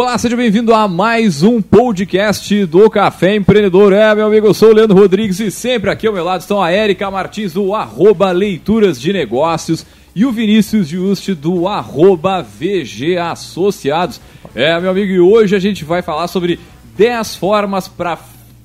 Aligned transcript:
Olá, 0.00 0.16
seja 0.16 0.34
bem-vindo 0.34 0.72
a 0.72 0.88
mais 0.88 1.42
um 1.42 1.60
podcast 1.60 2.64
do 2.64 2.88
Café 2.88 3.34
Empreendedor. 3.34 3.92
É, 3.92 4.14
meu 4.14 4.28
amigo, 4.28 4.46
eu 4.46 4.54
sou 4.54 4.70
o 4.70 4.72
Leandro 4.72 4.96
Rodrigues 4.96 5.38
e 5.40 5.50
sempre 5.50 5.90
aqui 5.90 6.06
ao 6.06 6.14
meu 6.14 6.24
lado 6.24 6.40
estão 6.40 6.62
a 6.62 6.70
Érica 6.70 7.10
Martins 7.10 7.52
do 7.52 7.74
arroba 7.74 8.30
Leituras 8.30 8.98
de 8.98 9.12
Negócios 9.12 9.84
e 10.16 10.24
o 10.24 10.32
Vinícius 10.32 10.88
Juste 10.88 11.34
do 11.34 11.68
arroba 11.68 12.40
VG 12.40 13.18
Associados. 13.18 14.22
É, 14.54 14.80
meu 14.80 14.90
amigo, 14.90 15.12
e 15.12 15.20
hoje 15.20 15.54
a 15.54 15.58
gente 15.58 15.84
vai 15.84 16.00
falar 16.00 16.28
sobre 16.28 16.58
10 16.96 17.36
formas 17.36 17.86
para 17.86 18.18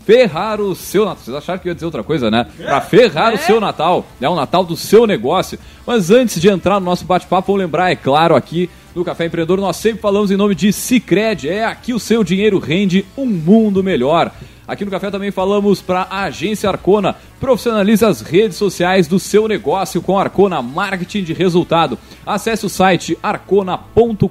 ferrar 0.05 0.61
o 0.61 0.73
seu 0.73 1.03
Natal. 1.03 1.21
Vocês 1.21 1.35
acharam 1.35 1.59
que 1.59 1.67
eu 1.67 1.71
ia 1.71 1.75
dizer 1.75 1.85
outra 1.85 2.03
coisa, 2.03 2.31
né? 2.31 2.47
Para 2.57 2.79
ferrar 2.79 3.33
o 3.33 3.37
seu 3.39 3.59
Natal, 3.59 4.05
né? 4.21 4.29
O 4.29 4.35
Natal 4.35 4.63
do 4.63 4.77
seu 4.77 5.05
negócio. 5.05 5.59
Mas 5.85 6.11
antes 6.11 6.39
de 6.39 6.47
entrar 6.47 6.79
no 6.79 6.85
nosso 6.85 7.03
bate-papo, 7.03 7.47
vou 7.47 7.57
lembrar, 7.57 7.91
é 7.91 7.95
claro, 7.97 8.35
aqui 8.35 8.69
no 8.95 9.03
Café 9.03 9.25
Empreendedor, 9.25 9.59
nós 9.59 9.75
sempre 9.75 9.99
falamos 9.99 10.31
em 10.31 10.37
nome 10.37 10.55
de 10.55 10.71
Cicred. 10.71 11.49
É 11.49 11.65
aqui 11.65 11.93
o 11.93 11.99
seu 11.99 12.23
dinheiro 12.23 12.57
rende 12.59 13.05
um 13.17 13.25
mundo 13.25 13.83
melhor. 13.83 14.31
Aqui 14.65 14.85
no 14.85 14.89
Café 14.89 15.11
também 15.11 15.31
falamos 15.31 15.81
para 15.81 16.03
a 16.03 16.23
Agência 16.23 16.69
Arcona. 16.69 17.15
Profissionalize 17.39 18.05
as 18.05 18.21
redes 18.21 18.57
sociais 18.57 19.05
do 19.05 19.19
seu 19.19 19.49
negócio 19.49 20.01
com 20.01 20.17
Arcona 20.17 20.61
Marketing 20.61 21.23
de 21.23 21.33
Resultado. 21.33 21.99
Acesse 22.25 22.65
o 22.65 22.69
site 22.69 23.17
arcona.com.br 23.21 24.27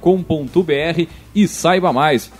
e 1.35 1.47
saiba 1.47 1.93
mais. 1.93 2.31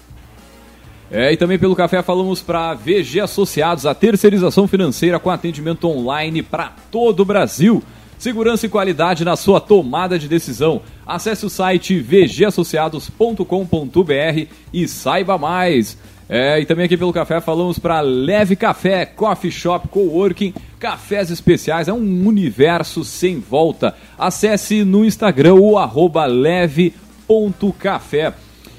É, 1.11 1.31
e 1.31 1.37
também 1.37 1.59
pelo 1.59 1.75
café 1.75 2.01
falamos 2.01 2.41
para 2.41 2.73
VG 2.73 3.21
Associados, 3.21 3.85
a 3.85 3.93
terceirização 3.93 4.67
financeira 4.67 5.19
com 5.19 5.29
atendimento 5.29 5.87
online 5.87 6.41
para 6.41 6.73
todo 6.91 7.19
o 7.19 7.25
Brasil. 7.25 7.83
Segurança 8.25 8.65
e 8.65 8.69
qualidade 8.69 9.23
na 9.23 9.35
sua 9.35 9.61
tomada 9.61 10.17
de 10.17 10.27
decisão. 10.27 10.81
Acesse 11.05 11.45
o 11.45 11.49
site 11.49 11.99
vgassociados.com.br 11.99 14.47
e 14.73 14.87
saiba 14.87 15.37
mais. 15.37 15.95
É, 16.27 16.59
e 16.59 16.65
também 16.65 16.85
aqui 16.85 16.97
pelo 16.97 17.13
café 17.13 17.39
falamos 17.39 17.77
para 17.77 18.01
Leve 18.01 18.55
Café, 18.55 19.05
Coffee 19.05 19.51
Shop, 19.51 19.87
Coworking, 19.89 20.55
cafés 20.79 21.29
especiais, 21.29 21.87
é 21.87 21.93
um 21.93 22.27
universo 22.27 23.05
sem 23.05 23.39
volta. 23.39 23.93
Acesse 24.17 24.83
no 24.83 25.05
Instagram 25.05 25.53
o 25.53 25.77
arroba 25.77 26.25
leve.café. 26.25 28.33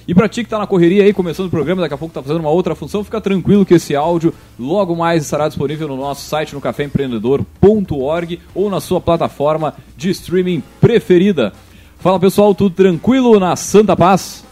E 0.08 0.14
pra 0.14 0.28
ti 0.28 0.44
que 0.44 0.50
tá 0.50 0.58
na 0.58 0.66
correria 0.68 1.02
aí, 1.02 1.12
começando 1.12 1.46
o 1.46 1.50
programa, 1.50 1.82
daqui 1.82 1.94
a 1.94 1.98
pouco 1.98 2.14
tá 2.14 2.22
fazendo 2.22 2.38
uma 2.40 2.50
outra 2.50 2.76
função, 2.76 3.02
fica 3.02 3.20
tranquilo 3.20 3.66
que 3.66 3.74
esse 3.74 3.96
áudio 3.96 4.32
logo 4.58 4.94
mais 4.94 5.24
estará 5.24 5.48
disponível 5.48 5.88
no 5.88 5.96
nosso 5.96 6.24
site 6.28 6.54
no 6.54 6.60
caféempreendedor.org 6.60 8.38
ou 8.54 8.70
na 8.70 8.80
sua 8.80 9.00
plataforma 9.00 9.74
de 9.96 10.10
streaming 10.10 10.62
preferida. 10.80 11.52
Fala 11.98 12.20
pessoal, 12.20 12.54
tudo 12.54 12.74
tranquilo 12.74 13.40
na 13.40 13.56
Santa 13.56 13.96
Paz? 13.96 14.44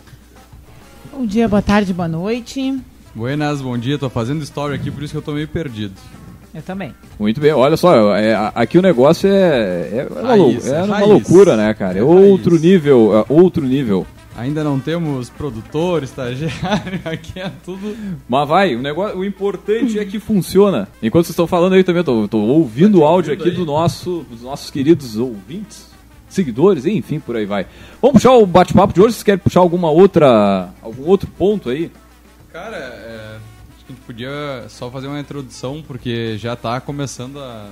Bom 1.13 1.25
dia, 1.25 1.49
boa 1.49 1.63
tarde, 1.63 1.93
boa 1.95 2.09
noite. 2.09 2.77
Buenas, 3.15 3.61
bom 3.61 3.79
dia. 3.79 3.97
Tô 3.97 4.11
fazendo 4.11 4.43
story 4.43 4.75
aqui, 4.75 4.91
por 4.91 5.05
isso 5.05 5.13
que 5.13 5.19
eu 5.19 5.23
tô 5.23 5.33
meio 5.33 5.47
perdido. 5.47 5.95
Eu 6.53 6.63
também. 6.63 6.93
Muito 7.19 7.41
bem, 7.41 7.53
olha 7.53 7.77
só, 7.77 8.17
é, 8.17 8.35
aqui 8.57 8.77
o 8.79 8.83
negócio 8.83 9.29
é, 9.29 9.89
é, 9.93 10.09
uma, 10.11 10.35
lou- 10.35 10.49
Raiz, 10.51 10.67
é 10.67 10.81
é 10.81 10.83
uma 10.83 10.99
loucura, 11.05 11.57
né, 11.57 11.75
cara? 11.75 11.99
É 11.99 12.01
É 12.01 12.05
outro 12.05 12.51
raiz. 12.53 12.63
nível, 12.63 13.17
é 13.29 13.33
outro 13.33 13.65
nível. 13.65 14.05
Ainda 14.37 14.65
não 14.65 14.81
temos 14.81 15.31
produtor, 15.31 16.03
estagiário, 16.03 17.01
aqui 17.07 17.39
é 17.39 17.51
tudo. 17.65 17.97
Mas 18.29 18.49
vai, 18.49 18.75
o, 18.75 18.83
negócio, 18.83 19.17
o 19.17 19.25
importante 19.25 19.97
é 19.99 20.05
que 20.05 20.19
funciona. 20.19 20.89
Enquanto 21.01 21.27
vocês 21.27 21.35
estão 21.35 21.47
falando 21.47 21.75
aí 21.75 21.85
também, 21.85 22.01
eu 22.01 22.05
tô, 22.05 22.29
tô 22.29 22.39
ouvindo 22.39 23.01
o 23.01 23.05
áudio 23.05 23.33
aqui 23.33 23.51
do 23.51 23.65
nosso, 23.65 24.27
dos 24.29 24.43
nossos 24.43 24.71
queridos 24.71 25.17
ouvintes, 25.17 25.89
seguidores, 26.29 26.85
enfim, 26.85 27.21
por 27.21 27.37
aí 27.37 27.47
vai. 27.47 27.67
Vamos 28.03 28.15
puxar 28.15 28.33
o 28.33 28.45
bate-papo 28.45 28.93
de 28.93 29.01
hoje? 29.01 29.15
Vocês 29.15 29.23
querem 29.23 29.39
puxar 29.39 29.61
alguma 29.61 29.91
outra, 29.91 30.71
algum 30.83 31.07
outro 31.07 31.31
ponto 31.31 31.71
aí? 31.71 31.93
Cara, 32.53 32.77
é, 32.77 33.39
acho 33.77 33.85
que 33.85 33.93
a 33.93 33.95
gente 33.95 34.05
podia 34.05 34.65
só 34.69 34.91
fazer 34.91 35.07
uma 35.07 35.21
introdução, 35.21 35.81
porque 35.87 36.37
já 36.39 36.57
tá 36.57 36.81
começando 36.81 37.39
a, 37.39 37.69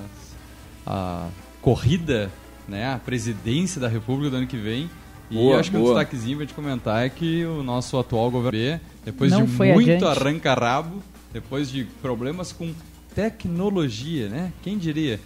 a 0.86 1.26
corrida, 1.60 2.30
né? 2.68 2.94
A 2.94 2.98
presidência 2.98 3.80
da 3.80 3.88
República 3.88 4.30
do 4.30 4.36
ano 4.36 4.46
que 4.46 4.56
vem. 4.56 4.88
E 5.32 5.34
Boa, 5.34 5.58
acho 5.58 5.70
que 5.70 5.78
um 5.78 5.84
destaquezinho 5.84 6.36
pra 6.36 6.44
gente 6.44 6.54
comentar 6.54 7.06
é 7.06 7.08
que 7.08 7.42
o 7.46 7.62
nosso 7.62 7.98
atual 7.98 8.30
governo 8.30 8.58
B, 8.58 8.80
depois 9.02 9.32
Não 9.32 9.46
de 9.46 9.52
foi 9.52 9.72
muito 9.72 10.06
arranca-rabo, 10.06 11.02
depois 11.32 11.70
de 11.70 11.84
problemas 12.02 12.52
com 12.52 12.74
tecnologia, 13.14 14.28
né? 14.28 14.52
Quem 14.62 14.76
diria? 14.76 15.18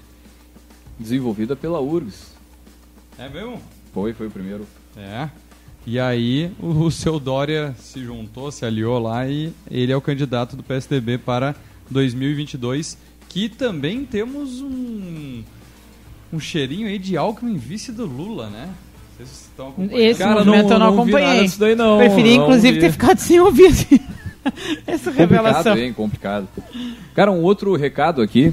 Desenvolvida 0.96 1.56
pela 1.56 1.80
URGS. 1.80 2.36
É 3.18 3.28
mesmo? 3.28 3.60
Foi, 3.92 4.12
foi 4.12 4.28
o 4.28 4.30
primeiro. 4.30 4.64
É. 4.96 5.28
E 5.84 5.98
aí 5.98 6.52
o, 6.60 6.84
o 6.86 6.90
seu 6.92 7.18
Dória 7.18 7.74
se 7.76 8.04
juntou, 8.04 8.52
se 8.52 8.64
aliou 8.64 9.00
lá 9.00 9.26
e 9.26 9.52
ele 9.68 9.90
é 9.90 9.96
o 9.96 10.00
candidato 10.00 10.54
do 10.54 10.62
PSDB 10.62 11.18
para 11.18 11.56
2022, 11.90 12.96
que 13.28 13.48
também 13.48 14.04
temos 14.04 14.60
um 14.60 15.42
um 16.32 16.40
cheirinho 16.40 16.88
aí 16.88 16.98
de 16.98 17.16
Alckmin 17.16 17.56
vice 17.56 17.92
do 17.92 18.04
Lula, 18.04 18.48
né? 18.50 18.72
Vocês 19.16 19.30
estão 19.50 19.68
acompanhando? 19.68 19.98
Esse 20.02 20.18
Cara, 20.18 20.34
movimento 20.44 20.64
não- 20.68 20.72
eu 20.72 20.78
não, 20.78 20.86
não 20.92 21.02
acompanhei. 21.02 21.42
disso 21.44 21.58
daí, 21.60 21.74
não. 21.74 21.98
Preferi, 21.98 22.36
Não 22.36 22.44
inclusive, 22.44 22.72
vi. 22.74 22.80
ter 22.80 22.92
ficado 22.92 23.18
sem 23.18 23.40
ouvir 23.40 23.66
assim, 23.66 23.98
essa 24.86 25.10
revelação. 25.10 25.62
Complicado, 25.74 25.78
hein? 25.78 25.92
Complicado. 25.92 26.48
Cara, 27.14 27.32
um 27.32 27.42
outro 27.42 27.74
recado 27.76 28.20
aqui. 28.20 28.52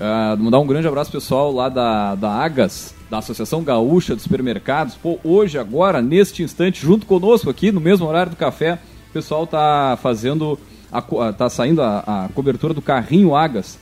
ah, 0.00 0.36
mandar 0.38 0.58
um 0.60 0.66
grande 0.66 0.86
abraço 0.86 1.10
pessoal 1.10 1.52
lá 1.52 1.68
da, 1.68 2.14
da 2.14 2.30
Agas, 2.30 2.94
da 3.10 3.18
Associação 3.18 3.62
Gaúcha 3.64 4.14
dos 4.14 4.22
Supermercados. 4.24 4.94
Pô, 4.94 5.18
hoje, 5.24 5.58
agora, 5.58 6.00
neste 6.02 6.42
instante, 6.42 6.80
junto 6.84 7.06
conosco 7.06 7.50
aqui, 7.50 7.72
no 7.72 7.80
mesmo 7.80 8.06
horário 8.06 8.30
do 8.30 8.36
café, 8.36 8.78
o 9.10 9.12
pessoal 9.12 9.46
tá 9.46 9.98
fazendo. 10.00 10.58
A, 10.92 10.98
ah, 10.98 11.32
tá 11.32 11.50
saindo 11.50 11.82
a, 11.82 11.98
a 12.06 12.28
cobertura 12.32 12.72
do 12.72 12.80
Carrinho 12.80 13.34
Agas, 13.34 13.76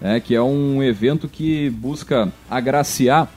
né, 0.00 0.18
que 0.18 0.34
é 0.34 0.42
um 0.42 0.82
evento 0.82 1.28
que 1.28 1.70
busca 1.70 2.32
agraciar 2.50 3.28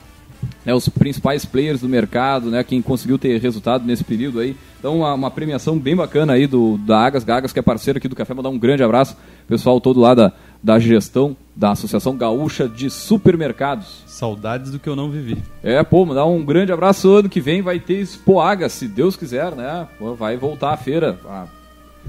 né, 0.64 0.74
os 0.74 0.88
principais 0.88 1.44
players 1.44 1.80
do 1.80 1.88
mercado, 1.88 2.50
né, 2.50 2.62
quem 2.62 2.80
conseguiu 2.80 3.18
ter 3.18 3.40
resultado 3.40 3.84
nesse 3.84 4.04
período 4.04 4.40
aí. 4.40 4.56
Então, 4.78 4.98
uma, 4.98 5.14
uma 5.14 5.30
premiação 5.30 5.78
bem 5.78 5.94
bacana 5.94 6.32
aí 6.32 6.46
do, 6.46 6.76
da 6.78 6.98
Agas, 6.98 7.22
Gagas, 7.24 7.52
que 7.52 7.58
é 7.58 7.62
parceiro 7.62 7.98
aqui 7.98 8.08
do 8.08 8.16
Café. 8.16 8.34
Mandar 8.34 8.48
um 8.48 8.58
grande 8.58 8.82
abraço, 8.82 9.16
pessoal 9.46 9.80
todo 9.80 10.00
lá 10.00 10.14
da, 10.14 10.32
da 10.62 10.78
gestão 10.78 11.36
da 11.54 11.70
Associação 11.72 12.16
Gaúcha 12.16 12.68
de 12.68 12.90
Supermercados. 12.90 14.02
Saudades 14.06 14.72
do 14.72 14.78
que 14.78 14.88
eu 14.88 14.96
não 14.96 15.10
vivi. 15.10 15.38
É, 15.62 15.82
pô, 15.82 16.04
mandar 16.04 16.24
um 16.26 16.44
grande 16.44 16.72
abraço. 16.72 17.08
Ano 17.08 17.28
que 17.28 17.40
vem 17.40 17.62
vai 17.62 17.78
ter 17.78 18.00
Expo 18.00 18.40
Agas, 18.40 18.72
se 18.72 18.88
Deus 18.88 19.16
quiser, 19.16 19.52
né? 19.52 19.86
Pô, 19.98 20.14
vai 20.14 20.36
voltar 20.36 20.72
a 20.72 20.76
feira. 20.76 21.18
ah, 21.28 21.46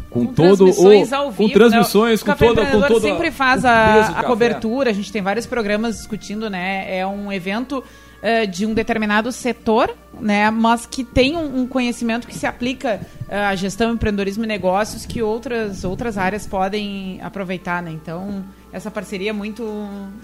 com, 0.10 0.28
Com 0.28 0.34
todo 0.34 0.66
transmissões 0.66 1.12
o, 1.12 1.16
ao 1.16 1.26
com 1.26 1.48
vivo, 1.48 1.54
transmissões, 1.54 2.20
né? 2.20 2.24
O 2.24 2.26
com 2.26 2.26
Café 2.26 2.48
toda, 2.48 2.66
com 2.66 2.82
toda 2.82 3.02
sempre 3.02 3.32
faz 3.32 3.64
o 3.64 3.68
a, 3.68 4.06
a 4.20 4.24
cobertura, 4.24 4.90
a 4.90 4.94
gente 4.94 5.12
tem 5.12 5.22
vários 5.22 5.46
programas 5.46 5.98
discutindo, 5.98 6.50
né? 6.50 6.98
É 6.98 7.06
um 7.06 7.32
evento 7.32 7.84
eh, 8.26 8.46
de 8.46 8.66
um 8.66 8.74
determinado 8.74 9.34
setor, 9.34 9.94
né? 10.18 10.50
Mas 10.50 10.86
que 10.86 11.04
tem 11.04 11.36
um, 11.36 11.60
um 11.60 11.68
conhecimento 11.68 12.26
que 12.26 12.34
se 12.34 12.46
aplica 12.46 13.02
eh, 13.28 13.38
à 13.38 13.54
gestão, 13.54 13.92
empreendedorismo 13.92 14.46
e 14.46 14.48
negócios 14.48 15.06
que 15.06 15.22
outras, 15.22 15.84
outras 15.84 16.18
áreas 16.18 16.48
podem 16.48 17.20
aproveitar, 17.22 17.84
né? 17.84 17.92
Então, 17.92 18.42
essa 18.72 18.90
parceria 18.90 19.32
é 19.32 19.34
muito, 19.34 19.66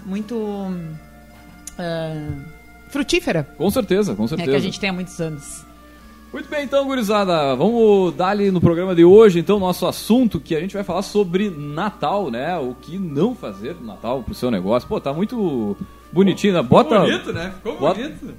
muito 0.06 0.72
eh, 1.78 2.26
frutífera, 2.88 3.46
Com 3.58 3.70
certeza, 3.70 4.14
com 4.14 4.24
é 4.24 4.28
certeza. 4.28 4.50
que 4.50 4.56
a 4.56 4.60
gente 4.60 4.80
tem 4.80 4.88
há 4.88 4.94
muitos 4.94 5.20
anos. 5.20 5.62
Muito 6.32 6.48
bem, 6.48 6.64
então, 6.64 6.86
gurizada, 6.86 7.54
vamos 7.54 8.14
dar 8.14 8.28
ali 8.28 8.50
no 8.50 8.62
programa 8.62 8.94
de 8.94 9.04
hoje, 9.04 9.40
então, 9.40 9.58
nosso 9.58 9.86
assunto, 9.86 10.40
que 10.40 10.56
a 10.56 10.60
gente 10.60 10.72
vai 10.72 10.84
falar 10.84 11.02
sobre 11.02 11.50
Natal, 11.50 12.30
né? 12.30 12.56
O 12.56 12.74
que 12.74 12.98
não 12.98 13.34
fazer 13.34 13.74
no 13.74 13.86
Natal 13.86 14.22
pro 14.22 14.34
seu 14.34 14.50
negócio. 14.50 14.88
Pô, 14.88 14.98
tá 14.98 15.12
muito 15.12 15.76
bonitinho, 16.12 16.54
né? 16.54 16.62
Bota... 16.62 17.00
Ficou 17.00 17.10
bonito, 17.10 17.32
né? 17.32 17.52
Ficou 17.56 17.78
bota- 17.78 18.00
bonito. 18.00 18.34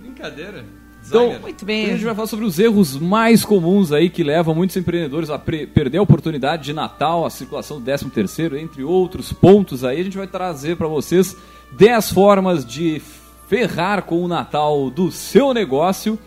Brincadeira. 0.00 0.64
Então. 1.06 1.38
Muito 1.38 1.64
A 1.64 1.66
bem. 1.66 1.86
gente 1.88 2.04
vai 2.04 2.14
falar 2.14 2.26
sobre 2.26 2.46
os 2.46 2.58
erros 2.58 2.96
mais 2.96 3.44
comuns 3.44 3.92
aí 3.92 4.08
que 4.08 4.22
levam 4.22 4.54
muitos 4.54 4.74
empreendedores 4.76 5.28
a 5.28 5.38
perder 5.38 5.98
a 5.98 6.02
oportunidade 6.02 6.64
de 6.64 6.72
Natal, 6.72 7.26
a 7.26 7.30
circulação 7.30 7.78
do 7.78 7.84
13 7.84 8.08
terceiro, 8.10 8.56
entre 8.56 8.82
outros 8.82 9.30
pontos 9.32 9.84
aí. 9.84 10.00
A 10.00 10.04
gente 10.04 10.16
vai 10.16 10.26
trazer 10.26 10.76
para 10.76 10.88
vocês 10.88 11.36
10 11.76 12.10
formas 12.10 12.64
de 12.64 13.02
ferrar 13.48 14.02
com 14.04 14.22
o 14.24 14.28
Natal 14.28 14.88
do 14.88 15.12
seu 15.12 15.52
negócio. 15.52 16.18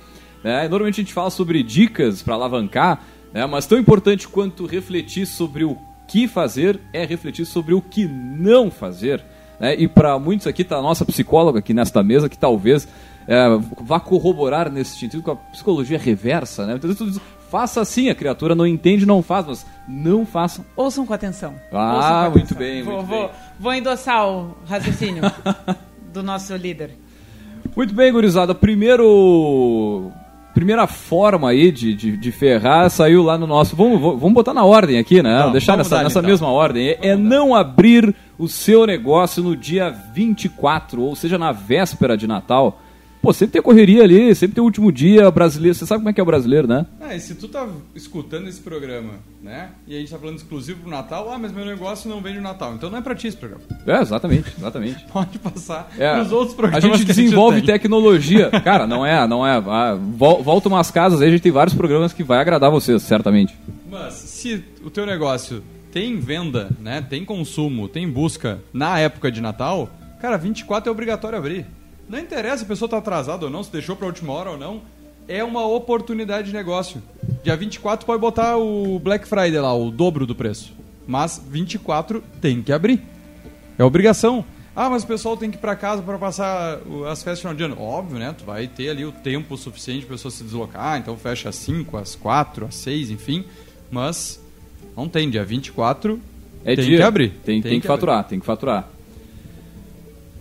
Né? 0.43 0.67
Normalmente 0.67 1.01
a 1.01 1.03
gente 1.03 1.13
fala 1.13 1.31
sobre 1.31 1.63
dicas 1.63 2.21
para 2.21 2.35
alavancar, 2.35 3.01
né? 3.33 3.47
mas 3.47 3.65
tão 3.65 3.79
importante 3.79 4.27
quanto 4.27 4.67
refletir 4.67 5.25
sobre 5.25 5.63
o 5.63 5.75
que 6.07 6.27
fazer 6.27 6.79
é 6.93 7.03
refletir 7.03 7.45
sobre 7.45 7.73
o 7.73 7.81
que 7.81 8.05
não 8.05 8.69
fazer. 8.69 9.25
Né? 9.59 9.75
E 9.75 9.87
para 9.87 10.17
muitos 10.19 10.47
aqui 10.47 10.61
está 10.61 10.77
a 10.77 10.81
nossa 10.81 11.05
psicóloga 11.05 11.59
aqui 11.59 11.73
nesta 11.73 12.03
mesa, 12.03 12.29
que 12.29 12.37
talvez 12.37 12.87
é, 13.27 13.45
vá 13.81 13.99
corroborar 13.99 14.71
nesse 14.71 14.97
sentido 14.97 15.21
com 15.23 15.31
a 15.31 15.35
psicologia 15.35 15.97
reversa. 15.97 16.65
Né? 16.65 16.75
Então, 16.75 16.93
tu 16.93 17.05
diz, 17.09 17.19
faça 17.49 17.81
assim, 17.81 18.09
a 18.09 18.15
criatura 18.15 18.55
não 18.55 18.65
entende, 18.67 19.05
não 19.05 19.21
faz, 19.21 19.45
mas 19.45 19.65
não 19.87 20.25
façam. 20.25 20.65
Ouçam 20.75 21.05
com 21.05 21.13
atenção. 21.13 21.55
Ah, 21.73 22.25
com 22.25 22.37
muito 22.39 22.53
atenção. 22.53 22.57
bem, 22.57 22.83
Vou, 22.83 22.95
muito 22.95 23.07
vou, 23.07 23.27
bem. 23.27 23.35
vou 23.59 23.73
endossar 23.73 24.27
o 24.27 24.55
raciocínio 24.67 25.23
do 26.13 26.23
nosso 26.23 26.55
líder. 26.55 26.91
Muito 27.75 27.93
bem, 27.93 28.11
gurizada. 28.11 28.55
Primeiro, 28.55 30.11
primeira 30.57 30.87
forma 30.87 31.51
aí 31.51 31.71
de, 31.71 31.93
de, 31.93 32.17
de 32.17 32.31
ferrar 32.31 32.89
saiu 32.89 33.21
lá 33.21 33.37
no 33.37 33.45
nosso. 33.45 33.75
Vamos, 33.75 34.01
vamos 34.01 34.33
botar 34.33 34.55
na 34.55 34.65
ordem 34.65 34.97
aqui, 34.97 35.21
né? 35.21 35.47
Deixar 35.51 35.77
nessa, 35.77 36.01
nessa 36.01 36.17
então. 36.17 36.27
mesma 36.31 36.47
ordem. 36.47 36.89
É, 36.89 37.09
é 37.09 37.15
não 37.15 37.53
abrir 37.53 38.15
o 38.39 38.47
seu 38.47 38.87
negócio 38.87 39.43
no 39.43 39.55
dia 39.55 39.91
24, 39.91 40.99
ou 40.99 41.15
seja, 41.15 41.37
na 41.37 41.51
véspera 41.51 42.17
de 42.17 42.25
Natal. 42.25 42.81
Pô, 43.21 43.33
sempre 43.33 43.53
tem 43.53 43.61
correria 43.61 44.03
ali, 44.03 44.33
sempre 44.35 44.55
tem 44.55 44.61
o 44.61 44.65
último 44.65 44.91
dia 44.91 45.29
brasileiro. 45.31 45.75
Você 45.75 45.85
sabe 45.85 45.99
como 45.99 46.09
é 46.09 46.13
que 46.13 46.19
é 46.19 46.23
o 46.23 46.25
brasileiro, 46.25 46.67
né? 46.67 46.85
Ah, 47.01 47.15
e 47.15 47.19
se 47.19 47.35
tu 47.35 47.47
tá 47.47 47.67
escutando 47.95 48.47
esse 48.47 48.61
programa, 48.61 49.13
né? 49.43 49.69
E 49.87 49.95
a 49.95 49.99
gente 49.99 50.11
tá 50.11 50.17
falando 50.17 50.37
exclusivo 50.37 50.81
pro 50.81 50.89
Natal, 50.89 51.29
ah, 51.31 51.37
mas 51.37 51.51
meu 51.51 51.65
negócio 51.65 52.09
não 52.09 52.21
vende 52.21 52.37
no 52.37 52.43
Natal. 52.43 52.73
Então 52.75 52.89
não 52.89 52.97
é 52.97 53.01
pra 53.01 53.15
ti 53.15 53.27
esse 53.27 53.35
programa. 53.35 53.63
É, 53.85 54.01
exatamente, 54.01 54.53
exatamente. 54.57 55.03
Pode 55.11 55.39
passar 55.39 55.89
É, 55.97 56.15
pros 56.15 56.31
outros 56.31 56.53
a 56.53 56.55
programas 56.57 56.83
gente 56.83 56.99
que 56.99 57.05
desenvolve 57.05 57.57
tem. 57.61 57.65
tecnologia. 57.73 58.49
Cara, 58.63 58.85
não 58.87 59.05
é, 59.05 59.27
não 59.27 59.45
é. 59.45 59.57
Ah, 59.57 59.97
vol- 59.99 60.41
volta 60.43 60.69
umas 60.69 60.89
casas 60.91 61.21
aí, 61.21 61.27
a 61.27 61.31
gente 61.31 61.41
tem 61.41 61.51
vários 61.51 61.75
programas 61.75 62.13
que 62.13 62.23
vai 62.23 62.39
agradar 62.39 62.71
vocês, 62.71 63.01
certamente. 63.01 63.53
Mas 63.89 64.13
se 64.13 64.63
o 64.85 64.89
teu 64.89 65.05
negócio 65.05 65.61
tem 65.91 66.19
venda, 66.19 66.69
né? 66.79 67.01
Tem 67.01 67.25
consumo, 67.25 67.87
tem 67.87 68.07
busca 68.09 68.59
na 68.71 68.99
época 68.99 69.31
de 69.31 69.41
Natal, 69.41 69.89
cara, 70.21 70.37
24 70.37 70.87
é 70.87 70.91
obrigatório 70.91 71.37
abrir. 71.37 71.65
Não 72.09 72.19
interessa 72.19 72.59
se 72.59 72.63
a 72.63 72.67
pessoa 72.67 72.89
tá 72.89 72.97
atrasada 72.97 73.45
ou 73.45 73.51
não, 73.51 73.63
se 73.63 73.71
deixou 73.71 73.95
pra 73.95 74.07
última 74.07 74.33
hora 74.33 74.51
ou 74.51 74.57
não. 74.57 74.81
É 75.27 75.43
uma 75.43 75.65
oportunidade 75.67 76.47
de 76.47 76.53
negócio. 76.53 77.01
Dia 77.43 77.55
24 77.57 78.05
pode 78.05 78.21
botar 78.21 78.57
o 78.57 78.97
Black 78.99 79.27
Friday 79.27 79.59
lá, 79.59 79.73
o 79.75 79.91
dobro 79.91 80.25
do 80.25 80.33
preço. 80.33 80.73
Mas 81.05 81.41
24 81.49 82.23
tem 82.39 82.61
que 82.61 82.71
abrir. 82.71 83.01
É 83.77 83.83
obrigação. 83.83 84.43
Ah, 84.75 84.89
mas 84.89 85.03
o 85.03 85.07
pessoal 85.07 85.35
tem 85.35 85.49
que 85.49 85.57
ir 85.57 85.59
pra 85.59 85.75
casa 85.75 86.01
para 86.01 86.17
passar 86.17 86.79
as 87.09 87.23
festas 87.23 87.37
de 87.37 87.41
final 87.41 87.55
de 87.55 87.63
ano. 87.63 87.81
Óbvio, 87.81 88.19
né? 88.19 88.33
Tu 88.37 88.45
vai 88.45 88.67
ter 88.67 88.89
ali 88.89 89.03
o 89.05 89.11
tempo 89.11 89.57
suficiente 89.57 90.05
para 90.05 90.15
pessoa 90.15 90.31
se 90.31 90.43
deslocar, 90.43 90.97
então 90.99 91.17
fecha 91.17 91.49
às 91.49 91.55
5, 91.55 91.97
às 91.97 92.15
4, 92.15 92.67
às 92.67 92.75
6, 92.75 93.09
enfim. 93.09 93.43
Mas 93.91 94.39
não 94.95 95.09
tem, 95.09 95.29
dia 95.29 95.43
24 95.43 96.21
É 96.63 96.75
tem 96.75 96.85
dia. 96.85 96.97
que 96.97 97.03
abrir. 97.03 97.29
Tem, 97.43 97.61
tem, 97.61 97.79
que, 97.81 97.87
abrir. 97.87 97.87
faturar, 97.87 98.23
tem 98.25 98.39
que 98.39 98.45
faturar. 98.45 98.87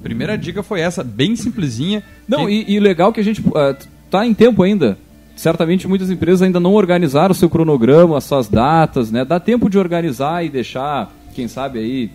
Primeira 0.06 0.36
dica 0.36 0.62
foi 0.62 0.80
essa, 0.80 1.02
bem 1.02 1.36
simplesinha. 1.36 2.02
Não, 2.26 2.48
e, 2.48 2.64
e 2.68 2.80
legal 2.80 3.12
que 3.12 3.20
a 3.20 3.24
gente 3.24 3.42
ah, 3.54 3.76
tá 4.10 4.26
em 4.26 4.34
tempo 4.34 4.62
ainda. 4.62 4.98
Certamente 5.34 5.86
muitas 5.86 6.10
empresas 6.10 6.42
ainda 6.42 6.58
não 6.58 6.72
organizaram 6.72 7.32
o 7.32 7.34
seu 7.34 7.50
cronograma, 7.50 8.16
as 8.16 8.24
suas 8.24 8.48
datas, 8.48 9.10
né? 9.10 9.24
Dá 9.24 9.38
tempo 9.38 9.68
de 9.68 9.78
organizar 9.78 10.44
e 10.44 10.48
deixar, 10.48 11.12
quem 11.34 11.46
sabe 11.46 11.78
aí, 11.78 12.10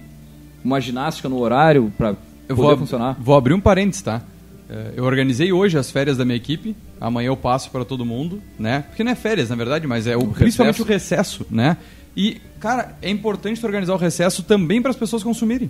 uma 0.63 0.81
ginástica 0.81 1.29
no 1.29 1.37
horário 1.37 1.93
para 1.97 2.15
poder 2.47 2.53
vou, 2.53 2.77
funcionar. 2.77 3.15
vou 3.19 3.35
abrir 3.35 3.53
um 3.53 3.59
parênteses, 3.59 4.01
tá? 4.01 4.21
É, 4.69 4.93
Eu 4.95 5.03
organizei 5.03 5.51
hoje 5.51 5.77
as 5.77 5.91
férias 5.91 6.17
da 6.17 6.25
minha 6.25 6.37
equipe. 6.37 6.75
Amanhã 6.99 7.27
eu 7.27 7.37
passo 7.37 7.69
para 7.69 7.83
todo 7.85 8.05
mundo, 8.05 8.41
né? 8.57 8.85
Porque 8.87 9.03
não 9.03 9.11
é 9.11 9.15
férias, 9.15 9.49
na 9.49 9.55
verdade, 9.55 9.85
mas 9.85 10.07
é 10.07 10.15
o, 10.15 10.25
principalmente 10.27 10.81
recesso. 10.83 11.43
o 11.43 11.43
recesso, 11.43 11.47
né? 11.51 11.77
E, 12.15 12.41
cara, 12.59 12.95
é 13.01 13.09
importante 13.09 13.63
organizar 13.65 13.93
o 13.93 13.97
recesso 13.97 14.43
também 14.43 14.81
para 14.81 14.91
as 14.91 14.97
pessoas 14.97 15.23
consumirem. 15.23 15.69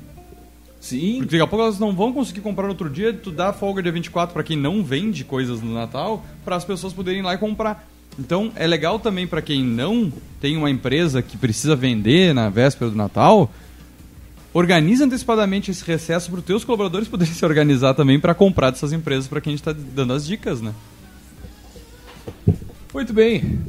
Sim. 0.82 1.20
Porque 1.20 1.38
daqui 1.38 1.42
a 1.44 1.48
pouco 1.48 1.64
elas 1.64 1.80
não 1.80 1.96
vão 1.96 2.12
conseguir 2.12 2.42
comprar 2.42 2.64
no 2.64 2.72
outro 2.72 2.90
dia, 2.90 3.14
tu 3.14 3.32
dá 3.32 3.54
folga 3.54 3.84
dia 3.84 3.92
24 3.92 4.34
para 4.34 4.44
quem 4.44 4.58
não 4.58 4.84
vende 4.84 5.24
coisas 5.24 5.62
no 5.62 5.72
Natal, 5.74 6.26
para 6.44 6.56
as 6.56 6.66
pessoas 6.66 6.92
poderem 6.92 7.20
ir 7.20 7.24
lá 7.24 7.36
e 7.36 7.38
comprar. 7.38 7.88
Então 8.20 8.52
é 8.56 8.66
legal 8.66 9.00
também 9.00 9.28
para 9.28 9.44
quem 9.44 9.64
não 9.64 10.12
tem 10.42 10.58
uma 10.58 10.72
empresa 10.72 11.22
que 11.22 11.38
precisa 11.38 11.76
vender 11.76 12.34
na 12.34 12.50
véspera 12.50 12.90
do 12.90 12.98
Natal, 12.98 13.50
organiza 14.52 15.06
antecipadamente 15.06 15.70
esse 15.70 15.86
recesso 15.86 16.32
para 16.32 16.40
os 16.40 16.46
teus 16.46 16.66
colaboradores 16.66 17.08
poderem 17.08 17.32
se 17.34 17.46
organizar 17.46 17.94
também 17.94 18.20
para 18.20 18.34
comprar 18.34 18.72
dessas 18.72 18.92
empresas 18.92 19.28
para 19.28 19.40
quem 19.40 19.54
a 19.54 19.56
gente 19.56 19.68
está 19.68 19.74
dando 19.94 20.14
as 20.14 20.26
dicas, 20.26 20.62
né? 20.62 20.74
Muito 22.92 23.14
bem. 23.14 23.60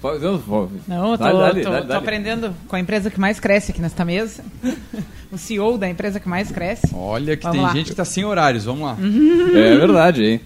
Fa- 0.00 0.14
Não, 0.18 0.70
Não, 0.88 1.12
eu 1.12 1.18
tô, 1.18 1.24
Dale, 1.24 1.38
dale, 1.38 1.62
tô- 1.62 1.70
dale, 1.70 1.86
tô 1.86 1.92
aprendendo 1.92 2.54
com 2.68 2.76
a 2.76 2.80
empresa 2.80 3.10
que 3.10 3.20
mais 3.20 3.38
cresce 3.38 3.70
aqui 3.72 3.80
nesta 3.82 4.04
mesa. 4.04 4.42
o 5.30 5.36
CEO 5.36 5.76
da 5.76 5.88
empresa 5.88 6.18
que 6.18 6.28
mais 6.28 6.50
cresce. 6.50 6.88
Olha 6.94 7.36
que 7.36 7.42
Vamos 7.42 7.56
tem 7.58 7.66
lá. 7.66 7.72
gente 7.74 7.86
que 7.86 7.92
está 7.92 8.04
sem 8.04 8.24
horários, 8.24 8.64
vamos 8.64 8.82
lá. 8.82 8.96
É 9.54 9.76
verdade, 9.76 10.24
hein? 10.24 10.40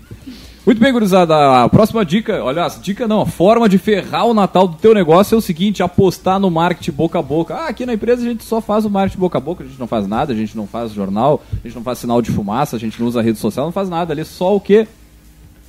Muito 0.67 0.81
bem, 0.81 0.91
gurizada. 0.93 1.63
A 1.63 1.69
próxima 1.69 2.05
dica, 2.07 2.43
olha, 2.43 2.67
dica 2.81 3.07
não, 3.07 3.21
a 3.21 3.27
forma 3.27 3.69
de 3.69 3.77
ferrar 3.77 4.25
o 4.27 4.33
Natal 4.33 4.67
do 4.67 4.77
teu 4.77 4.95
negócio 4.95 5.35
é 5.35 5.39
o 5.39 5.41
seguinte, 5.43 5.83
apostar 5.83 6.41
no 6.41 6.51
marketing 6.51 6.91
boca 6.93 7.19
a 7.19 7.23
boca. 7.23 7.55
Ah, 7.55 7.69
aqui 7.69 7.85
na 7.85 7.93
empresa 7.93 8.23
a 8.23 8.25
gente 8.25 8.43
só 8.45 8.63
faz 8.63 8.87
o 8.87 8.91
marketing 8.91 9.21
boca 9.21 9.37
a 9.37 9.41
boca, 9.43 9.63
a 9.63 9.67
gente 9.67 9.79
não 9.79 9.87
faz 9.87 10.07
nada, 10.09 10.33
a 10.33 10.37
gente 10.37 10.57
não 10.57 10.67
faz 10.67 10.91
jornal, 10.93 11.43
a 11.53 11.69
gente 11.69 11.77
não 11.77 11.83
faz 11.83 11.99
sinal 11.99 12.23
de 12.23 12.31
fumaça, 12.33 12.77
a 12.77 12.79
gente 12.79 12.99
não 12.99 13.07
usa 13.07 13.21
rede 13.21 13.39
social, 13.39 13.67
não 13.67 13.73
faz 13.73 13.91
nada 13.91 14.15
ali, 14.15 14.25
só 14.25 14.57
o 14.57 14.61
quê? 14.61 14.89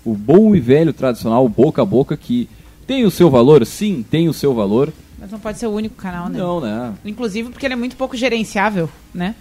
O 0.06 0.14
bom 0.14 0.56
e 0.56 0.62
velho 0.62 0.94
tradicional 0.94 1.48
boca 1.50 1.82
a 1.82 1.86
boca 1.86 2.16
que 2.16 2.48
tem 2.86 3.06
o 3.06 3.12
seu 3.12 3.30
valor, 3.30 3.66
sim, 3.66 4.06
tem 4.10 4.30
o 4.30 4.34
seu 4.34 4.54
valor. 4.54 4.92
Mas 5.18 5.32
não 5.32 5.40
pode 5.40 5.58
ser 5.58 5.68
o 5.68 5.72
único 5.72 5.96
canal, 5.96 6.30
né? 6.30 6.38
Não, 6.38 6.60
né? 6.62 6.94
Inclusive 7.04 7.50
porque 7.50 7.66
ele 7.66 7.74
é 7.74 7.78
muito 7.78 7.96
pouco 7.96 8.16
gerenciável, 8.16 8.90
né? 9.14 9.36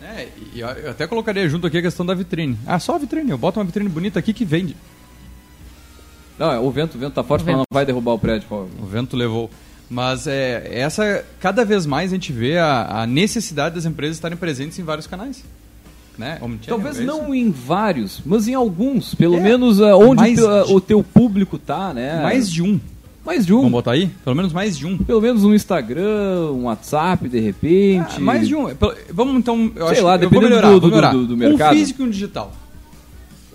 É, 0.00 0.28
e 0.54 0.60
eu 0.60 0.90
até 0.90 1.06
colocaria 1.06 1.48
junto 1.48 1.66
aqui 1.66 1.78
a 1.78 1.82
questão 1.82 2.06
da 2.06 2.14
vitrine. 2.14 2.58
Ah, 2.66 2.78
só 2.78 2.94
a 2.94 2.98
vitrine, 2.98 3.30
eu 3.30 3.38
boto 3.38 3.58
uma 3.58 3.66
vitrine 3.66 3.88
bonita 3.88 4.18
aqui 4.18 4.32
que 4.32 4.44
vende. 4.44 4.76
Não, 6.38 6.52
é, 6.52 6.58
o 6.58 6.70
vento, 6.70 6.96
o 6.96 6.98
vento 6.98 7.14
tá 7.14 7.24
forte, 7.24 7.44
mas 7.44 7.56
não 7.56 7.64
vai 7.70 7.84
derrubar 7.84 8.12
o 8.12 8.18
prédio. 8.18 8.48
pô. 8.48 8.66
O 8.80 8.86
vento 8.86 9.16
levou. 9.16 9.50
Mas 9.88 10.26
é, 10.26 10.68
essa, 10.70 11.24
cada 11.40 11.64
vez 11.64 11.86
mais 11.86 12.10
a 12.12 12.14
gente 12.14 12.32
vê 12.32 12.58
a, 12.58 13.02
a 13.02 13.06
necessidade 13.06 13.74
das 13.74 13.84
empresas 13.84 14.16
estarem 14.16 14.36
presentes 14.36 14.78
em 14.78 14.82
vários 14.82 15.06
canais. 15.06 15.44
Né? 16.18 16.40
Talvez 16.66 16.98
é 16.98 17.04
não 17.04 17.34
em 17.34 17.50
vários, 17.50 18.22
mas 18.24 18.48
em 18.48 18.54
alguns. 18.54 19.14
Pelo 19.14 19.36
É, 19.36 19.40
menos 19.40 19.82
ah, 19.82 19.96
onde 19.96 20.34
de- 20.34 20.42
o 20.42 20.80
teu 20.80 21.02
público 21.02 21.58
tá, 21.58 21.92
né? 21.92 22.22
Mais 22.22 22.50
de 22.50 22.62
um. 22.62 22.80
mais 23.24 23.44
de 23.44 23.52
um. 23.52 23.56
Vamos 23.58 23.72
botar 23.72 23.92
aí? 23.92 24.08
Pelo 24.24 24.34
menos 24.34 24.50
mais 24.52 24.78
de 24.78 24.86
um. 24.86 24.96
Pelo 24.96 25.20
menos 25.20 25.44
um 25.44 25.54
Instagram, 25.54 26.52
um 26.52 26.64
WhatsApp, 26.64 27.28
de 27.28 27.38
repente. 27.38 28.14
Ah, 28.16 28.20
mais 28.20 28.48
de 28.48 28.54
um. 28.54 28.66
Vamos 29.12 29.36
então. 29.36 29.70
Eu 29.76 29.88
Sei 29.88 29.96
acho 29.98 30.04
lá, 30.06 30.16
dependendo 30.16 30.48
melhorar, 30.48 30.70
do- 30.70 30.80
do- 30.80 30.90
do- 30.90 31.26
do 31.26 31.36
mercado. 31.36 31.74
Um 31.74 31.78
físico 31.78 32.02
e 32.02 32.04
um 32.06 32.10
digital. 32.10 32.52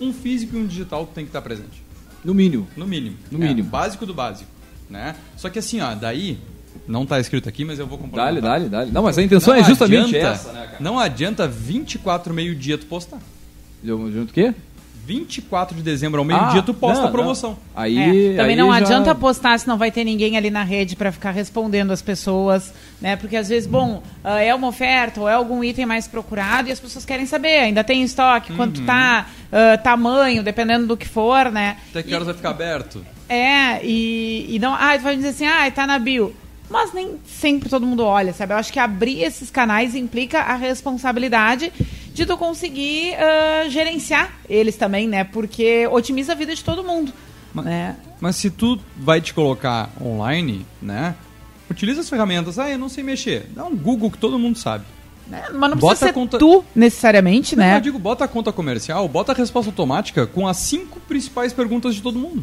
Um 0.00 0.12
físico 0.12 0.56
e 0.56 0.60
um 0.60 0.66
digital 0.66 1.04
tem 1.12 1.24
que 1.24 1.30
estar 1.30 1.42
presente. 1.42 1.82
No 2.24 2.32
mínimo. 2.34 2.68
No 2.76 2.86
mínimo. 2.86 3.16
No 3.30 3.42
É, 3.42 3.48
mínimo. 3.48 3.68
básico 3.68 4.06
do 4.06 4.14
básico. 4.14 4.48
Né? 4.88 5.16
Só 5.36 5.48
que 5.50 5.58
assim, 5.58 5.80
ó, 5.80 5.94
daí. 5.96 6.38
Não 6.86 7.06
tá 7.06 7.18
escrito 7.20 7.48
aqui, 7.48 7.64
mas 7.64 7.78
eu 7.78 7.86
vou 7.86 7.98
complementar. 7.98 8.34
Dale, 8.34 8.40
dale, 8.40 8.68
dale. 8.68 8.90
Não, 8.90 9.02
mas 9.02 9.16
a 9.18 9.22
intenção 9.22 9.54
Não 9.54 9.60
é 9.60 9.64
justamente 9.64 10.16
adianta- 10.16 10.28
essa, 10.34 10.52
né, 10.52 10.60
cara? 10.66 10.76
Não 10.80 10.98
adianta 10.98 11.46
24 11.48 12.32
meio-dia 12.34 12.76
tu 12.78 12.86
postar. 12.86 13.18
Junto 13.84 14.30
o 14.30 14.32
quê? 14.32 14.54
24 15.04 15.76
de 15.76 15.82
dezembro 15.82 16.20
ao 16.20 16.24
meio-dia 16.24 16.60
Ah, 16.60 16.62
tu 16.62 16.72
posta 16.72 17.00
não, 17.02 17.08
a 17.08 17.10
promoção. 17.10 17.50
não. 17.50 17.58
Aí, 17.82 17.98
É, 17.98 18.36
também 18.36 18.50
aí 18.50 18.56
não 18.56 18.68
já- 18.70 18.76
adianta 18.76 19.12
postar 19.16 19.58
se 19.58 19.66
não 19.66 19.76
vai 19.76 19.90
ter 19.90 20.04
ninguém 20.04 20.36
ali 20.36 20.48
na 20.48 20.62
rede 20.62 20.94
para 20.94 21.10
ficar 21.10 21.32
respondendo 21.32 21.90
as 21.90 22.00
pessoas, 22.00 22.72
né? 23.00 23.16
Porque 23.16 23.34
às 23.34 23.48
vezes, 23.48 23.68
bom, 23.68 24.00
ah, 24.22 24.40
é 24.40 24.54
uma 24.54 24.68
oferta 24.68 25.20
ou 25.20 25.28
é 25.28 25.34
algum 25.34 25.64
item 25.64 25.86
mais 25.86 26.06
procurado 26.06 26.68
e 26.68 26.72
as 26.72 26.78
pessoas 26.78 27.04
querem 27.04 27.26
saber, 27.26 27.58
ainda 27.58 27.82
tem 27.82 28.00
estoque, 28.04 28.52
quanto 28.54 28.82
tá, 28.82 29.26
ah, 29.52 29.76
tamanho, 29.76 30.40
dependendo 30.40 30.86
do 30.86 30.96
que 30.96 31.08
for, 31.08 31.50
né? 31.50 31.78
Até 31.90 32.04
que 32.04 32.10
E- 32.10 32.14
horas 32.14 32.26
vai 32.26 32.36
ficar 32.36 32.50
aberto? 32.50 33.04
É, 33.28 33.84
e, 33.84 34.46
e 34.54 34.58
não. 34.60 34.72
Ah, 34.72 34.92
tu 34.96 35.02
vai 35.02 35.16
dizer 35.16 35.30
assim, 35.30 35.46
ah, 35.46 35.68
tá 35.70 35.84
na 35.84 35.98
bio. 35.98 36.32
Mas 36.72 36.92
nem 36.94 37.20
sempre 37.26 37.68
todo 37.68 37.86
mundo 37.86 38.02
olha, 38.02 38.32
sabe? 38.32 38.54
Eu 38.54 38.56
acho 38.56 38.72
que 38.72 38.78
abrir 38.78 39.22
esses 39.22 39.50
canais 39.50 39.94
implica 39.94 40.40
a 40.40 40.56
responsabilidade 40.56 41.70
de 42.14 42.24
tu 42.26 42.36
conseguir 42.38 43.14
ah, 43.16 43.68
gerenciar 43.68 44.32
eles 44.48 44.76
também, 44.76 45.06
né? 45.06 45.22
Porque 45.24 45.86
otimiza 45.88 46.32
a 46.32 46.34
vida 46.34 46.54
de 46.54 46.64
todo 46.64 46.82
mundo. 46.82 47.12
Mas- 47.52 47.64
né? 47.66 47.96
Mas 48.20 48.36
se 48.36 48.48
tu 48.50 48.78
vai 48.96 49.20
te 49.20 49.34
colocar 49.34 49.90
online, 50.00 50.64
né? 50.80 51.14
Utiliza 51.70 52.00
as 52.00 52.08
ferramentas. 52.08 52.58
Ah, 52.58 52.70
eu 52.70 52.78
não 52.78 52.88
sei 52.88 53.02
mexer. 53.04 53.46
Dá 53.54 53.64
um 53.64 53.76
Google 53.76 54.10
que 54.10 54.18
todo 54.18 54.38
mundo 54.38 54.56
sabe. 54.58 54.84
Né? 55.28 55.42
Mas 55.52 55.70
não 55.70 55.76
Bota 55.76 55.90
precisa 55.96 56.12
conta- 56.12 56.38
tu, 56.38 56.64
necessariamente, 56.74 57.54
Não, 57.56 57.64
né? 57.64 57.76
eu 57.76 57.80
digo, 57.80 57.98
bota 57.98 58.24
a 58.24 58.28
conta 58.28 58.52
comercial, 58.52 59.06
bota 59.08 59.32
a 59.32 59.34
resposta 59.34 59.70
automática 59.70 60.26
com 60.26 60.46
as 60.48 60.56
cinco 60.58 61.00
principais 61.00 61.52
perguntas 61.52 61.94
de 61.94 62.02
todo 62.02 62.18
mundo. 62.18 62.42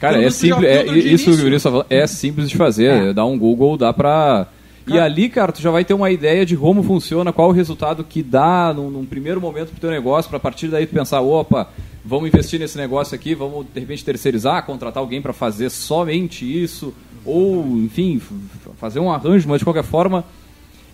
Cara, 0.00 0.22
é 0.22 0.30
simples. 0.30 0.68
É, 0.68 0.86
isso 0.86 1.24
que 1.36 1.42
o 1.42 1.52
tá 1.52 1.70
falando, 1.70 1.86
é 1.88 2.06
simples 2.06 2.50
de 2.50 2.56
fazer. 2.56 3.08
É. 3.08 3.12
Dá 3.12 3.24
um 3.24 3.38
Google, 3.38 3.76
dá 3.76 3.92
pra. 3.92 4.46
E 4.88 4.98
ali, 4.98 5.28
cara, 5.28 5.50
tu 5.50 5.60
já 5.60 5.70
vai 5.70 5.84
ter 5.84 5.94
uma 5.94 6.12
ideia 6.12 6.46
de 6.46 6.56
como 6.56 6.80
funciona, 6.80 7.32
qual 7.32 7.48
o 7.48 7.52
resultado 7.52 8.04
que 8.04 8.22
dá 8.22 8.72
num, 8.72 8.88
num 8.88 9.04
primeiro 9.04 9.40
momento 9.40 9.70
pro 9.70 9.80
teu 9.80 9.90
negócio, 9.90 10.30
pra 10.30 10.38
partir 10.38 10.68
daí 10.68 10.86
tu 10.86 10.94
pensar, 10.94 11.20
opa, 11.20 11.68
vamos 12.04 12.28
investir 12.28 12.60
nesse 12.60 12.78
negócio 12.78 13.12
aqui, 13.12 13.34
vamos 13.34 13.66
de 13.74 13.80
repente 13.80 14.04
terceirizar, 14.04 14.64
contratar 14.64 15.02
alguém 15.02 15.20
pra 15.20 15.32
fazer 15.32 15.70
somente 15.70 16.44
isso, 16.44 16.94
ou, 17.24 17.66
enfim, 17.78 18.22
fazer 18.78 19.00
um 19.00 19.10
arranjo, 19.10 19.48
mas 19.48 19.58
de 19.58 19.64
qualquer 19.64 19.82
forma, 19.82 20.24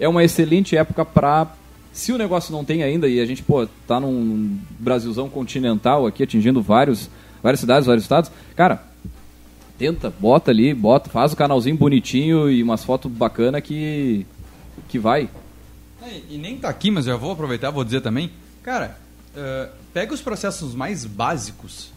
é 0.01 0.09
uma 0.09 0.25
excelente 0.25 0.75
época 0.75 1.05
pra. 1.05 1.49
Se 1.93 2.11
o 2.13 2.17
negócio 2.17 2.51
não 2.51 2.65
tem 2.65 2.83
ainda, 2.83 3.07
e 3.07 3.21
a 3.21 3.27
gente, 3.27 3.43
pô, 3.43 3.67
tá 3.87 4.01
num 4.01 4.57
Brasilzão 4.79 5.29
continental 5.29 6.07
aqui, 6.07 6.23
atingindo 6.23 6.63
vários, 6.63 7.11
várias 7.43 7.61
cidades, 7.61 7.87
vários 7.87 8.05
estados, 8.05 8.33
cara, 8.57 8.91
tenta, 9.83 10.13
bota 10.21 10.53
ali, 10.53 10.73
bota, 10.73 11.11
faz 11.11 11.33
o 11.33 11.37
canalzinho 11.37 11.77
bonitinho 11.77 12.49
e 12.49 12.63
umas 12.63 12.85
fotos 12.85 13.11
bacana 13.11 13.61
que 13.61 14.25
que 14.89 14.99
vai. 14.99 15.29
É, 16.03 16.21
E 16.31 16.39
nem 16.39 16.57
tá 16.57 16.69
aqui, 16.69 16.91
mas 16.91 17.07
eu 17.07 17.19
vou 17.19 17.33
aproveitar 17.33 17.71
vou 17.71 17.83
dizer 17.83 18.01
também. 18.01 18.31
Cara, 18.63 18.97
eh, 19.37 19.69
pega 19.93 20.15
os 20.15 20.21
processos 20.21 20.75
mais 20.75 21.05
básicos 21.05 21.91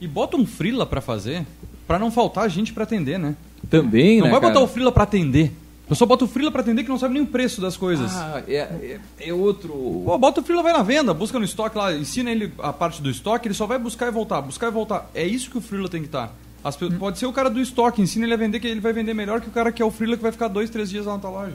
e 0.00 0.06
bota 0.06 0.36
um 0.36 0.44
freela 0.44 0.84
pra 0.84 1.00
fazer, 1.00 1.46
pra 1.86 1.98
não 1.98 2.10
faltar 2.10 2.48
gente 2.50 2.74
pra 2.74 2.84
atender, 2.84 3.18
né? 3.18 3.34
Também, 3.70 4.18
não 4.18 4.26
né, 4.26 4.32
vai 4.32 4.40
cara? 4.40 4.52
botar 4.52 4.64
o 4.64 4.68
freela 4.68 4.92
pra 4.92 5.04
atender. 5.04 5.52
A 5.86 5.88
pessoa 5.88 6.06
bota 6.06 6.26
o 6.26 6.28
freela 6.28 6.52
pra 6.52 6.60
atender 6.60 6.82
que 6.82 6.90
não 6.90 6.98
sabe 6.98 7.14
nem 7.14 7.22
o 7.22 7.26
preço 7.26 7.62
das 7.62 7.74
coisas. 7.76 8.14
Ah, 8.14 8.42
é, 8.46 8.56
é, 8.56 9.00
é 9.18 9.32
outro... 9.32 10.02
Pô, 10.04 10.18
bota 10.18 10.42
o 10.42 10.44
freela, 10.44 10.62
vai 10.62 10.74
na 10.74 10.82
venda, 10.82 11.14
busca 11.14 11.38
no 11.38 11.44
estoque 11.46 11.78
lá, 11.78 11.94
ensina 11.94 12.30
ele 12.30 12.52
a 12.58 12.72
parte 12.72 13.00
do 13.00 13.08
estoque, 13.08 13.48
ele 13.48 13.54
só 13.54 13.66
vai 13.66 13.78
buscar 13.78 14.08
e 14.08 14.10
voltar, 14.10 14.42
buscar 14.42 14.66
e 14.66 14.70
voltar. 14.70 15.10
É 15.14 15.26
isso 15.26 15.50
que 15.50 15.56
o 15.56 15.62
freela 15.62 15.88
tem 15.88 16.02
que 16.02 16.08
estar. 16.08 16.34
As 16.62 16.76
Pode 16.76 17.18
ser 17.18 17.26
o 17.26 17.32
cara 17.32 17.48
do 17.48 17.60
estoque, 17.60 18.02
ensina 18.02 18.24
ele 18.24 18.34
a 18.34 18.36
vender, 18.36 18.58
que 18.60 18.66
ele 18.66 18.80
vai 18.80 18.92
vender 18.92 19.14
melhor 19.14 19.40
que 19.40 19.48
o 19.48 19.50
cara 19.52 19.70
que 19.70 19.80
é 19.80 19.84
o 19.84 19.90
freela 19.90 20.16
que 20.16 20.22
vai 20.22 20.32
ficar 20.32 20.48
dois, 20.48 20.68
três 20.68 20.90
dias 20.90 21.06
lá 21.06 21.12
na 21.14 21.18
tua 21.18 21.30
loja. 21.30 21.52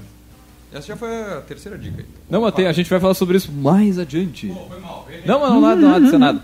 Essa 0.72 0.88
já 0.88 0.96
foi 0.96 1.10
a 1.10 1.42
terceira 1.42 1.78
dica 1.78 2.00
aí. 2.02 2.06
Não, 2.30 2.42
mas 2.42 2.54
tem- 2.56 2.66
a 2.66 2.72
gente 2.72 2.90
vai 2.90 3.00
falar 3.00 3.14
sobre 3.14 3.38
isso 3.38 3.52
mais 3.52 4.00
adiante. 4.00 4.48
Pô, 4.48 4.66
foi 4.70 4.80
mal. 4.80 5.06
Ele- 5.10 5.22
Não, 5.26 5.40
mas 5.40 5.50
não 5.52 5.62
nada, 5.62 5.82
nada, 5.82 6.00
disso 6.02 6.16
é 6.16 6.18
nada. 6.18 6.42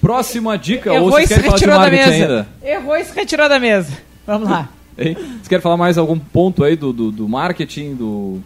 Próxima 0.00 0.56
dica, 0.58 0.90
ou 0.90 0.96
Errou 0.96 1.10
vocês 1.10 1.24
e 1.30 1.34
se 1.34 1.34
querem 1.34 1.50
falar 1.50 1.58
de 1.58 1.64
retirou 1.66 1.78
da 1.78 1.90
marketing 1.90 2.20
mesa. 2.20 2.48
ainda? 2.62 2.78
Errou 2.80 2.96
e 2.96 3.04
se 3.04 3.14
retirou 3.14 3.48
da 3.48 3.60
mesa. 3.60 3.98
Vamos 4.26 4.48
lá. 4.48 4.68
Hein? 4.98 5.14
Vocês 5.14 5.48
querem 5.48 5.62
falar 5.62 5.76
mais 5.78 5.96
algum 5.96 6.18
ponto 6.18 6.62
aí 6.64 6.76
do, 6.76 6.92
do, 6.92 7.10
do 7.12 7.28
marketing, 7.28 7.94
do... 7.94 8.40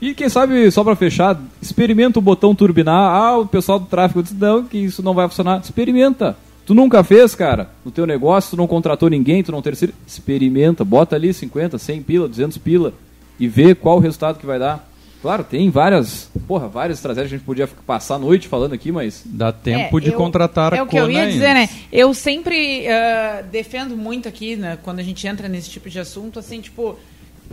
E 0.00 0.14
quem 0.14 0.28
sabe, 0.28 0.70
só 0.70 0.82
pra 0.84 0.94
fechar, 0.96 1.38
experimenta 1.60 2.18
o 2.18 2.22
botão 2.22 2.54
turbinar. 2.54 2.94
Ah, 3.14 3.36
o 3.38 3.46
pessoal 3.46 3.78
do 3.78 3.84
tráfego 3.86 4.22
diz, 4.22 4.32
não, 4.32 4.62
que 4.64 4.78
isso 4.78 5.02
não 5.02 5.12
vai 5.12 5.28
funcionar. 5.28 5.60
Experimenta. 5.60 6.36
Tu 6.66 6.74
nunca 6.74 7.04
fez, 7.04 7.32
cara, 7.34 7.70
no 7.84 7.92
teu 7.92 8.04
negócio, 8.06 8.50
tu 8.50 8.56
não 8.56 8.66
contratou 8.66 9.08
ninguém, 9.08 9.42
tu 9.42 9.52
não 9.52 9.62
terceiro. 9.62 9.94
Experimenta, 10.04 10.84
bota 10.84 11.14
ali 11.14 11.32
50, 11.32 11.78
100 11.78 12.02
pila, 12.02 12.28
200 12.28 12.58
pila 12.58 12.92
e 13.38 13.46
vê 13.46 13.74
qual 13.74 13.98
o 13.98 14.00
resultado 14.00 14.38
que 14.38 14.44
vai 14.46 14.58
dar. 14.58 14.86
Claro, 15.22 15.44
tem 15.44 15.70
várias, 15.70 16.28
porra, 16.46 16.68
várias 16.68 16.98
estratégias 16.98 17.28
que 17.30 17.34
a 17.34 17.38
gente 17.38 17.46
podia 17.46 17.66
passar 17.86 18.16
a 18.16 18.18
noite 18.18 18.48
falando 18.48 18.72
aqui, 18.74 18.92
mas 18.92 19.22
Dá 19.24 19.50
tempo 19.50 19.98
É, 19.98 20.00
de 20.00 20.10
eu- 20.10 20.16
contratar 20.16 20.74
a 20.74 20.76
É 20.76 20.82
o 20.82 20.86
que 20.86 20.96
eu 20.96 21.10
ia 21.10 21.26
dizer, 21.26 21.54
né? 21.54 21.68
Eu 21.92 22.12
sempre 22.12 22.86
ah, 22.88 23.42
defendo 23.50 23.96
muito 23.96 24.28
aqui, 24.28 24.56
né, 24.56 24.76
quando 24.82 24.98
a 24.98 25.02
gente 25.02 25.26
entra 25.26 25.48
nesse 25.48 25.70
tipo 25.70 25.88
de 25.88 25.98
assunto, 25.98 26.38
assim, 26.38 26.60
tipo, 26.60 26.96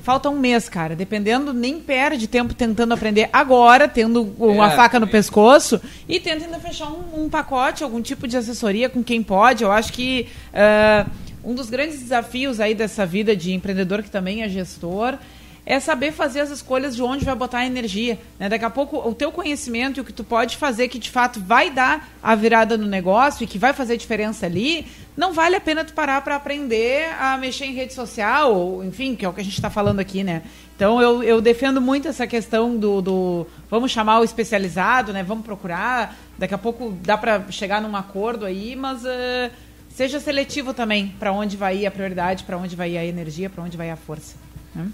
falta 0.02 0.30
um 0.30 0.40
mês, 0.40 0.68
cara. 0.68 0.96
Dependendo, 0.96 1.54
nem 1.54 1.80
perde 1.80 2.28
tempo 2.28 2.54
tentando 2.54 2.94
aprender 2.94 3.30
agora, 3.32 3.88
tendo 3.88 4.34
uma 4.38 4.74
É, 4.74 4.76
faca 4.76 5.00
no 5.00 5.08
pescoço, 5.08 5.80
e 6.08 6.20
tenta 6.20 6.46
ainda 6.46 6.60
fechar 6.60 6.88
um, 6.88 7.24
um 7.24 7.30
pacote, 7.30 7.84
algum 7.84 8.02
tipo 8.02 8.28
de 8.28 8.38
assessoria 8.38 8.90
com 8.90 9.04
quem 9.04 9.22
pode. 9.22 9.64
Eu 9.64 9.72
acho 9.72 9.94
que 9.94 10.28
ah, 10.54 11.06
um 11.44 11.54
dos 11.54 11.70
grandes 11.70 12.00
desafios 12.00 12.60
aí 12.60 12.74
dessa 12.74 13.06
vida 13.06 13.36
de 13.36 13.54
empreendedor 13.54 14.02
que 14.02 14.10
também 14.10 14.44
é 14.44 14.50
gestor 14.50 15.18
é 15.65 15.79
saber 15.79 16.12
fazer 16.12 16.41
as 16.41 16.50
escolhas 16.50 16.96
de 16.96 17.01
onde 17.01 17.24
vai 17.24 17.36
botar 17.36 17.60
a 17.60 17.65
energia. 17.65 18.20
Né? 18.38 18.50
Daqui 18.50 18.65
a 18.65 18.70
pouco, 18.70 18.98
o 18.98 19.13
teu 19.13 19.32
conhecimento 19.32 19.98
e 19.98 20.01
o 20.01 20.03
que 20.03 20.12
tu 20.12 20.24
pode 20.24 20.58
fazer 20.58 20.89
que 20.89 21.00
de 21.00 21.10
fato 21.10 21.39
vai 21.39 21.70
dar 21.70 22.10
a 22.22 22.36
virada 22.36 22.77
no 22.77 22.86
negócio 22.86 23.43
e 23.43 23.48
que 23.48 23.58
vai 23.58 23.74
fazer 23.74 23.96
diferença 23.96 24.46
ali, 24.46 24.86
não 25.15 25.32
vale 25.32 25.55
a 25.55 25.62
pena 25.62 25.86
tu 25.86 25.93
parar 25.93 26.22
para 26.22 26.36
aprender 26.36 27.05
a 27.20 27.38
mexer 27.38 27.65
em 27.65 27.74
rede 27.74 27.93
social, 27.93 28.53
ou, 28.53 28.84
enfim, 28.84 29.15
que 29.15 29.25
é 29.25 29.29
o 29.29 29.34
que 29.34 29.41
a 29.41 29.43
gente 29.43 29.53
está 29.53 29.70
falando 29.70 30.00
aqui, 30.00 30.24
né? 30.24 30.41
Então 30.75 31.01
eu, 31.01 31.24
eu 31.24 31.39
defendo 31.39 31.79
muito 31.79 32.08
essa 32.08 32.25
questão 32.25 32.75
do, 32.75 33.01
do 33.01 33.48
vamos 33.70 33.91
chamar 33.91 34.20
o 34.20 34.24
especializado, 34.24 35.13
né? 35.13 35.24
Vamos 35.24 35.46
procurar. 35.46 36.15
Daqui 36.38 36.53
a 36.53 36.58
pouco 36.58 36.98
dá 37.03 37.17
para 37.17 37.50
chegar 37.51 37.82
num 37.82 37.96
acordo 37.96 38.46
aí, 38.46 38.75
mas 38.75 39.05
eh, 39.05 39.51
seja 39.89 40.20
seletivo 40.20 40.74
também 40.74 41.13
para 41.20 41.32
onde 41.32 41.55
vai 41.55 41.86
a 41.86 41.91
prioridade, 41.91 42.43
para 42.43 42.58
onde 42.58 42.75
vai 42.75 42.98
a 42.98 43.05
energia, 43.05 43.50
para 43.50 43.63
onde 43.63 43.77
vai 43.77 43.91
a 43.91 43.96
força. 43.96 44.36
né? 44.74 44.88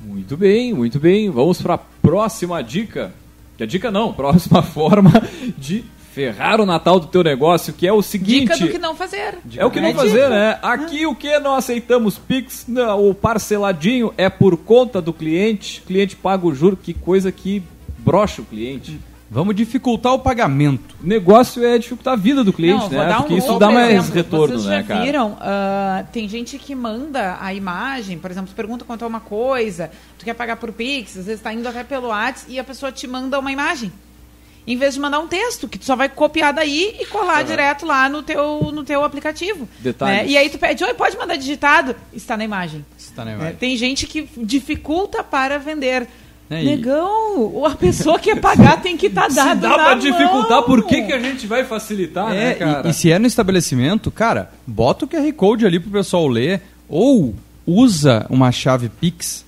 Muito 0.00 0.36
bem, 0.36 0.72
muito 0.72 0.98
bem. 0.98 1.30
Vamos 1.30 1.60
para 1.60 1.74
a 1.74 1.78
próxima 1.78 2.62
dica. 2.62 3.12
Que 3.56 3.64
a 3.64 3.66
dica 3.66 3.90
não, 3.90 4.12
próxima 4.14 4.62
forma 4.62 5.10
de 5.58 5.84
ferrar 6.12 6.60
o 6.60 6.66
Natal 6.66 6.98
do 6.98 7.06
teu 7.06 7.22
negócio, 7.22 7.72
que 7.72 7.86
é 7.86 7.92
o 7.92 8.02
seguinte. 8.02 8.52
Dica 8.52 8.58
do 8.58 8.68
que 8.68 8.78
não 8.78 8.94
fazer. 8.96 9.38
É 9.56 9.64
o 9.64 9.70
que 9.70 9.80
não 9.80 9.88
É 9.88 9.94
fazer, 9.94 10.24
dica. 10.24 10.28
né? 10.30 10.58
Aqui 10.62 11.06
o 11.06 11.14
que 11.14 11.38
não 11.38 11.54
aceitamos 11.54 12.18
Pix, 12.18 12.64
não, 12.66 13.08
o 13.08 13.14
parceladinho 13.14 14.12
é 14.16 14.28
por 14.28 14.56
conta 14.56 15.00
do 15.00 15.12
cliente, 15.12 15.82
cliente 15.86 16.16
paga 16.16 16.46
o 16.46 16.54
juro, 16.54 16.76
que 16.76 16.92
coisa 16.94 17.30
que 17.30 17.62
brocha 17.98 18.42
o 18.42 18.44
cliente. 18.44 18.98
Vamos 19.32 19.54
dificultar 19.54 20.12
o 20.12 20.18
pagamento. 20.18 20.96
O 21.02 21.06
negócio 21.06 21.64
é 21.64 21.78
dificultar 21.78 22.14
a 22.14 22.16
vida 22.16 22.42
do 22.42 22.52
cliente, 22.52 22.82
Não, 22.84 22.90
né? 22.90 23.06
dar 23.06 23.18
um 23.18 23.22
Porque 23.22 23.34
isso 23.36 23.56
dá 23.60 23.70
mais 23.70 23.90
exemplo. 23.90 24.12
retorno, 24.14 24.54
Vocês 24.58 24.64
né, 24.68 24.78
já 24.78 24.82
cara? 24.82 25.04
viram? 25.04 25.36
ah, 25.40 26.04
tem 26.12 26.28
gente 26.28 26.58
que 26.58 26.74
manda 26.74 27.38
a 27.40 27.54
imagem, 27.54 28.18
por 28.18 28.28
exemplo, 28.28 28.50
tu 28.50 28.56
pergunta 28.56 28.84
quanto 28.84 29.04
é 29.04 29.06
uma 29.06 29.20
coisa, 29.20 29.90
tu 30.18 30.24
quer 30.24 30.34
pagar 30.34 30.56
por 30.56 30.72
Pix, 30.72 31.16
às 31.16 31.26
vezes 31.26 31.40
tá 31.40 31.52
indo 31.52 31.66
até 31.68 31.84
pelo 31.84 32.08
WhatsApp 32.08 32.52
e 32.52 32.58
a 32.58 32.64
pessoa 32.64 32.90
te 32.90 33.06
manda 33.06 33.38
uma 33.38 33.52
imagem. 33.52 33.92
Em 34.66 34.76
vez 34.76 34.94
de 34.94 35.00
mandar 35.00 35.20
um 35.20 35.26
texto, 35.26 35.66
que 35.68 35.78
tu 35.78 35.84
só 35.84 35.96
vai 35.96 36.08
copiar 36.08 36.52
daí 36.52 36.96
e 37.00 37.06
colar 37.06 37.42
direto 37.44 37.86
lá 37.86 38.08
no 38.08 38.22
teu, 38.22 38.70
no 38.72 38.84
teu 38.84 39.02
aplicativo. 39.02 39.68
Detalhes. 39.78 40.16
né? 40.26 40.28
E 40.28 40.36
aí 40.36 40.50
tu 40.50 40.58
pede, 40.58 40.84
oi, 40.84 40.92
pode 40.92 41.16
mandar 41.16 41.36
digitado? 41.36 41.96
Está 42.12 42.36
na 42.36 42.44
imagem. 42.44 42.84
Está 42.98 43.24
na 43.24 43.30
É, 43.30 43.34
imagem. 43.34 43.54
tem 43.56 43.76
gente 43.76 44.06
que 44.06 44.28
dificulta 44.36 45.24
para 45.24 45.58
vender. 45.58 46.06
É, 46.50 46.62
e- 46.62 46.66
Negão, 46.66 47.64
a 47.64 47.70
pessoa 47.76 48.18
que 48.18 48.34
quer 48.34 48.40
pagar 48.40 48.82
tem 48.82 48.96
que 48.96 49.06
estar 49.06 49.30
Se 49.30 49.36
dado 49.36 49.60
dá 49.60 49.68
na 49.68 49.74
pra 49.76 49.94
dificultar, 49.94 50.58
mão. 50.58 50.64
por 50.64 50.84
que, 50.84 51.02
que 51.02 51.12
a 51.12 51.18
gente 51.20 51.46
vai 51.46 51.64
facilitar, 51.64 52.30
né, 52.30 52.50
É, 52.50 52.54
cara? 52.54 52.88
e, 52.88 52.90
e 52.90 52.94
se 52.94 53.10
é 53.12 53.18
no 53.20 53.26
estabelecimento, 53.28 54.10
cara, 54.10 54.50
bota 54.66 55.04
o 55.04 55.08
QR 55.08 55.32
Code 55.32 55.64
ali 55.64 55.78
pro 55.78 55.90
pessoal 55.92 56.26
ler 56.26 56.60
ou 56.88 57.34
usa 57.64 58.26
uma 58.28 58.50
chave 58.50 58.88
Pix 58.88 59.44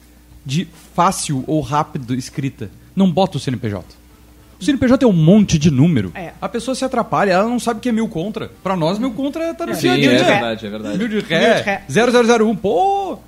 de 0.47 0.69
fácil 0.95 1.43
ou 1.49 1.61
rápido 1.61 2.15
escrita. 2.15 2.71
Não 2.95 3.11
bota 3.11 3.37
o 3.37 3.41
CNPJ. 3.41 3.85
O 4.61 4.65
CNPJ 4.65 4.99
tem 4.99 5.09
um 5.09 5.13
monte 5.13 5.59
de 5.59 5.73
número. 5.73 6.13
É. 6.15 6.33
A 6.41 6.49
pessoa 6.49 6.73
se 6.77 6.85
atrapalha, 6.85 7.33
ela 7.33 7.49
não 7.49 7.59
sabe 7.59 7.79
o 7.79 7.81
que 7.83 7.89
é 7.89 7.93
mil 7.93 8.07
contra. 8.07 8.49
Pra 8.63 8.77
nós, 8.77 8.97
mil 8.97 9.11
contra 9.11 9.53
tá 9.55 9.67
no 9.67 9.75
Sim, 9.75 9.81
dia 9.81 9.91
a 9.91 9.97
é 9.97 9.99
dia. 10.19 10.25
verdade, 10.25 10.67
é 10.67 10.71
verdade. 10.71 10.99
Mil 10.99 11.09
de 11.09 11.15
Mil 11.17 11.23
de 11.25 11.29
ré, 11.29 11.61
ré. 11.63 11.83
0001. 11.89 12.55
Pô, 12.55 13.19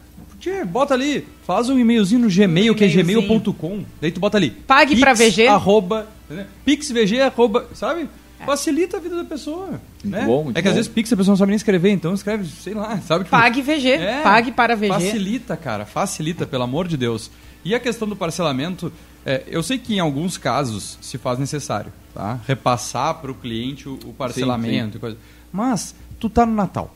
tchê, 0.44 0.64
bota 0.64 0.94
ali. 0.94 1.26
Faz 1.46 1.68
um 1.68 1.78
e-mailzinho 1.78 2.20
no 2.20 2.28
Gmail, 2.28 2.72
Um 2.72 2.76
que 2.76 2.84
é 2.84 2.88
gmail.com. 2.88 3.84
Daí 4.00 4.12
tu 4.12 4.20
bota 4.20 4.36
ali. 4.36 4.50
Pague 4.50 4.96
pra 5.00 5.14
VG. 5.14 5.46
Arroba, 5.46 6.06
né? 6.28 6.46
PixVG, 6.64 7.20
arroba, 7.20 7.68
sabe? 7.74 8.08
Facilita 8.44 8.98
a 8.98 9.00
vida 9.00 9.16
da 9.16 9.24
pessoa. 9.24 9.80
né? 10.04 10.26
bom, 10.26 10.50
é 10.54 10.60
que 10.60 10.68
às 10.68 10.74
bom. 10.74 10.76
vezes 10.76 10.88
Pix 10.88 11.10
a 11.10 11.16
pessoa 11.16 11.32
não 11.32 11.38
sabe 11.38 11.50
nem 11.50 11.56
escrever, 11.56 11.90
então 11.90 12.12
escreve, 12.12 12.44
sei 12.46 12.74
lá, 12.74 12.98
sabe? 12.98 13.24
Tipo, 13.24 13.36
Pague 13.36 13.62
VG, 13.62 13.88
é, 13.96 14.22
pague 14.22 14.52
para 14.52 14.76
VG. 14.76 14.88
Facilita, 14.88 15.56
cara, 15.56 15.86
facilita, 15.86 16.46
pelo 16.46 16.64
amor 16.64 16.86
de 16.86 16.98
Deus. 16.98 17.30
E 17.64 17.74
a 17.74 17.80
questão 17.80 18.06
do 18.06 18.14
parcelamento, 18.14 18.92
é, 19.24 19.44
eu 19.46 19.62
sei 19.62 19.78
que 19.78 19.94
em 19.94 19.98
alguns 19.98 20.36
casos 20.36 20.98
se 21.00 21.16
faz 21.16 21.38
necessário, 21.38 21.90
tá? 22.12 22.38
Repassar 22.46 23.14
para 23.14 23.30
o 23.30 23.34
cliente 23.34 23.88
o, 23.88 23.94
o 24.04 24.12
parcelamento 24.12 24.98
e 24.98 25.00
coisa. 25.00 25.16
Mas 25.50 25.94
tu 26.20 26.28
tá 26.28 26.44
no 26.44 26.54
Natal, 26.54 26.94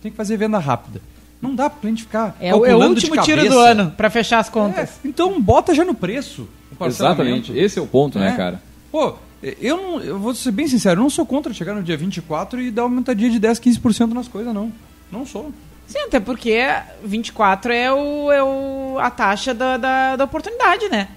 tem 0.00 0.10
que 0.10 0.16
fazer 0.16 0.38
venda 0.38 0.58
rápida. 0.58 1.02
Não 1.40 1.54
dá 1.54 1.70
pro 1.70 1.80
cliente 1.80 2.02
ficar 2.02 2.36
É, 2.40 2.52
o- 2.54 2.56
é 2.56 2.58
o 2.58 2.62
calculando 2.62 2.94
de 3.00 3.06
último 3.06 3.22
tiro 3.24 3.48
do 3.48 3.58
ano 3.58 3.92
para 3.96 4.10
fechar 4.10 4.38
as 4.40 4.48
contas. 4.48 4.90
É, 5.04 5.08
então 5.08 5.40
bota 5.40 5.72
já 5.74 5.84
no 5.84 5.94
preço. 5.94 6.48
Exatamente, 6.80 7.52
esse 7.56 7.78
é 7.78 7.82
o 7.82 7.86
ponto, 7.86 8.18
né, 8.18 8.30
É. 8.30 8.36
cara? 8.36 8.62
Pô, 8.90 9.14
eu 9.42 9.76
não, 9.76 10.00
eu 10.00 10.18
vou 10.18 10.34
ser 10.34 10.50
bem 10.50 10.66
sincero, 10.68 10.98
eu 10.98 11.02
não 11.02 11.10
sou 11.10 11.24
contra 11.26 11.52
chegar 11.52 11.74
no 11.74 11.82
dia 11.82 11.96
24 11.96 12.60
e 12.60 12.70
dar 12.70 12.82
uma 12.82 12.88
aumentadinha 12.90 13.30
de 13.30 13.38
10, 13.38 13.58
15% 13.58 14.12
nas 14.14 14.28
coisas, 14.28 14.52
não. 14.54 14.72
Não 15.10 15.24
sou. 15.26 15.52
Sim, 15.86 16.00
até 16.00 16.20
porque 16.20 16.58
24 17.04 17.72
é, 17.72 17.92
o, 17.92 18.30
é 18.30 18.42
o, 18.42 18.98
a 18.98 19.10
taxa 19.10 19.54
da, 19.54 19.76
da, 19.76 20.16
da 20.16 20.24
oportunidade, 20.24 20.88
né? 20.90 21.08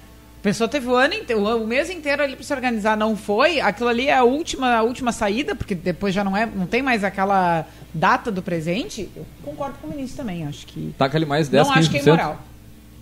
A 0.41 0.43
pessoa 0.43 0.67
teve 0.67 0.87
o 0.87 0.95
ano 0.95 1.13
inteiro, 1.13 1.45
o 1.63 1.67
mês 1.67 1.91
inteiro 1.91 2.23
ali 2.23 2.35
para 2.35 2.43
se 2.43 2.51
organizar, 2.51 2.97
não 2.97 3.15
foi. 3.15 3.59
Aquilo 3.61 3.87
ali 3.89 4.07
é 4.07 4.17
a 4.17 4.23
última, 4.23 4.77
a 4.77 4.81
última 4.81 5.11
saída, 5.11 5.53
porque 5.53 5.75
depois 5.75 6.15
já 6.15 6.23
não 6.23 6.35
é, 6.35 6.47
não 6.47 6.65
tem 6.65 6.81
mais 6.81 7.03
aquela 7.03 7.67
data 7.93 8.31
do 8.31 8.41
presente. 8.41 9.07
Eu 9.15 9.23
concordo 9.43 9.75
com 9.79 9.85
o 9.87 9.91
ministro 9.91 10.17
também, 10.17 10.47
acho 10.47 10.65
que 10.65 10.95
Taca 10.97 11.15
ali 11.15 11.27
mais 11.27 11.47
10, 11.47 11.67
não 11.67 11.75
15%. 11.75 11.77
acho 11.77 11.89
que 11.91 11.97
é 11.97 12.01
imoral. 12.01 12.41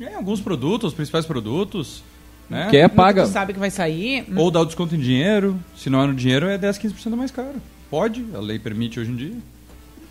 É, 0.01 0.15
alguns 0.15 0.41
produtos, 0.41 0.89
os 0.89 0.93
principais 0.93 1.25
produtos, 1.25 2.03
né? 2.49 2.67
Que 2.69 2.75
é 2.75 2.89
que 2.89 2.95
paga. 2.95 3.23
Tu 3.23 3.29
sabe 3.29 3.53
que 3.53 3.59
vai 3.59 3.71
sair. 3.71 4.25
hum, 4.29 4.37
Ou 4.37 4.51
dá 4.51 4.59
o 4.59 4.65
desconto 4.65 4.93
em 4.95 4.99
dinheiro, 4.99 5.57
se 5.77 5.89
não 5.89 6.03
é 6.03 6.07
no 6.07 6.13
dinheiro 6.13 6.45
é 6.49 6.57
10, 6.57 6.77
15% 6.77 7.15
mais 7.15 7.31
caro. 7.31 7.55
Pode, 7.89 8.25
a 8.35 8.39
lei 8.39 8.59
permite 8.59 8.99
hoje 8.99 9.11
em 9.11 9.15
dia. 9.15 9.33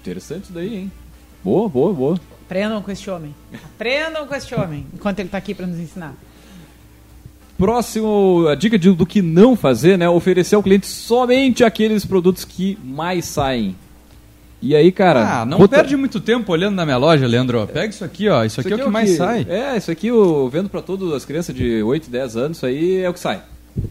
Interessante 0.01 0.45
isso 0.45 0.53
daí, 0.55 0.75
hein? 0.77 0.93
Boa, 1.45 1.69
boa, 1.69 1.93
boa. 1.93 2.21
Aprendam 2.47 2.81
com 2.81 2.91
este 2.91 3.11
homem. 3.11 3.35
Aprendam 3.53 4.27
com 4.27 4.35
este 4.35 4.55
homem, 4.55 4.87
enquanto 4.95 5.19
ele 5.21 5.29
tá 5.29 5.37
aqui 5.37 5.55
para 5.55 5.67
nos 5.67 5.79
ensinar. 5.79 6.15
Próximo, 7.59 8.47
a 8.49 8.55
dica 8.55 8.79
de- 8.79 8.93
do 8.93 9.05
que 9.05 9.21
não 9.21 9.57
fazer, 9.57 9.99
né? 9.99 10.09
Oferecer 10.09 10.55
ao 10.55 10.63
cliente 10.63 10.87
somente 10.87 11.65
aqueles 11.65 12.05
produtos 12.05 12.45
que 12.45 12.79
mais 12.85 13.25
saem. 13.25 13.75
E 14.63 14.75
aí, 14.75 14.91
cara. 14.93 15.41
ah, 15.41 15.45
não 15.45 15.59
bota- 15.59 15.77
perde 15.77 15.97
muito 15.97 16.21
tempo 16.21 16.51
olhando 16.53 16.77
na 16.77 16.85
minha 16.85 16.97
loja, 16.97 17.27
Leandro. 17.27 17.67
Pega 17.67 17.89
isso 17.93 18.05
aqui, 18.05 18.29
ó. 18.29 18.45
Isso 18.45 18.61
aqui 18.61 18.73
é 18.73 18.77
o 18.77 18.79
que 18.85 18.89
mais 18.89 19.11
sai. 19.11 19.45
É, 19.49 19.77
isso 19.77 19.91
aqui 19.91 20.07
eu 20.07 20.49
vendo 20.49 20.69
pra 20.69 20.81
todas 20.81 21.13
as 21.13 21.25
crianças 21.25 21.55
de 21.55 21.83
8, 21.83 22.09
10 22.09 22.37
anos, 22.37 22.57
isso 22.59 22.67
aí 22.67 22.99
é 22.99 23.09
o 23.11 23.13
que 23.13 23.21
sai. 23.21 23.43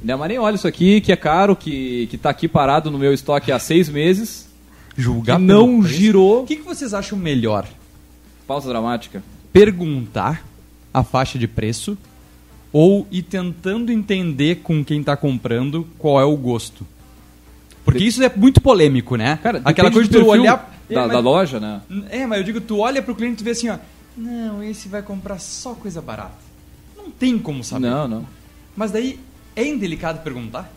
Né, 0.04 0.16
mas 0.16 0.28
nem 0.30 0.40
olha 0.40 0.56
isso 0.56 0.68
aqui, 0.68 1.00
que 1.00 1.12
é 1.12 1.16
caro, 1.16 1.56
que, 1.56 2.08
que 2.08 2.18
tá 2.18 2.30
aqui 2.30 2.48
parado 2.48 2.90
no 2.92 2.98
meu 2.98 3.14
estoque 3.14 3.52
há 3.52 3.60
seis 3.60 3.88
meses, 3.90 4.50
Julgar 4.98 5.38
que 5.38 5.44
não 5.44 5.84
girou. 5.84 6.44
O 6.44 6.46
que, 6.46 6.56
que 6.58 6.64
vocês 6.64 6.94
acham 6.94 7.18
melhor? 7.18 7.66
Pausa 8.48 8.68
dramática. 8.68 9.22
Perguntar 9.54 10.44
a 10.94 11.04
faixa 11.04 11.38
de 11.40 11.48
preço 11.48 11.98
ou 12.72 13.08
ir 13.12 13.24
tentando 13.24 13.92
entender 13.92 14.58
com 14.58 14.84
quem 14.84 15.00
está 15.00 15.16
comprando 15.18 15.88
qual 15.98 16.20
é 16.20 16.26
o 16.26 16.36
gosto? 16.36 16.86
Porque 17.86 18.04
isso 18.04 18.22
é 18.24 18.30
muito 18.36 18.60
polêmico, 18.60 19.16
né? 19.16 19.40
Cara, 19.42 19.62
Aquela 19.64 19.90
coisa 19.90 20.10
de 20.10 20.18
tu 20.20 20.26
olhar 20.26 20.56
da, 20.90 20.96
É, 20.96 20.98
mas- 21.04 21.12
da 21.12 21.20
loja, 21.20 21.60
né? 21.60 21.82
É, 22.10 22.26
mas 22.26 22.40
eu 22.40 22.44
digo, 22.44 22.60
tu 22.62 22.80
olha 22.80 23.02
pro 23.02 23.16
cliente 23.16 23.36
e 23.36 23.38
tu 23.38 23.44
vê 23.44 23.52
assim, 23.52 23.70
ó. 23.70 23.78
Não, 24.18 24.62
esse 24.64 24.90
vai 24.90 25.02
comprar 25.02 25.40
só 25.40 25.74
coisa 25.74 26.02
barata. 26.02 26.36
Não 26.98 27.10
tem 27.10 27.38
como 27.38 27.64
saber. 27.64 27.88
Não, 27.90 28.08
não. 28.08 28.26
Mas 28.76 28.92
daí 28.92 29.20
é 29.56 29.66
indelicado 29.66 30.22
perguntar. 30.24 30.70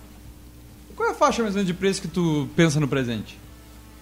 Qual 0.95 1.09
é 1.09 1.13
a 1.13 1.15
faixa 1.15 1.43
mais 1.43 1.55
ou 1.55 1.59
menos 1.59 1.67
de 1.67 1.75
preço 1.75 2.01
que 2.03 2.09
tu 2.09 2.49
pensa 2.55 2.79
no 2.79 2.87
presente? 2.87 3.39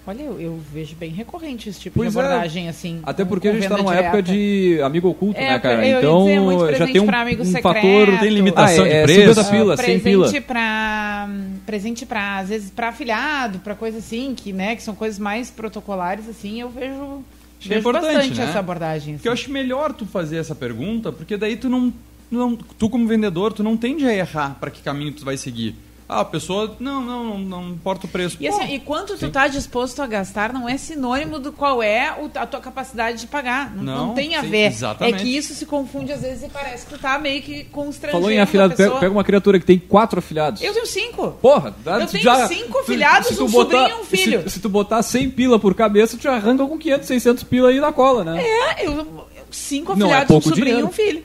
Olha, 0.08 0.22
eu, 0.22 0.40
eu 0.40 0.60
vejo 0.72 0.96
bem 0.96 1.10
recorrente 1.10 1.68
esse 1.68 1.78
tipo 1.78 1.98
Pois 1.98 2.10
de 2.14 2.18
é. 2.18 2.22
abordagem, 2.22 2.66
assim. 2.66 3.00
Até 3.02 3.26
porque 3.26 3.46
a 3.46 3.52
gente 3.52 3.64
tá 3.68 3.76
venda 3.76 3.82
numa 3.82 3.94
época 3.94 4.22
direta. 4.22 4.76
de 4.76 4.80
amigo 4.82 5.06
oculto, 5.08 5.38
É, 5.38 5.50
né, 5.50 5.58
cara? 5.58 5.74
eu 5.86 5.90
ia 5.92 5.98
Então 5.98 6.24
dizer, 6.24 6.40
muito 6.40 6.74
já 6.76 6.86
tem 6.86 7.00
um, 7.00 7.04
um 7.04 7.44
secreto. 7.44 7.62
fator. 7.62 8.18
Tem 8.18 8.30
limitação 8.30 8.84
Ah, 8.84 8.88
de 8.88 8.94
é, 8.94 9.00
é 9.00 9.02
preço? 9.02 9.34
50 9.42 9.44
pila, 9.50 9.76
100 9.76 10.00
pila. 10.00 10.24
presente 10.24 10.46
pra 10.46 11.28
presente 11.66 12.06
para 12.06 12.38
às 12.38 12.48
vezes 12.48 12.70
para 12.70 12.88
afiliado, 12.88 13.58
pra 13.58 13.74
coisa 13.74 13.98
assim, 13.98 14.34
que 14.34 14.50
né, 14.50 14.74
que 14.76 14.82
são 14.82 14.94
coisas 14.94 15.18
mais 15.18 15.50
protocolares 15.50 16.26
assim, 16.26 16.58
eu 16.58 16.70
vejo, 16.70 17.22
que 17.60 17.66
é 17.66 17.74
vejo 17.74 17.80
importante, 17.80 18.14
bastante 18.14 18.38
né? 18.40 18.44
essa 18.48 18.58
abordagem. 18.60 19.14
Porque 19.16 19.28
eu 19.28 19.32
assim. 19.32 19.42
acho 19.42 19.52
melhor 19.52 19.92
tu 19.92 20.06
fazer 20.06 20.38
essa 20.38 20.54
pergunta, 20.54 21.12
porque 21.12 21.36
daí 21.36 21.54
tu 21.56 21.68
não, 21.68 21.92
não 22.30 22.56
tu 22.56 22.88
como 22.88 23.06
vendedor, 23.06 23.52
tu 23.52 23.62
não 23.62 23.76
tende 23.76 24.06
a 24.06 24.14
errar 24.14 24.56
para 24.58 24.70
que 24.70 24.80
caminho 24.80 25.12
tu 25.12 25.22
vai 25.22 25.36
seguir. 25.36 25.74
Ah, 26.08 26.20
a 26.20 26.24
pessoa, 26.24 26.74
não, 26.80 27.02
não, 27.02 27.24
não, 27.24 27.38
não 27.38 27.68
importa 27.68 28.06
o 28.06 28.08
preço. 28.08 28.38
E, 28.40 28.48
Pô, 28.48 28.56
assim, 28.56 28.74
e 28.74 28.80
quanto 28.80 29.18
tu 29.18 29.28
tá 29.30 29.46
disposto 29.46 30.00
a 30.00 30.06
gastar 30.06 30.52
não 30.54 30.66
é 30.66 30.78
sinônimo 30.78 31.38
do 31.38 31.52
qual 31.52 31.82
é 31.82 32.12
o- 32.18 32.30
a 32.34 32.46
tua 32.46 32.60
capacidade 32.60 33.18
de 33.20 33.26
pagar. 33.26 33.74
Não, 33.76 33.82
não 33.84 34.06
Não, 34.08 34.14
tem 34.14 34.34
a 34.34 34.40
sim, 34.40 34.48
ver. 34.48 34.66
exatamente. 34.68 35.16
É 35.16 35.18
que 35.18 35.36
isso 35.36 35.54
se 35.54 35.66
confunde 35.66 36.10
às 36.12 36.22
vezes 36.22 36.44
e 36.44 36.48
parece 36.48 36.86
que 36.86 36.94
tu 36.94 36.98
tá 36.98 37.18
meio 37.18 37.42
que 37.42 37.64
constrangendo 37.64 38.12
Falou 38.22 38.30
em 38.30 38.40
a 38.40 38.44
afiliado, 38.44 38.70
pega, 38.70 38.84
pessoa. 38.84 39.00
pega 39.00 39.12
uma 39.12 39.24
criatura 39.24 39.60
que 39.60 39.66
tem 39.66 39.78
quatro 39.78 40.18
afiliados. 40.18 40.62
Eu 40.62 40.72
tenho 40.72 40.86
cinco. 40.86 41.32
Porra, 41.42 41.74
dá- 41.84 42.00
Eu 42.00 42.06
tu 42.06 42.12
tenho 42.12 42.24
já- 42.24 42.48
cinco 42.48 42.78
se 42.86 43.36
tu 43.36 43.44
um 43.44 43.50
botar- 43.50 43.76
sobrinho 43.78 43.98
e 43.98 44.00
um 44.00 44.04
filho. 44.04 44.42
Se, 44.44 44.50
se 44.50 44.60
tu 44.60 44.68
botar 44.70 45.02
100 45.02 45.28
pila 45.30 45.58
por 45.58 45.74
cabeça, 45.74 46.16
tu 46.16 46.22
já 46.22 46.34
arranca 46.34 46.64
com 46.66 46.78
500, 46.78 47.06
600 47.06 47.42
pila 47.44 47.68
aí 47.68 47.80
na 47.80 47.92
cola, 47.92 48.24
né? 48.24 48.42
É, 48.42 48.86
eu, 48.86 48.92
eu- 48.92 49.28
cinco 49.50 49.94
Não, 49.96 50.06
é 50.06 50.10
afiliados, 50.10 50.28
pouco 50.28 50.46
um 50.46 50.50
sobrinho 50.50 50.66
dinheiro. 50.76 50.86
e 50.86 50.90
um 50.90 50.92
filho. 50.92 51.22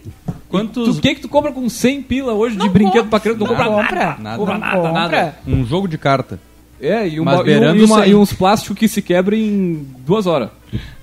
quantos 0.50 0.98
o 0.98 1.02
que 1.02 1.16
que 1.16 1.22
tu 1.22 1.30
compra 1.30 1.52
com 1.52 1.68
100 1.68 2.02
pila 2.04 2.34
hoje 2.34 2.56
Não 2.58 2.68
de 2.68 2.72
brinquedo 2.74 3.04
compra. 3.06 3.10
pra 3.10 3.20
criança? 3.20 3.40
Não 3.40 3.48
Não 3.48 3.56
compra 3.56 3.72
compra. 3.72 4.00
nada. 4.06 4.22
Nada. 4.22 4.38
Compra 4.38 4.58
nada, 4.58 4.76
compra. 4.78 4.92
nada. 4.94 5.36
um 5.48 5.66
jogo 5.66 5.88
de 5.88 5.98
carta, 5.98 6.40
É, 6.82 7.08
e, 7.08 7.20
uma, 7.20 7.36
e, 7.36 7.40
um- 7.40 7.44
beirando 7.44 7.82
e 7.82 7.86
uma- 7.86 8.02
100. 8.04 8.10
e 8.12 8.16
uns 8.16 8.34
plásticos 8.34 8.78
que 8.78 8.88
se 8.88 9.02
quebram 9.02 9.38
em 9.38 9.86
duas 10.06 10.26
horas. 10.28 10.50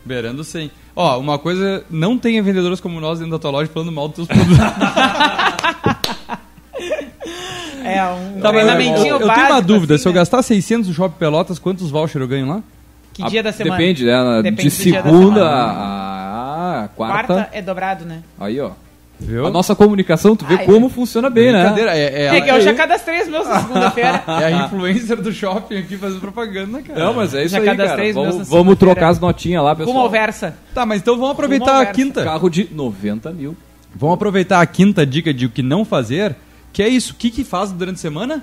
beirando 0.05 0.43
100. 0.45 0.71
Ó, 0.97 1.19
uma 1.19 1.39
coisa, 1.39 1.85
não 1.89 2.19
tenha 2.19 2.43
vendedores 2.43 2.81
como 2.81 3.01
nós 3.01 3.19
dentro 3.21 3.33
da 3.33 3.39
tua 3.39 3.51
loja 3.51 3.71
falando 3.73 3.93
mal 3.93 4.09
dos 4.09 4.27
teus 4.27 4.29
produtos. 4.29 4.59
É, 7.85 8.03
um 8.05 8.41
Tá, 8.41 8.53
mas 8.53 8.63
eu, 8.63 8.75
treinamentinho 8.75 9.15
eu 9.17 9.19
tenho 9.19 9.47
uma 9.47 9.61
dúvida, 9.63 9.95
assim, 9.95 10.03
se 10.03 10.09
eu 10.09 10.13
né? 10.13 10.19
gastar 10.19 10.43
600 10.43 10.89
no 10.89 10.95
Shopping 10.95 11.19
Pelotas, 11.19 11.59
quantos 11.59 11.91
voucher 11.91 12.21
eu 12.21 12.29
ganho 12.29 12.47
lá? 12.47 12.63
Que 13.13 13.23
dia 13.25 13.43
da 13.43 13.53
semana? 13.53 13.77
Depende, 13.77 14.05
né? 14.05 14.43
Depende 14.43 14.63
de 14.65 14.71
segunda 14.71 15.47
a, 15.49 16.20
a 16.85 16.89
quarta. 16.89 17.35
Quarta 17.35 17.51
é 17.53 17.63
dobrado, 17.63 18.05
né? 18.05 18.23
Aí, 18.39 18.61
ó. 18.61 18.73
Viu? 19.21 19.47
A 19.47 19.51
nossa 19.51 19.77
comunicação, 19.77 20.35
tu 20.35 20.47
vê 20.47 20.55
Ai, 20.55 20.65
como 20.65 20.89
funciona 20.89 21.29
bem, 21.29 21.53
né? 21.53 21.61
Brincadeira, 21.61 21.97
é, 21.97 22.05
é, 22.05 22.37
É, 22.37 22.41
que 22.41 22.51
eu 22.51 22.61
já 22.61 22.75
cadastrei 22.75 23.21
os 23.23 23.29
meus 23.29 23.47
na 23.47 23.61
segunda-feira. 23.61 24.25
é 24.41 24.45
a 24.47 24.51
influencer 24.65 25.21
do 25.21 25.31
shopping 25.31 25.77
aqui 25.77 25.99
fazendo 25.99 26.21
propaganda, 26.21 26.81
cara. 26.81 26.99
Não, 26.99 27.15
mas 27.15 27.35
é 27.35 27.45
isso 27.45 27.55
Já 27.55 27.61
aí, 27.61 27.77
cara. 27.77 28.13
Vamos, 28.15 28.49
vamos 28.49 28.79
trocar 28.79 29.11
as 29.11 29.21
notinhas 29.21 29.63
lá, 29.63 29.75
pessoal. 29.77 29.95
Rumo 29.95 30.05
ao 30.05 30.11
Versa. 30.11 30.57
Tá, 30.75 30.87
mas 30.87 31.03
então 31.03 31.17
vamos 31.17 31.33
aproveitar 31.33 31.83
a 31.83 31.87
quinta. 31.87 32.25
Carro 32.25 32.49
de 32.49 32.69
90 32.73 33.31
mil. 33.33 33.57
Vamos 33.95 34.15
aproveitar 34.15 34.61
a 34.61 34.67
quinta 34.67 35.05
dica 35.05 35.35
de 35.35 35.47
o 35.47 35.51
que 35.51 35.63
não 35.63 35.85
fazer, 35.85 36.35
que 36.73 36.83
é 36.83 36.89
isso. 36.89 37.13
O 37.13 37.17
que, 37.17 37.31
que 37.31 37.45
faz 37.45 37.71
durante 37.73 37.97
a 37.97 37.99
semana? 37.99 38.43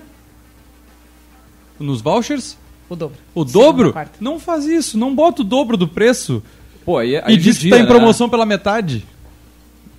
Nos 1.80 2.02
vouchers? 2.02 2.58
O 2.90 2.96
dobro. 2.96 3.18
O 3.34 3.44
dobro? 3.44 3.96
Não 4.20 4.40
faz 4.40 4.66
isso, 4.66 4.98
não 4.98 5.14
bota 5.14 5.42
o 5.42 5.46
dobro 5.46 5.76
do 5.76 5.88
preço 5.88 6.44
Pô, 6.88 6.98
aí, 6.98 7.18
aí 7.18 7.34
e 7.34 7.38
diz 7.38 7.58
que 7.58 7.64
judia, 7.64 7.72
tá 7.72 7.80
em 7.80 7.84
né? 7.84 7.88
promoção 7.90 8.30
pela 8.30 8.46
metade. 8.46 9.06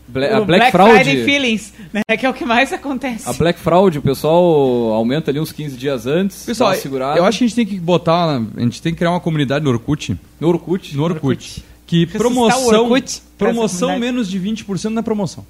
Bla- 0.09 0.39
a 0.39 0.41
Black, 0.41 0.71
Friday 0.73 1.05
Fraud. 1.05 1.25
Feelings, 1.27 1.75
né? 1.93 2.01
Que 2.19 2.25
é 2.25 2.31
o 2.31 2.33
que 2.33 2.47
mais 2.47 2.73
acontece. 2.73 3.29
A 3.29 3.33
Black 3.35 3.61
Fraud, 3.61 3.99
o 3.99 4.01
pessoal 4.03 4.95
aumenta 4.95 5.31
ali 5.31 5.39
uns 5.39 5.53
15 5.53 5.77
dias 5.77 6.07
antes. 6.07 6.47
Pessoal, 6.47 6.75
segurada. 6.75 7.19
eu 7.19 7.27
acho 7.27 7.37
que 7.37 7.45
a 7.45 7.47
gente 7.47 7.55
tem 7.57 7.67
que 7.67 7.79
botar, 7.79 8.41
a 8.57 8.61
gente 8.63 8.81
tem 8.81 8.93
que 8.95 8.99
criar 8.99 9.11
uma 9.11 9.21
comunidade 9.21 9.63
no 9.63 9.71
Orkut, 9.71 10.17
No 10.41 10.49
Orkut. 10.49 10.97
no 10.97 11.03
Orkut, 11.03 11.27
Orkut. 11.27 11.65
que 11.87 12.07
Ressuscitar 12.07 12.19
promoção, 12.33 12.85
Orkut 12.85 13.23
promoção 13.37 13.99
menos 13.99 14.31
de 14.31 14.41
20% 14.41 14.85
não 14.85 15.01
é 15.01 15.03
promoção. 15.03 15.45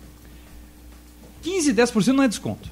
15, 1.43 1.73
10% 1.73 2.07
não 2.09 2.25
é 2.25 2.29
desconto. 2.29 2.69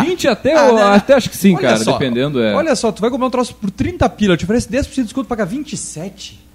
20 0.00 0.26
até, 0.28 0.56
Ah, 0.56 0.68
eu, 0.68 0.74
né? 0.76 0.82
até 0.82 1.12
acho 1.14 1.28
que 1.30 1.36
sim, 1.36 1.52
Olha 1.54 1.62
cara. 1.62 1.76
só, 1.84 1.92
dependendo, 1.92 2.42
é. 2.42 2.54
Olha 2.54 2.74
só, 2.74 2.90
tu 2.90 3.00
vai 3.02 3.10
comprar 3.10 3.26
um 3.26 3.30
troço 3.30 3.54
por 3.54 3.70
30 3.70 4.08
pila, 4.08 4.32
eu 4.32 4.36
te 4.38 4.44
oferece 4.44 4.66
10% 4.68 4.94
de 4.94 5.02
desconto, 5.04 5.28
paga 5.28 5.44
27. 5.44 6.45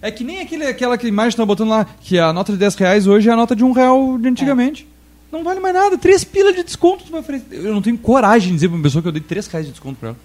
É 0.00 0.10
que 0.10 0.22
nem 0.22 0.40
aquele, 0.40 0.64
aquela 0.66 0.96
que 0.96 1.06
imagem 1.06 1.30
que 1.32 1.36
tá 1.36 1.44
botando 1.46 1.70
lá, 1.70 1.84
que 2.00 2.18
a 2.18 2.32
nota 2.32 2.52
de 2.52 2.58
10 2.58 2.74
reais 2.76 3.06
hoje 3.06 3.28
é 3.28 3.32
a 3.32 3.36
nota 3.36 3.54
de 3.56 3.64
1 3.64 3.72
real 3.72 4.18
de 4.18 4.28
antigamente. 4.28 4.86
Não 5.30 5.44
vale 5.44 5.60
mais 5.60 5.74
nada, 5.74 5.98
3 5.98 6.24
pila 6.24 6.52
de 6.52 6.62
desconto 6.62 7.04
tu 7.04 7.10
vai 7.10 7.20
oferecer. 7.20 7.46
Eu 7.52 7.74
não 7.74 7.82
tenho 7.82 7.98
coragem 7.98 8.48
de 8.48 8.54
dizer 8.54 8.68
pra 8.68 8.76
uma 8.76 8.82
pessoa 8.82 9.02
que 9.02 9.08
eu 9.08 9.12
dei 9.12 9.20
3 9.20 9.46
reais 9.48 9.66
de 9.66 9.72
desconto 9.72 9.96
pra 9.98 10.10
ela. 10.10 10.18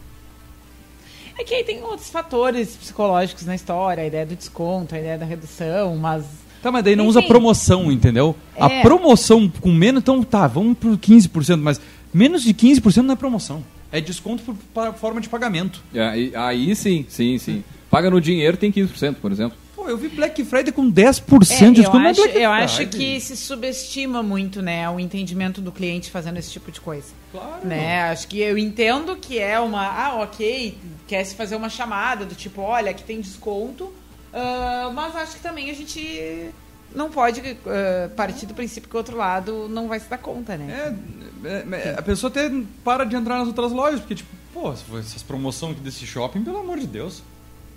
É 1.37 1.43
que 1.43 1.53
aí 1.55 1.63
tem 1.63 1.81
outros 1.81 2.09
fatores 2.09 2.75
psicológicos 2.75 3.43
na 3.45 3.55
história, 3.55 4.03
a 4.03 4.07
ideia 4.07 4.25
do 4.25 4.35
desconto, 4.35 4.93
a 4.95 4.99
ideia 4.99 5.17
da 5.17 5.25
redução, 5.25 5.97
mas. 5.97 6.23
Tá, 6.61 6.71
mas 6.71 6.83
daí 6.83 6.95
não 6.95 7.05
Enfim. 7.05 7.09
usa 7.09 7.21
promoção, 7.23 7.91
entendeu? 7.91 8.35
A 8.57 8.67
É. 8.71 8.81
promoção 8.81 9.49
com 9.49 9.71
menos, 9.71 10.01
então 10.01 10.23
tá, 10.23 10.47
vamos 10.47 10.77
pro 10.77 10.97
15%, 10.97 11.57
mas 11.61 11.81
menos 12.13 12.43
de 12.43 12.53
15% 12.53 13.01
não 13.01 13.13
é 13.13 13.17
promoção. 13.17 13.63
É 13.91 13.99
desconto 13.99 14.43
por, 14.73 14.93
forma 14.93 15.19
de 15.19 15.27
pagamento. 15.27 15.83
É, 15.93 16.01
aí, 16.07 16.31
aí 16.35 16.75
sim, 16.75 17.05
sim, 17.09 17.37
sim. 17.37 17.63
Paga 17.89 18.09
no 18.09 18.21
dinheiro, 18.21 18.55
tem 18.55 18.71
15%, 18.71 19.15
por 19.21 19.31
exemplo. 19.31 19.57
Pô, 19.83 19.89
eu 19.89 19.97
vi 19.97 20.07
Black 20.07 20.45
Friday 20.45 20.71
com 20.71 20.89
10% 20.89 21.51
É, 21.51 21.55
de 21.57 21.65
eu 21.65 21.71
desconto. 21.73 22.05
é 22.05 22.09
acho, 22.09 22.21
eu 22.21 22.51
acho 22.51 22.87
que 22.87 23.19
se 23.19 23.35
subestima 23.35 24.23
muito, 24.23 24.61
né, 24.61 24.89
o 24.89 24.97
entendimento 24.97 25.59
do 25.59 25.73
cliente 25.73 26.09
fazendo 26.09 26.37
esse 26.37 26.49
tipo 26.51 26.71
de 26.71 26.79
coisa. 26.79 27.07
Claro. 27.33 27.67
Né? 27.67 28.03
Acho 28.03 28.29
que 28.29 28.39
eu 28.39 28.57
entendo 28.57 29.17
que 29.17 29.39
é 29.39 29.59
uma. 29.59 29.85
Ah, 29.85 30.21
ok, 30.21 30.77
quer 31.05 31.25
se 31.25 31.35
fazer 31.35 31.57
uma 31.57 31.69
chamada 31.69 32.23
do 32.25 32.33
tipo, 32.33 32.61
olha, 32.61 32.91
aqui 32.91 33.03
tem 33.03 33.19
desconto, 33.19 33.93
ah, 34.33 34.89
mas 34.93 35.15
acho 35.17 35.35
que 35.35 35.41
também 35.41 35.69
a 35.69 35.73
gente 35.73 36.49
não 36.95 37.09
pode 37.09 37.41
ah, 37.67 38.09
partir 38.15 38.45
do 38.45 38.53
princípio 38.53 38.89
que 38.89 38.95
o 38.95 38.99
outro 38.99 39.17
lado 39.17 39.67
não 39.67 39.89
vai 39.89 39.99
se 39.99 40.09
dar 40.09 40.17
conta, 40.17 40.55
né? 40.55 40.95
É, 41.43 41.47
é, 41.49 41.89
é, 41.89 41.95
a 41.97 42.01
pessoa 42.01 42.29
até 42.29 42.49
para 42.85 43.03
de 43.03 43.17
entrar 43.17 43.37
nas 43.37 43.47
outras 43.49 43.73
lojas, 43.73 43.99
porque, 43.99 44.15
tipo, 44.15 44.29
pô, 44.53 44.71
essas 44.71 45.21
promoções 45.23 45.73
aqui 45.73 45.81
desse 45.81 46.05
shopping, 46.07 46.41
pelo 46.41 46.59
amor 46.59 46.79
de 46.79 46.87
Deus, 46.87 47.21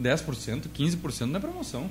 10%, 0.01 0.65
15% 0.77 1.27
não 1.27 1.37
é 1.37 1.41
promoção. 1.41 1.91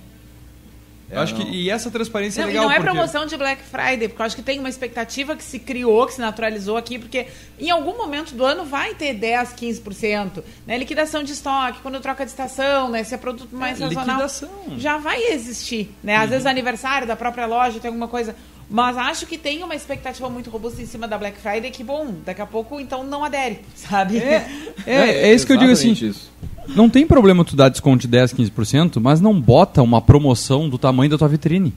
É, 1.09 1.17
eu 1.17 1.21
acho 1.21 1.35
não. 1.35 1.45
que, 1.45 1.51
e 1.51 1.69
essa 1.69 1.91
transparência 1.91 2.41
Não, 2.41 2.47
é 2.47 2.51
e 2.51 2.53
legal, 2.53 2.65
não 2.65 2.71
é 2.71 2.79
porque... 2.79 2.91
promoção 2.91 3.27
de 3.27 3.37
Black 3.37 3.61
Friday, 3.61 4.07
porque 4.07 4.19
eu 4.21 4.25
acho 4.25 4.35
que 4.35 4.41
tem 4.41 4.57
uma 4.57 4.67
expectativa 4.69 5.35
que 5.35 5.43
se 5.43 5.59
criou, 5.59 6.07
que 6.07 6.15
se 6.15 6.19
naturalizou 6.19 6.77
aqui, 6.77 6.97
porque 6.97 7.27
em 7.59 7.69
algum 7.69 7.95
momento 7.95 8.33
do 8.33 8.43
ano 8.43 8.65
vai 8.65 8.95
ter 8.95 9.13
10, 9.13 9.53
15%. 9.53 10.43
Né? 10.65 10.77
Liquidação 10.79 11.21
de 11.21 11.33
estoque, 11.33 11.77
quando 11.83 11.99
troca 11.99 12.25
de 12.25 12.31
estação, 12.31 12.89
né? 12.89 13.03
se 13.03 13.13
é 13.13 13.17
produto 13.17 13.55
mais 13.55 13.79
É, 13.79 13.85
sazonal. 13.87 14.05
liquidação. 14.07 14.49
Já 14.79 14.97
vai 14.97 15.21
existir. 15.31 15.91
Né? 16.03 16.15
Às 16.15 16.23
Uhum. 16.23 16.29
vezes 16.31 16.45
aniversário 16.47 17.05
da 17.07 17.15
própria 17.15 17.45
loja, 17.45 17.79
tem 17.79 17.89
alguma 17.89 18.07
coisa. 18.07 18.35
Mas 18.67 18.97
acho 18.97 19.27
que 19.27 19.37
tem 19.37 19.61
uma 19.61 19.75
expectativa 19.75 20.27
muito 20.27 20.49
robusta 20.49 20.81
em 20.81 20.87
cima 20.87 21.07
da 21.07 21.19
Black 21.19 21.37
Friday 21.39 21.69
que, 21.69 21.83
bom, 21.83 22.15
daqui 22.25 22.41
a 22.41 22.47
pouco 22.47 22.79
então 22.79 23.03
não 23.03 23.23
adere, 23.23 23.59
sabe? 23.75 24.17
É, 24.17 24.47
é, 24.87 25.29
é 25.29 25.33
isso 25.35 25.45
que 25.45 25.53
eu 25.53 25.57
digo 25.57 25.71
assim, 25.71 25.91
isso. 25.91 26.31
Não 26.69 26.89
tem 26.89 27.05
problema 27.05 27.43
tu 27.43 27.55
dar 27.55 27.69
desconto 27.69 28.01
de 28.01 28.07
10, 28.07 28.33
15%, 28.33 28.99
mas 29.01 29.19
não 29.21 29.39
bota 29.39 29.81
uma 29.81 30.01
promoção 30.01 30.69
do 30.69 30.77
tamanho 30.77 31.09
da 31.09 31.17
tua 31.17 31.27
vitrine. 31.27 31.73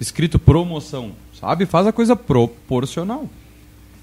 Escrito 0.00 0.38
promoção, 0.38 1.12
sabe? 1.38 1.66
Faz 1.66 1.86
a 1.86 1.92
coisa 1.92 2.16
proporcional. 2.16 3.28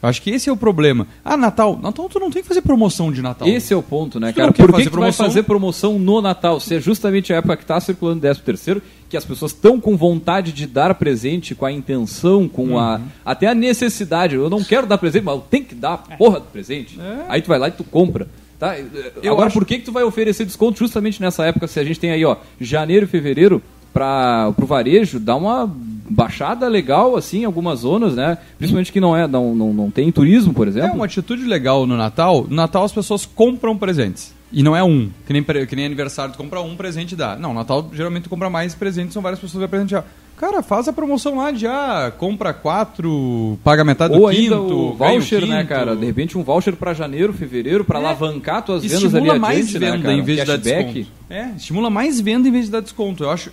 Eu 0.01 0.09
acho 0.09 0.19
que 0.23 0.31
esse 0.31 0.49
é 0.49 0.51
o 0.51 0.57
problema. 0.57 1.05
Ah, 1.23 1.37
Natal. 1.37 1.77
Natal 1.79 2.09
tu 2.09 2.19
não 2.19 2.31
tem 2.31 2.41
que 2.41 2.47
fazer 2.47 2.61
promoção 2.61 3.11
de 3.11 3.21
Natal. 3.21 3.47
Esse 3.47 3.71
é 3.71 3.77
o 3.77 3.83
ponto, 3.83 4.19
né, 4.19 4.33
cara? 4.33 4.47
Por 4.51 4.55
que, 4.55 4.71
fazer 4.71 4.83
que 4.85 4.89
vai 4.89 4.91
promoção- 4.99 5.25
fazer 5.27 5.43
promoção 5.43 5.99
no 5.99 6.19
Natal? 6.21 6.59
Se 6.59 6.73
é 6.75 6.79
justamente 6.79 7.31
a 7.31 7.35
época 7.35 7.55
que 7.57 7.63
está 7.63 7.79
circulando 7.79 8.19
13 8.21 8.39
terceiro, 8.41 8.81
que 9.07 9.15
as 9.15 9.23
pessoas 9.23 9.51
estão 9.51 9.79
com 9.79 9.95
vontade 9.95 10.53
de 10.53 10.65
dar 10.65 10.95
presente, 10.95 11.53
com 11.53 11.67
a 11.67 11.71
intenção, 11.71 12.47
com 12.47 12.79
a 12.79 12.95
Uhum. 12.95 13.03
até 13.23 13.45
a 13.47 13.53
necessidade. 13.53 14.33
Eu 14.35 14.49
não 14.49 14.63
quero 14.63 14.87
dar 14.87 14.97
presente, 14.97 15.23
mas 15.23 15.35
eu 15.35 15.41
tenho 15.41 15.65
que 15.65 15.75
dar 15.75 15.93
a 15.93 15.97
porra 15.97 16.39
do 16.39 16.47
presente. 16.47 16.99
É. 16.99 17.25
Aí 17.29 17.41
tu 17.43 17.49
vai 17.49 17.59
lá 17.59 17.67
e 17.67 17.71
tu 17.71 17.83
compra. 17.83 18.27
Tá? 18.61 18.77
Eu 19.23 19.33
Agora, 19.33 19.47
acho- 19.47 19.55
por 19.57 19.65
que, 19.65 19.79
que 19.79 19.85
tu 19.85 19.91
vai 19.91 20.03
oferecer 20.03 20.45
desconto 20.45 20.77
justamente 20.77 21.19
nessa 21.19 21.43
época, 21.45 21.65
se 21.67 21.79
a 21.79 21.83
gente 21.83 21.99
tem 21.99 22.11
aí, 22.11 22.23
ó, 22.23 22.35
janeiro 22.59 23.05
e 23.05 23.07
fevereiro, 23.07 23.59
para 23.91 24.53
o 24.55 24.65
varejo, 24.67 25.19
dá 25.19 25.35
uma 25.35 25.67
baixada 26.09 26.67
legal, 26.67 27.15
assim, 27.17 27.39
em 27.41 27.45
algumas 27.45 27.79
zonas, 27.79 28.15
né? 28.15 28.37
Principalmente 28.57 28.91
que 28.91 29.01
não, 29.01 29.17
é, 29.17 29.27
não, 29.27 29.55
não, 29.55 29.73
não 29.73 29.89
tem 29.91 30.11
turismo, 30.11 30.53
por 30.53 30.67
É 30.67 30.69
exemplo. 30.69 30.93
uma 30.95 31.05
atitude 31.05 31.43
legal 31.43 31.87
no 31.87 31.97
Natal. 31.97 32.45
No 32.47 32.55
Natal 32.55 32.83
as 32.83 32.91
pessoas 32.93 33.25
compram 33.25 33.75
presentes. 33.75 34.33
E 34.53 34.61
não 34.61 34.75
é 34.75 34.83
um. 34.83 35.09
Que 35.25 35.33
nem, 35.33 35.43
que 35.43 35.75
nem 35.75 35.85
aniversário, 35.85 36.33
tu 36.33 36.37
compra 36.37 36.61
um 36.61 36.75
presente 36.75 37.13
e 37.13 37.15
dá. 37.15 37.35
Não, 37.35 37.49
no 37.49 37.55
Natal 37.59 37.89
geralmente 37.93 38.23
tu 38.23 38.29
compra 38.29 38.49
mais 38.49 38.75
presentes, 38.75 39.13
são 39.13 39.21
várias 39.21 39.39
pessoas 39.39 39.53
que 39.53 39.59
vai 39.59 39.67
presentear. 39.69 40.05
Cara, 40.41 40.63
faz 40.63 40.87
a 40.87 40.93
promoção 40.93 41.37
lá 41.37 41.51
de 41.51 41.67
ah, 41.67 42.11
compra 42.17 42.51
quatro, 42.51 43.59
paga 43.63 43.83
metade 43.83 44.15
Ou 44.15 44.21
do 44.21 44.27
ainda 44.27 44.55
quinto, 44.57 44.73
o 44.75 44.93
voucher, 44.95 45.45
né, 45.45 45.57
quinto. 45.59 45.69
cara? 45.69 45.95
De 45.95 46.03
repente 46.03 46.35
um 46.35 46.41
voucher 46.43 46.75
pra 46.75 46.95
janeiro, 46.95 47.31
fevereiro, 47.31 47.85
pra 47.85 47.99
É. 47.99 48.01
alavancar 48.01 48.63
tuas 48.63 48.81
vendas 48.81 49.03
estimula 49.03 49.31
ali 49.33 49.39
mais 49.39 49.57
adiante, 49.59 49.79
né, 49.79 49.91
venda 49.91 50.01
cara? 50.03 50.13
em 50.15 50.21
vez 50.23 50.39
de 50.39 50.45
dar 50.45 50.57
desconto. 50.57 51.07
É, 51.29 51.49
estimula 51.55 51.89
mais 51.91 52.19
venda 52.19 52.47
em 52.47 52.51
vez 52.51 52.65
de 52.65 52.71
dar 52.71 52.81
desconto. 52.81 53.23
Eu 53.23 53.29
acho, 53.29 53.51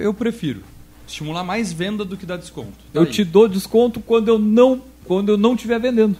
eu, 0.00 0.14
prefiro 0.14 0.60
estimular 1.08 1.42
mais 1.42 1.72
venda 1.72 2.04
do 2.04 2.16
que 2.16 2.24
dar 2.24 2.36
desconto. 2.38 2.68
Tá 2.70 3.00
Eu 3.00 3.02
aí. 3.02 3.08
te 3.08 3.24
dou 3.24 3.48
desconto 3.48 3.98
quando 4.00 4.28
eu 4.28 4.38
não, 4.38 4.80
quando 5.04 5.28
eu 5.30 5.36
não 5.36 5.54
estiver 5.54 5.80
vendendo. 5.80 6.16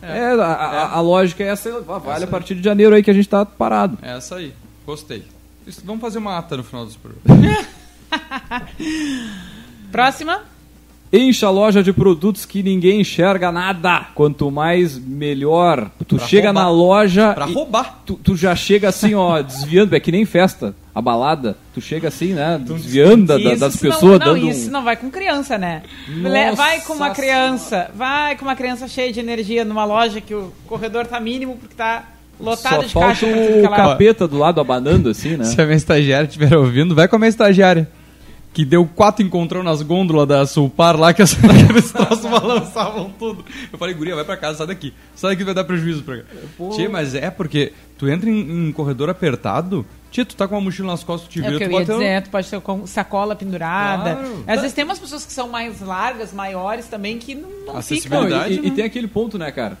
É, 0.00 0.26
a, 0.30 0.44
a- 0.44 0.92
a 0.96 1.00
lógica 1.00 1.42
é 1.42 1.48
essa, 1.48 1.80
vale 1.80 2.10
Essa 2.12 2.24
a 2.24 2.28
partir 2.28 2.54
de 2.54 2.62
janeiro 2.62 2.94
aí 2.94 3.02
que 3.02 3.10
a 3.10 3.14
gente 3.14 3.28
tá 3.28 3.44
parado. 3.44 3.98
É 4.00 4.16
essa 4.16 4.36
aí. 4.36 4.52
Gostei. 4.86 5.24
Isso- 5.66 5.82
vamos 5.84 6.00
fazer 6.00 6.18
uma 6.18 6.38
ata 6.38 6.56
no 6.56 6.62
final 6.62 6.86
dos 6.86 6.96
programas. 6.96 7.66
Próxima. 9.90 10.40
Encha 11.12 11.48
a 11.48 11.50
loja 11.50 11.82
de 11.82 11.92
produtos 11.92 12.46
que 12.46 12.62
ninguém 12.62 13.00
enxerga 13.00 13.50
nada. 13.50 14.06
Quanto 14.14 14.48
mais, 14.48 14.96
melhor. 14.96 15.90
Tu 16.06 16.14
Pra 16.16 16.26
chega 16.26 16.48
roubar. 16.52 16.62
na 16.62 16.70
loja. 16.70 17.32
Pra 17.34 17.48
e 17.48 17.52
roubar. 17.52 18.02
Tu, 18.06 18.14
tu 18.22 18.36
já 18.36 18.54
chega 18.54 18.88
assim, 18.90 19.12
ó, 19.16 19.42
desviando. 19.42 19.96
É 19.96 19.98
que 19.98 20.12
nem 20.12 20.24
festa, 20.24 20.72
a 20.94 21.02
balada. 21.02 21.56
Tu 21.74 21.80
chega 21.80 22.06
assim, 22.06 22.32
né? 22.32 22.60
Desviando 22.64 23.26
da- 23.26 23.54
das 23.56 23.74
se 23.74 23.84
não- 23.88 23.90
pessoas, 23.92 24.20
não, 24.20 24.26
dando 24.34 24.38
isso 24.48 24.68
um. 24.68 24.70
não 24.72 24.84
vai 24.84 24.96
com 24.96 25.10
criança, 25.10 25.58
né? 25.58 25.82
Nossa 26.08 26.52
vai 26.54 26.80
com 26.82 26.92
uma 26.92 27.12
Senhora. 27.12 27.14
criança, 27.14 27.90
vai 27.92 28.36
com 28.36 28.44
uma 28.44 28.54
criança 28.54 28.86
cheia 28.86 29.12
de 29.12 29.18
energia 29.18 29.64
numa 29.64 29.84
loja 29.84 30.20
que 30.20 30.32
o 30.34 30.52
corredor 30.68 31.06
tá 31.08 31.18
mínimo 31.18 31.56
porque 31.56 31.74
tá 31.74 32.04
lotado 32.38 32.74
Só 32.76 32.82
de 32.86 32.92
falta 32.92 33.08
caixa. 33.08 33.26
o 33.26 33.64
é 33.64 33.68
capeta 33.68 34.28
do 34.28 34.38
lado 34.38 34.60
abanando, 34.60 35.08
assim, 35.10 35.36
né? 35.36 35.42
Se 35.44 35.60
a 35.60 35.64
minha 35.64 35.76
estagiária 35.76 36.28
estiver 36.28 36.56
ouvindo, 36.56 36.94
vai 36.94 37.08
com 37.08 37.16
a 37.16 37.18
minha 37.18 37.28
estagiária. 37.28 37.90
Que 38.52 38.64
deu 38.64 38.84
quatro 38.84 39.24
encontrão 39.24 39.62
nas 39.62 39.80
gôndolas 39.80 40.26
da 40.26 40.44
Sulpar 40.44 40.98
lá, 40.98 41.14
que 41.14 41.22
as 41.22 41.32
aqueles 41.34 41.92
troços 41.92 42.26
balançavam 42.26 43.08
tudo. 43.16 43.44
Eu 43.72 43.78
falei, 43.78 43.94
guria, 43.94 44.14
vai 44.16 44.24
pra 44.24 44.36
casa, 44.36 44.58
sai 44.58 44.66
daqui. 44.66 44.92
Sai 45.14 45.30
daqui 45.30 45.44
vai 45.44 45.54
dar 45.54 45.62
prejuízo 45.62 46.02
pra 46.02 46.18
cá. 46.18 46.24
Tia, 46.74 46.90
mas 46.90 47.14
é 47.14 47.30
porque 47.30 47.72
tu 47.96 48.08
entra 48.08 48.28
em, 48.28 48.68
em 48.68 48.72
corredor 48.72 49.08
apertado, 49.08 49.86
tia, 50.10 50.24
tu 50.24 50.34
tá 50.34 50.48
com 50.48 50.56
uma 50.56 50.60
mochila 50.62 50.88
nas 50.88 51.04
costas, 51.04 51.28
tu 51.28 51.32
te 51.32 51.38
É 51.38 51.42
o 51.48 51.58
que 51.58 51.64
eu 51.64 51.68
tu 51.70 51.72
ia 51.78 51.84
dizer, 51.84 52.22
tu 52.24 52.30
pode 52.30 52.50
ter 52.50 52.60
com 52.60 52.86
sacola 52.88 53.36
pendurada. 53.36 54.16
Claro. 54.16 54.44
Às 54.48 54.56
vezes 54.62 54.72
tem 54.74 54.84
umas 54.84 54.98
pessoas 54.98 55.24
que 55.24 55.32
são 55.32 55.48
mais 55.48 55.80
largas, 55.80 56.32
maiores 56.32 56.86
também, 56.86 57.18
que 57.18 57.36
não, 57.36 57.42
não 57.48 57.58
ficam. 57.58 57.76
Acessibilidade. 57.76 58.56
Não, 58.56 58.64
e, 58.64 58.66
e- 58.66 58.68
e 58.68 58.70
tem 58.72 58.84
aquele 58.84 59.06
ponto, 59.06 59.38
né, 59.38 59.52
cara? 59.52 59.78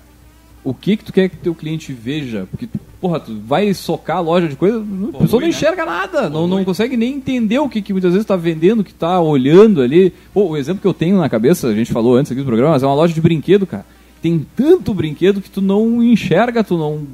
O 0.62 0.74
que 0.74 0.96
que 0.96 1.04
tu 1.04 1.12
quer 1.12 1.28
que 1.28 1.36
teu 1.36 1.54
cliente 1.54 1.92
veja? 1.92 2.46
Porque, 2.50 2.68
porra, 3.00 3.18
tu 3.18 3.34
vai 3.46 3.72
socar 3.72 4.18
a 4.18 4.20
loja 4.20 4.46
de 4.46 4.56
coisa, 4.56 4.78
a 5.14 5.18
pessoa 5.18 5.40
não 5.40 5.48
né? 5.48 5.54
enxerga 5.54 5.86
nada, 5.86 6.28
não, 6.28 6.46
não 6.46 6.62
consegue 6.64 6.96
nem 6.98 7.14
entender 7.14 7.58
o 7.58 7.68
que, 7.68 7.80
que 7.80 7.92
muitas 7.92 8.12
vezes 8.12 8.26
tá 8.26 8.36
vendendo, 8.36 8.80
o 8.80 8.84
que 8.84 8.92
tá 8.92 9.18
olhando 9.20 9.80
ali. 9.80 10.12
Pô, 10.34 10.48
o 10.50 10.56
exemplo 10.56 10.82
que 10.82 10.86
eu 10.86 10.92
tenho 10.92 11.16
na 11.18 11.28
cabeça, 11.30 11.68
a 11.68 11.74
gente 11.74 11.90
falou 11.92 12.14
antes 12.16 12.30
aqui 12.30 12.40
do 12.42 12.46
programa, 12.46 12.72
mas 12.72 12.82
é 12.82 12.86
uma 12.86 12.94
loja 12.94 13.14
de 13.14 13.20
brinquedo, 13.22 13.66
cara. 13.66 13.86
Tem 14.20 14.46
tanto 14.54 14.92
brinquedo 14.92 15.40
que 15.40 15.48
tu 15.48 15.62
não 15.62 16.02
enxerga, 16.02 16.62
tu 16.62 16.76
não 16.76 17.06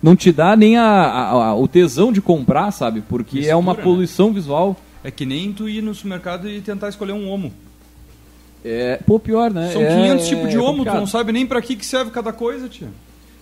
não 0.00 0.14
te 0.14 0.30
dá 0.30 0.54
nem 0.54 0.76
a, 0.76 0.84
a- 0.84 1.30
a- 1.46 1.54
o 1.56 1.66
tesão 1.66 2.12
de 2.12 2.20
comprar, 2.22 2.70
sabe? 2.70 3.02
Porque 3.08 3.40
é 3.40 3.56
uma 3.56 3.72
Mistura, 3.72 3.76
né? 3.78 3.82
poluição 3.82 4.32
visual. 4.32 4.76
É 5.02 5.10
que 5.10 5.26
nem 5.26 5.52
tu 5.52 5.68
ir 5.68 5.82
no 5.82 5.92
supermercado 5.92 6.48
e 6.48 6.60
tentar 6.60 6.88
escolher 6.90 7.10
um 7.12 7.28
homo. 7.28 7.52
É, 8.64 8.98
pô, 9.06 9.18
pior, 9.18 9.50
né? 9.52 9.70
São 9.72 9.82
É- 9.82 9.94
500 9.94 10.28
tipos 10.28 10.50
de 10.50 10.56
é 10.56 10.60
homo, 10.60 10.84
tu 10.84 10.92
não 10.92 11.06
sabe 11.06 11.32
nem 11.32 11.46
pra 11.46 11.60
que, 11.62 11.76
que 11.76 11.86
serve 11.86 12.10
cada 12.10 12.32
coisa, 12.32 12.68
tia. 12.68 12.88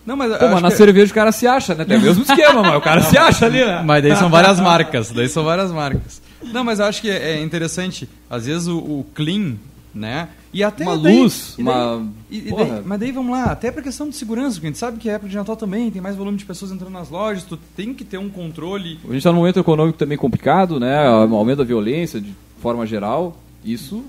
Não, 0.05 0.15
mas, 0.15 0.31
Pô, 0.37 0.45
mas 0.47 0.61
na 0.61 0.67
que- 0.69 0.73
é- 0.73 0.77
cerveja 0.77 1.11
o 1.11 1.15
cara 1.15 1.31
se 1.33 1.45
acha, 1.45 1.75
né? 1.75 1.83
Tem 1.83 1.97
o 1.97 2.01
mesmo 2.01 2.23
esquema, 2.27 2.61
mas 2.61 2.75
o 2.77 2.81
cara 2.81 3.01
se 3.01 3.17
acha 3.17 3.45
ali, 3.45 3.65
né? 3.65 3.81
Mas 3.83 4.01
daí 4.03 4.15
são 4.15 4.29
várias 4.29 4.57
marcas, 4.61 5.11
daí 5.11 5.27
são 5.27 5.43
várias 5.43 5.71
marcas. 5.71 6.21
Não, 6.53 6.63
mas 6.63 6.79
eu 6.79 6.85
acho 6.85 7.01
que 7.01 7.09
é 7.09 7.33
é 7.37 7.41
interessante, 7.43 8.07
às 8.29 8.45
vezes 8.45 8.67
o, 8.67 8.77
o 8.77 9.05
clean, 9.13 9.55
né? 9.93 10.29
E 10.53 10.63
até 10.63 10.85
Uma 10.85 10.97
daí- 10.97 11.19
luz, 11.19 11.55
e 11.57 11.63
daí- 11.63 11.73
uma- 11.75 12.07
e- 12.31 12.37
e 12.37 12.55
daí- 12.55 12.81
mas 12.85 12.99
daí 12.99 13.11
vamos 13.11 13.31
lá, 13.31 13.45
até 13.45 13.69
pra 13.69 13.81
questão 13.81 14.07
de 14.07 14.15
segurança, 14.15 14.53
porque 14.53 14.67
a 14.67 14.69
gente 14.69 14.79
sabe 14.79 14.97
que 14.97 15.09
é 15.09 15.13
época 15.13 15.29
de 15.29 15.35
Natal 15.35 15.57
também, 15.57 15.91
tem 15.91 16.01
mais 16.01 16.15
volume 16.15 16.37
de 16.37 16.45
pessoas 16.45 16.71
entrando 16.71 16.93
nas 16.93 17.09
lojas, 17.09 17.43
tu 17.43 17.57
tem 17.75 17.93
que 17.93 18.05
ter 18.05 18.17
um 18.17 18.29
controle. 18.29 18.99
A 19.03 19.07
gente 19.07 19.17
está 19.17 19.31
num 19.31 19.39
momento 19.39 19.59
econômico 19.59 19.97
também 19.97 20.17
complicado, 20.17 20.79
né? 20.79 21.09
O 21.09 21.35
aumento 21.35 21.57
da 21.57 21.63
violência 21.65 22.21
de 22.21 22.33
forma 22.61 22.85
geral. 22.87 23.35
Isso 23.65 24.03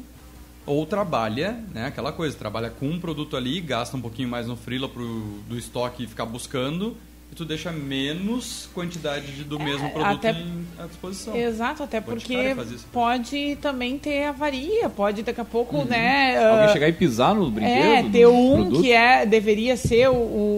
Ou 0.69 0.85
trabalha, 0.87 1.59
né? 1.75 1.87
Aquela 1.87 2.13
coisa, 2.13 2.37
trabalha 2.37 2.71
com 2.71 2.87
um 2.87 3.01
produto 3.01 3.37
ali, 3.37 3.61
gasta 3.61 3.97
um 3.97 4.01
pouquinho 4.01 4.29
mais 4.29 4.47
no 4.47 4.57
freela 4.57 4.89
pro, 4.89 5.05
do 5.49 5.57
estoque 5.57 6.07
ficar 6.07 6.27
buscando, 6.27 6.97
e 7.31 7.35
tu 7.35 7.45
deixa 7.45 7.71
menos 7.71 8.71
quantidade 8.75 9.33
de- 9.33 9.45
do 9.45 9.59
mesmo 9.59 9.91
produto 9.91 10.17
até- 10.17 10.31
em, 10.33 10.65
à 10.79 10.87
disposição. 10.87 11.37
Exato, 11.37 11.83
até 11.83 12.01
porque 12.01 12.33
e 12.35 12.79
pode 12.91 13.57
também 13.61 13.99
ter 13.99 14.25
avaria, 14.25 14.89
pode 14.89 15.23
daqui 15.23 15.41
a 15.41 15.45
pouco, 15.45 15.85
né? 15.85 16.39
alguém 16.51 16.65
ah, 16.67 16.73
chegar 16.73 16.89
e 16.89 16.93
pisar 16.93 17.35
no 17.35 17.51
brinquedo. 17.51 17.73
É, 17.77 18.03
ter 18.11 18.27
um 18.27 18.57
produto. 18.57 18.81
que 18.83 18.93
é, 18.93 19.27
deveria 19.27 19.77
ser 19.77 20.09
o, 20.09 20.15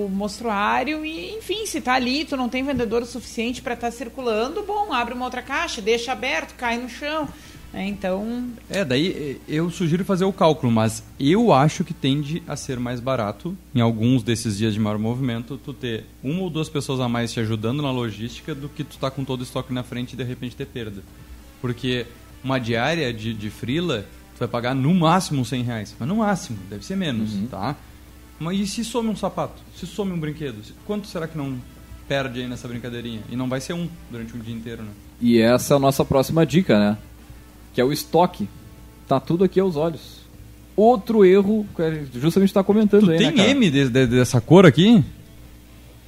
o 0.07 0.11
mostruário 0.13 1.05
e, 1.05 1.33
enfim, 1.37 1.67
se 1.67 1.81
tá 1.81 1.95
ali, 1.95 2.25
tu 2.25 2.37
não 2.37 2.49
tem 2.49 2.63
vendedor 2.63 3.03
o 3.03 3.07
suficiente 3.07 3.61
para 3.63 3.75
estar 3.75 3.91
circulando, 3.91 4.63
bom, 4.63 4.93
abre 4.93 5.15
uma 5.15 5.25
outra 5.25 5.43
caixa, 5.43 5.81
deixa 5.83 6.13
aberto, 6.13 6.55
cai 6.57 6.79
no 6.79 6.89
chão. 6.89 7.29
É, 7.73 7.87
então, 7.87 8.49
É, 8.69 8.85
daí 8.85 9.39
eh, 9.49 9.55
eu 9.57 9.71
sugiro 9.71 10.05
fazer 10.05 10.25
o 10.25 10.33
cálculo, 10.33 10.73
mas 10.73 11.05
eu 11.19 11.53
acho 11.53 11.85
que 11.85 11.95
tende 11.95 12.43
a 12.47 12.57
ser 12.57 12.81
mais 12.81 12.99
barato, 12.99 13.57
em 13.75 13.81
alguns 13.81 14.23
desses 14.25 14.59
dias 14.59 14.75
de 14.75 14.81
maior 14.81 14.99
movimento, 14.99 15.57
tu 15.57 15.73
ter 15.73 16.05
uma 16.23 16.43
ou 16.43 16.51
duas 16.51 16.69
pessoas 16.69 16.99
a 16.99 17.09
mais 17.09 17.33
te 17.33 17.39
ajudando 17.39 17.81
na 17.81 17.93
logística 17.93 18.55
do 18.55 18.69
que 18.69 18.83
tu 18.83 18.99
tá 18.99 19.11
com 19.11 19.25
todo 19.25 19.41
o 19.41 19.45
estoque 19.45 19.73
na 19.73 19.85
frente 19.85 20.15
e 20.15 20.17
de 20.17 20.25
repente 20.25 20.57
ter 20.57 20.67
perda. 20.67 21.03
Porque 21.61 22.07
uma 22.43 22.59
diária 22.59 23.13
de, 23.13 23.33
de 23.33 23.51
frila, 23.51 24.05
tu 24.35 24.41
vai 24.41 24.49
pagar 24.49 24.75
no 24.75 24.93
máximo 24.95 25.45
100 25.45 25.63
reais. 25.63 25.97
Mas 25.99 26.09
no 26.09 26.17
máximo, 26.17 26.59
deve 26.69 26.85
ser 26.85 26.97
menos, 26.97 27.31
tá? 27.51 27.77
Mas 28.39 28.59
e 28.59 28.67
se 28.67 28.85
some 28.85 29.09
um 29.11 29.17
sapato? 29.17 29.63
Se 29.77 29.87
some 29.87 30.13
um 30.13 30.19
brinquedo? 30.19 30.59
Quanto 30.87 31.07
será 31.07 31.29
que 31.29 31.37
não 31.37 31.59
perde 32.09 32.41
aí 32.41 32.49
nessa 32.49 32.67
brincadeirinha? 32.67 33.21
E 33.31 33.37
não 33.37 33.49
vai 33.49 33.61
ser 33.61 33.75
um 33.75 33.89
durante 34.11 34.35
um 34.35 34.41
dia 34.41 34.55
inteiro, 34.55 34.83
né? 34.83 34.91
E 35.21 35.39
essa 35.39 35.75
é 35.75 35.77
a 35.77 35.81
nossa 35.81 36.05
próxima 36.05 36.47
dica, 36.47 36.79
né? 36.79 36.99
Que 37.81 37.83
é 37.83 37.85
o 37.87 37.93
estoque. 37.93 38.47
Tá 39.09 39.19
tudo 39.19 39.43
aqui 39.43 39.59
aos 39.59 39.75
olhos. 39.75 40.21
Outro 40.77 41.25
erro 41.25 41.67
que 41.75 41.81
a 41.83 41.91
gente 41.95 42.19
justamente 42.21 42.51
está 42.51 42.63
comentando 42.63 43.07
Tu 43.07 43.11
aí, 43.13 43.19
tem 43.19 43.33
né? 43.33 43.51
M 43.51 43.71
de- 43.71 43.89
de- 43.89 44.07
dessa 44.07 44.39
cor 44.41 44.67
aqui? 44.67 45.03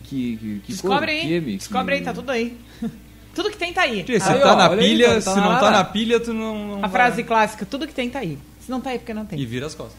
Que, 0.05 0.37
que, 0.37 0.61
que 0.67 0.73
descobre 0.73 0.99
cor? 0.99 1.09
aí. 1.09 1.21
Que 1.23 1.33
M? 1.35 1.57
descobre 1.57 1.95
Que- 1.95 1.99
aí, 2.01 2.05
tá 2.05 2.13
tudo 2.13 2.31
aí. 2.31 2.57
tudo 3.35 3.51
que 3.51 3.57
tem 3.57 3.73
tá 3.73 3.83
aí. 3.83 4.05
Se 4.05 4.13
Aí, 4.13 4.41
tá 4.41 4.53
ó, 4.53 4.57
na 4.57 4.69
aí, 4.71 4.79
pilha, 4.79 5.07
cara, 5.09 5.23
tá 5.23 5.35
se 5.35 5.41
não 5.41 5.59
tá 5.59 5.71
na 5.71 5.85
pilha, 5.85 6.21
tu 6.21 6.35
não. 6.35 6.69
não 6.69 6.77
A 6.77 6.81
vai. 6.83 6.91
frase 6.91 7.23
clássica, 7.25 7.65
tudo 7.65 7.87
que 7.87 7.95
tem 7.95 8.11
tá 8.11 8.19
aí. 8.19 8.39
Se 8.61 8.71
não 8.71 8.81
tá 8.81 8.91
aí, 8.91 8.99
porque 8.99 9.15
não 9.15 9.25
tem. 9.25 9.41
E 9.41 9.47
vira 9.47 9.65
as 9.67 9.75
costas. 9.75 9.97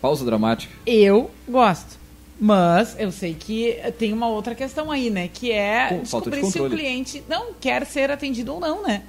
Pausa 0.00 0.24
dramática. 0.24 0.72
Eu 0.86 1.30
gosto. 1.48 1.98
Mas 2.40 2.94
eu 2.98 3.10
sei 3.10 3.34
que 3.34 3.76
tem 3.98 4.12
uma 4.12 4.28
outra 4.28 4.54
questão 4.54 4.90
aí, 4.90 5.10
né? 5.10 5.28
Que 5.32 5.50
é 5.52 5.88
Pô, 5.88 6.04
falta 6.04 6.30
de 6.30 6.36
descobrir 6.40 6.52
se 6.68 6.74
o 6.74 6.78
cliente 6.78 7.24
não 7.28 7.52
quer 7.60 7.84
ser 7.86 8.10
atendido 8.10 8.54
ou 8.54 8.60
não, 8.60 8.82
né? 8.82 9.02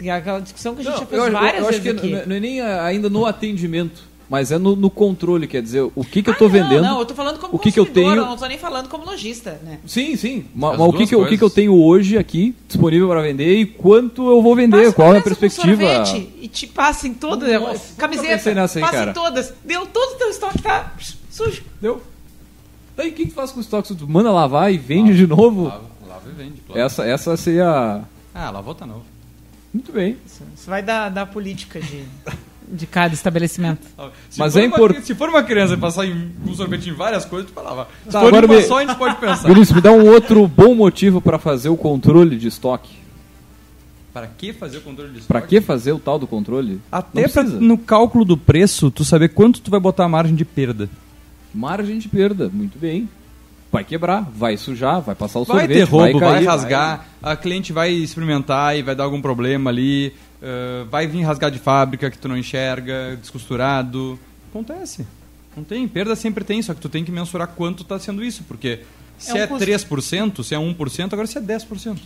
É 0.00 0.10
aquela 0.10 0.40
discussão 0.40 0.74
que 0.74 0.80
a 0.80 0.84
gente 0.84 0.94
já 0.94 1.00
Não, 1.00 1.06
fez 1.06 1.22
eu, 1.26 1.32
várias 1.32 1.62
eu 1.62 1.68
acho 1.68 1.80
vezes 1.80 2.00
que 2.00 2.06
aqui. 2.06 2.14
não, 2.16 2.26
não 2.26 2.36
é 2.36 2.40
nem 2.40 2.60
ah, 2.60 2.84
ainda 2.84 3.08
no 3.08 3.24
atendimento, 3.24 4.02
mas 4.28 4.50
é 4.50 4.58
no, 4.58 4.74
no 4.74 4.90
controle, 4.90 5.46
quer 5.46 5.62
dizer, 5.62 5.82
o 5.94 6.04
que, 6.04 6.22
que 6.22 6.30
eu 6.30 6.34
tô 6.34 6.46
Ah, 6.46 6.48
não, 6.48 6.52
vendendo. 6.54 6.82
Não, 6.82 6.98
eu 6.98 7.04
tô 7.06 7.14
falando 7.14 7.38
como 7.38 7.54
o 7.54 7.58
que 7.58 7.70
que 7.70 7.78
eu 7.78 7.86
tenho- 7.86 8.10
eu 8.16 8.16
não 8.26 8.36
tô 8.36 8.46
nem 8.46 8.58
falando 8.58 8.88
como 8.88 9.04
lojista, 9.04 9.60
né? 9.62 9.78
Sim, 9.86 10.16
sim. 10.16 10.46
Ma- 10.54 10.72
As 10.72 10.78
Mas, 10.78 10.88
o, 10.88 10.92
que, 10.94 11.06
que, 11.06 11.14
eu- 11.14 11.22
o 11.22 11.26
que, 11.28 11.38
que 11.38 11.44
eu 11.44 11.50
tenho 11.50 11.74
hoje 11.74 12.18
aqui 12.18 12.54
disponível 12.66 13.06
para 13.08 13.20
vender 13.22 13.54
e 13.58 13.66
quanto 13.66 14.28
eu 14.28 14.42
vou 14.42 14.56
vender? 14.56 14.84
Passa 14.86 14.92
Qual 14.94 15.14
é 15.14 15.18
a 15.18 15.22
perspectiva? 15.22 16.04
e 16.40 16.48
te 16.48 16.66
passa 16.66 17.06
em 17.06 17.14
todas. 17.14 17.48
Nossa, 17.52 17.72
nunca 17.90 17.94
camiseta, 17.96 18.54
nessa 18.54 18.78
aí, 18.78 18.84
passa 18.84 18.96
cara. 18.96 19.10
em 19.10 19.14
todas. 19.14 19.54
Deu 19.64 19.86
todo 19.86 20.14
o 20.14 20.18
teu 20.18 20.30
estoque, 20.30 20.62
tá 20.62 20.92
sujo. 21.30 21.62
Deu? 21.80 22.02
Daí 22.96 23.10
o 23.10 23.12
que, 23.12 23.24
que 23.24 23.30
tu 23.30 23.34
faz 23.34 23.52
com 23.52 23.58
o 23.58 23.62
estoque? 23.62 23.94
Tu 23.94 24.08
manda 24.08 24.30
lavar 24.32 24.72
e 24.72 24.78
vende 24.78 25.14
de 25.14 25.26
novo? 25.26 25.64
Lava, 25.64 25.82
lava 26.08 26.22
e 26.28 26.32
vende. 26.32 26.60
claro. 26.66 26.80
Essa, 26.80 27.04
essa 27.06 27.36
seria. 27.36 28.02
Ah, 28.34 28.50
lavou 28.50 28.74
tá 28.74 28.84
novo. 28.86 29.11
Muito 29.72 29.92
bem. 29.92 30.16
Isso, 30.26 30.42
isso 30.54 30.68
vai 30.68 30.82
da, 30.82 31.08
da 31.08 31.24
política 31.26 31.80
de, 31.80 32.04
de 32.68 32.86
cada 32.86 33.14
estabelecimento. 33.14 33.86
Se 34.30 34.38
Mas 34.38 34.52
for 34.52 34.58
é 34.60 34.66
uma- 34.66 34.76
import- 34.76 35.00
Se 35.02 35.14
for 35.14 35.28
uma 35.28 35.42
criança 35.42 35.74
e 35.74 35.76
passar 35.76 36.06
em, 36.06 36.30
um 36.46 36.54
sorvete 36.54 36.90
em 36.90 36.92
várias 36.92 37.24
coisas, 37.24 37.50
tu 37.50 37.54
vai 37.54 37.64
lavar. 37.64 37.88
Se 38.04 38.10
Tá, 38.10 38.20
for 38.20 38.28
agora 38.28 38.46
uma 38.46 38.54
me- 38.56 38.62
só, 38.62 38.78
a 38.78 38.84
gente 38.86 38.96
pode 38.96 39.16
pensar. 39.16 39.48
Vinícius, 39.48 39.74
me 39.76 39.80
dá 39.80 39.92
um 39.92 40.06
outro 40.08 40.46
bom 40.46 40.74
motivo 40.74 41.20
para 41.20 41.38
fazer 41.38 41.68
o 41.70 41.76
controle 41.76 42.36
de 42.36 42.48
estoque. 42.48 43.00
Para 44.12 44.26
que 44.26 44.52
fazer 44.52 44.76
o 44.76 44.80
controle 44.82 45.10
de 45.10 45.18
estoque? 45.20 45.28
Para 45.32 45.40
que 45.46 45.60
fazer 45.62 45.92
o 45.92 45.98
tal 45.98 46.18
do 46.18 46.26
controle? 46.26 46.78
Até 46.92 47.26
pra, 47.28 47.42
no 47.44 47.78
cálculo 47.78 48.26
do 48.26 48.36
preço, 48.36 48.90
tu 48.90 49.06
saber 49.06 49.30
quanto 49.30 49.58
tu 49.62 49.70
vai 49.70 49.80
botar 49.80 50.04
a 50.04 50.08
margem 50.08 50.34
de 50.36 50.44
perda. 50.44 50.86
Margem 51.54 51.98
de 51.98 52.08
perda, 52.10 52.50
muito 52.52 52.78
bem. 52.78 53.08
Vai 53.72 53.84
quebrar, 53.84 54.20
vai 54.20 54.58
sujar, 54.58 55.00
vai 55.00 55.14
passar 55.14 55.40
o 55.40 55.44
Vai 55.44 55.60
sorvete, 55.60 55.78
ter 55.78 55.84
roubo, 55.84 56.20
vai, 56.20 56.34
cair, 56.34 56.44
rasgar, 56.46 57.06
a 57.22 57.34
cliente 57.34 57.72
vai 57.72 57.90
experimentar 57.90 58.76
e 58.76 58.82
vai 58.82 58.94
dar 58.94 59.04
algum 59.04 59.22
problema 59.22 59.70
ali, 59.70 60.12
eh, 60.42 60.84
vai 60.90 61.06
vir 61.06 61.22
rasgar 61.22 61.50
de 61.50 61.58
fábrica 61.58 62.10
que 62.10 62.18
tu 62.18 62.28
não 62.28 62.36
enxerga, 62.36 63.16
descosturado. 63.18 64.18
Acontece. 64.50 65.06
Não 65.56 65.64
tem, 65.64 65.88
perda 65.88 66.14
sempre 66.14 66.44
tem, 66.44 66.60
só 66.60 66.74
que 66.74 66.80
tu 66.82 66.88
tem 66.90 67.02
que 67.02 67.10
mensurar 67.10 67.48
quanto 67.48 67.82
está 67.82 67.98
sendo 67.98 68.22
isso, 68.22 68.44
porque 68.46 68.80
se 69.16 69.30
É 69.30 69.34
um 69.34 69.38
é, 69.38 69.46
custo. 69.46 69.64
3%, 69.64 70.44
se 70.44 70.54
é 70.54 70.58
1%, 70.58 71.12
agora 71.14 71.26
se 71.26 71.38
é 71.38 71.40
10%. 71.40 71.98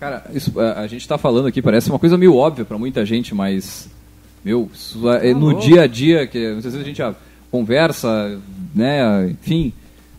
Cara, 0.00 0.24
isso, 0.34 0.58
a, 0.58 0.80
a 0.80 0.86
gente 0.88 1.06
tá 1.06 1.16
falando 1.16 1.46
aqui, 1.46 1.62
parece 1.62 1.88
uma 1.88 2.00
coisa 2.00 2.18
meio 2.18 2.34
óbvia 2.34 2.64
pra 2.64 2.76
muita 2.76 3.06
gente, 3.06 3.34
mas. 3.34 3.88
Meu, 4.44 4.68
isso 4.74 5.08
é 5.08 5.32
no 5.32 5.50
louco. 5.50 5.62
dia 5.62 5.82
a 5.82 5.86
dia, 5.86 6.26
que 6.26 6.38
muitas 6.38 6.72
vezes 6.72 6.80
a 6.80 6.84
gente 6.84 7.00
ah, 7.00 7.14
conversa, 7.50 8.40
né? 8.74 9.30
Enfim. 9.30 9.72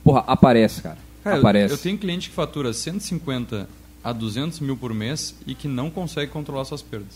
Porra, 0.05 0.23
aparece, 0.27 0.81
cara. 0.83 0.97
Cara, 1.23 1.35
eu- 1.35 1.39
aparece. 1.39 1.73
Eu, 1.73 1.77
tenho 1.79 1.97
cliente 1.97 2.29
que 2.29 2.35
fatura 2.35 2.71
150 2.71 3.67
a 4.03 4.13
200 4.13 4.59
mil 4.59 4.77
por 4.77 4.93
mês 4.93 5.33
e 5.47 5.55
que 5.55 5.67
não 5.67 5.89
consegue 5.89 6.31
controlar 6.31 6.63
suas 6.63 6.81
perdas. 6.83 7.15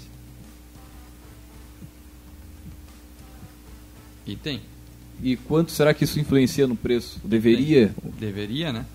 E 4.26 4.36
tem. 4.36 4.62
E 5.22 5.36
quanto 5.36 5.72
será 5.72 5.94
que 5.94 6.04
isso 6.04 6.20
influencia 6.20 6.66
no 6.68 6.76
preço? 6.76 7.20
Deveria? 7.24 7.94
Deveria, 8.20 8.74
né? 8.74 8.86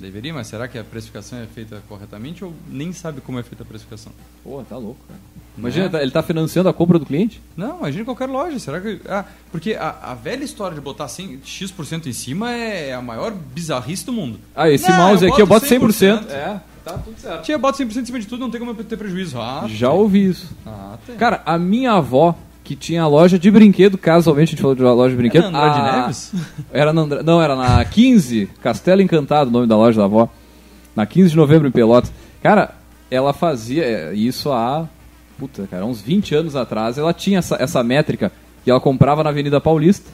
Deveria, 0.00 0.32
mas 0.34 0.46
será 0.46 0.68
que 0.68 0.78
a 0.78 0.84
precificação 0.84 1.38
é 1.38 1.46
feita 1.46 1.82
corretamente 1.88 2.44
ou 2.44 2.52
nem 2.68 2.92
sabe 2.92 3.20
como 3.20 3.38
é 3.38 3.42
feita 3.42 3.62
a 3.62 3.66
precificação? 3.66 4.12
Pô, 4.44 4.62
tá 4.68 4.76
louco, 4.76 5.00
cara. 5.08 5.20
Imagina, 5.58 5.84
Né? 5.86 5.90
tá- 5.90 6.02
ele 6.02 6.10
tá 6.10 6.22
financiando 6.22 6.68
a 6.68 6.72
compra 6.74 6.98
do 6.98 7.06
cliente? 7.06 7.40
Não, 7.56 7.78
imagina 7.78 8.04
qualquer 8.04 8.28
loja. 8.28 8.58
Será 8.58 8.78
que. 8.80 9.00
Ah, 9.08 9.24
porque 9.50 9.72
a, 9.74 9.88
a 10.02 10.14
velha 10.14 10.44
história 10.44 10.74
de 10.74 10.80
botar 10.82 11.08
100, 11.08 11.40
X% 11.42 12.06
em 12.08 12.12
cima 12.12 12.52
é 12.52 12.92
a 12.92 13.00
maior 13.00 13.32
bizarrice 13.32 14.04
do 14.04 14.12
mundo. 14.12 14.38
Ah, 14.54 14.68
esse 14.68 14.86
Não, 14.88 14.96
mouse 14.98 15.24
eu 15.24 15.32
aqui 15.32 15.40
eu 15.40 15.46
boto 15.46 15.66
boto 15.66 15.74
100%. 15.74 16.24
100%. 16.26 16.30
É, 16.30 16.60
tá 16.84 16.98
tudo 16.98 17.18
certo. 17.18 17.42
Tia, 17.42 17.56
bota 17.56 17.78
100% 17.82 18.02
em 18.02 18.04
cima 18.04 18.20
de 18.20 18.26
tudo, 18.26 18.40
não 18.40 18.50
tem 18.50 18.60
como 18.60 18.74
ter 18.74 18.96
prejuízo. 18.98 19.40
Ah, 19.40 19.64
Já 19.66 19.90
ouvi 19.90 20.26
isso. 20.28 20.54
ah 20.66 20.98
tem. 21.06 21.16
Cara, 21.16 21.42
a 21.46 21.56
minha 21.58 21.92
avó, 21.92 22.36
que 22.66 22.74
tinha 22.74 23.06
loja 23.06 23.38
de 23.38 23.48
brinquedo, 23.48 23.96
casualmente 23.96 24.48
a 24.48 24.50
gente 24.50 24.60
falou 24.60 24.74
de 24.74 24.82
loja 24.82 25.10
de 25.10 25.16
brinquedo. 25.16 25.46
É 25.46 25.50
na 25.50 25.58
Andrade 25.66 25.80
a- 25.88 26.00
Neves? 26.02 26.32
Era 26.72 26.92
na 26.92 27.02
Andra... 27.02 27.22
Não, 27.22 27.40
era 27.40 27.54
na 27.54 27.84
15, 27.84 28.48
Castelo 28.60 29.00
Encantado, 29.00 29.48
o 29.48 29.52
nome 29.52 29.68
da 29.68 29.76
loja 29.76 29.98
da 30.00 30.04
avó. 30.04 30.28
Na 30.96 31.06
15 31.06 31.30
de 31.30 31.36
novembro 31.36 31.68
em 31.68 31.70
Pelotas. 31.70 32.12
Cara, 32.42 32.74
ela 33.08 33.32
fazia 33.32 33.84
é, 33.84 34.14
isso 34.14 34.50
há. 34.50 34.88
Puta, 35.38 35.68
cara, 35.70 35.86
uns 35.86 36.00
20 36.00 36.34
anos 36.34 36.56
atrás. 36.56 36.98
Ela 36.98 37.12
tinha 37.12 37.38
essa, 37.38 37.56
essa 37.60 37.84
métrica 37.84 38.32
que 38.64 38.70
ela 38.70 38.80
comprava 38.80 39.22
na 39.22 39.30
Avenida 39.30 39.60
Paulista. 39.60 40.10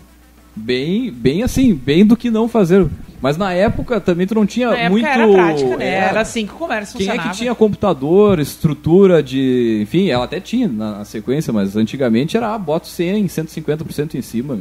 Bem, 0.54 1.10
bem 1.10 1.42
assim, 1.42 1.74
bem 1.74 2.04
do 2.04 2.16
que 2.16 2.30
não 2.30 2.46
fazer. 2.48 2.86
Mas 3.22 3.36
na 3.36 3.52
época 3.52 4.00
também 4.00 4.26
tu 4.26 4.34
não 4.34 4.44
tinha 4.44 4.68
Na 4.70 4.76
época 4.76 4.90
muito. 4.90 5.06
era 5.06 5.28
prática, 5.28 5.76
né? 5.76 5.84
é, 5.86 5.94
Era 6.08 6.20
assim 6.22 6.44
que 6.46 6.52
o 6.52 6.56
comércio 6.56 6.98
quem 6.98 7.06
é 7.06 7.10
funcionava. 7.10 7.32
que 7.34 7.38
tinha 7.38 7.54
computador, 7.54 8.38
estrutura 8.40 9.22
de. 9.22 9.80
Enfim, 9.82 10.08
ela 10.10 10.24
até 10.24 10.40
tinha 10.40 10.66
na, 10.68 11.04
sequência, 11.04 11.52
mas 11.52 11.76
antigamente 11.76 12.36
era 12.36 12.52
ah, 12.54 12.58
bota 12.58 12.86
100, 12.86 13.26
150% 13.26 14.14
em 14.16 14.22
cima. 14.22 14.58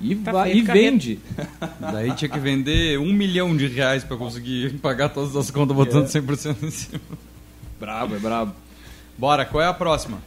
E, 0.00 0.14
Tá 0.16 0.32
vai, 0.32 0.50
feio, 0.50 0.58
e 0.60 0.62
vende. 0.66 1.18
Daí 1.80 2.12
tinha 2.12 2.28
que 2.28 2.38
vender 2.38 2.98
um 2.98 3.10
milhão 3.12 3.56
de 3.56 3.66
reais 3.68 4.04
pra 4.04 4.18
conseguir 4.18 4.74
pagar 4.82 5.08
todas 5.08 5.34
as 5.34 5.50
contas 5.50 5.74
É. 5.74 5.74
botando 5.78 6.06
100% 6.06 6.56
em 6.62 6.70
cima. 6.70 7.00
Brabo, 7.80 8.14
é 8.16 8.18
brabo. 8.18 8.52
Bora, 9.16 9.46
qual 9.46 9.62
é 9.62 9.66
a 9.66 9.72
próxima? 9.72 10.18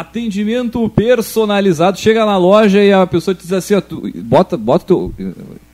Atendimento 0.00 0.88
personalizado. 0.90 1.98
Chega 1.98 2.24
na 2.26 2.36
loja 2.36 2.82
e 2.84 2.92
a 2.92 3.06
pessoa 3.06 3.34
te 3.34 3.42
diz 3.42 3.52
assim, 3.52 3.74
ó, 3.74 3.80
tu, 3.80 4.02
bota, 4.22 4.56
bota 4.56 4.84
teu, 4.86 5.12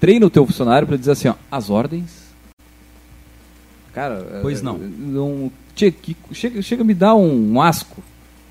treina 0.00 0.26
o 0.26 0.30
teu 0.30 0.46
funcionário 0.46 0.86
pra 0.86 0.96
dizer 0.96 1.12
assim, 1.12 1.28
ó, 1.28 1.34
as 1.50 1.70
ordens. 1.70 2.22
Cara, 3.92 4.38
Pois 4.40 4.62
não. 4.62 4.78
não 4.78 5.52
che- 5.74 5.90
que- 5.90 6.16
chega, 6.32 6.62
chega 6.62 6.82
a 6.82 6.84
me 6.84 6.94
dar 6.94 7.14
um, 7.14 7.60
asco. 7.60 8.02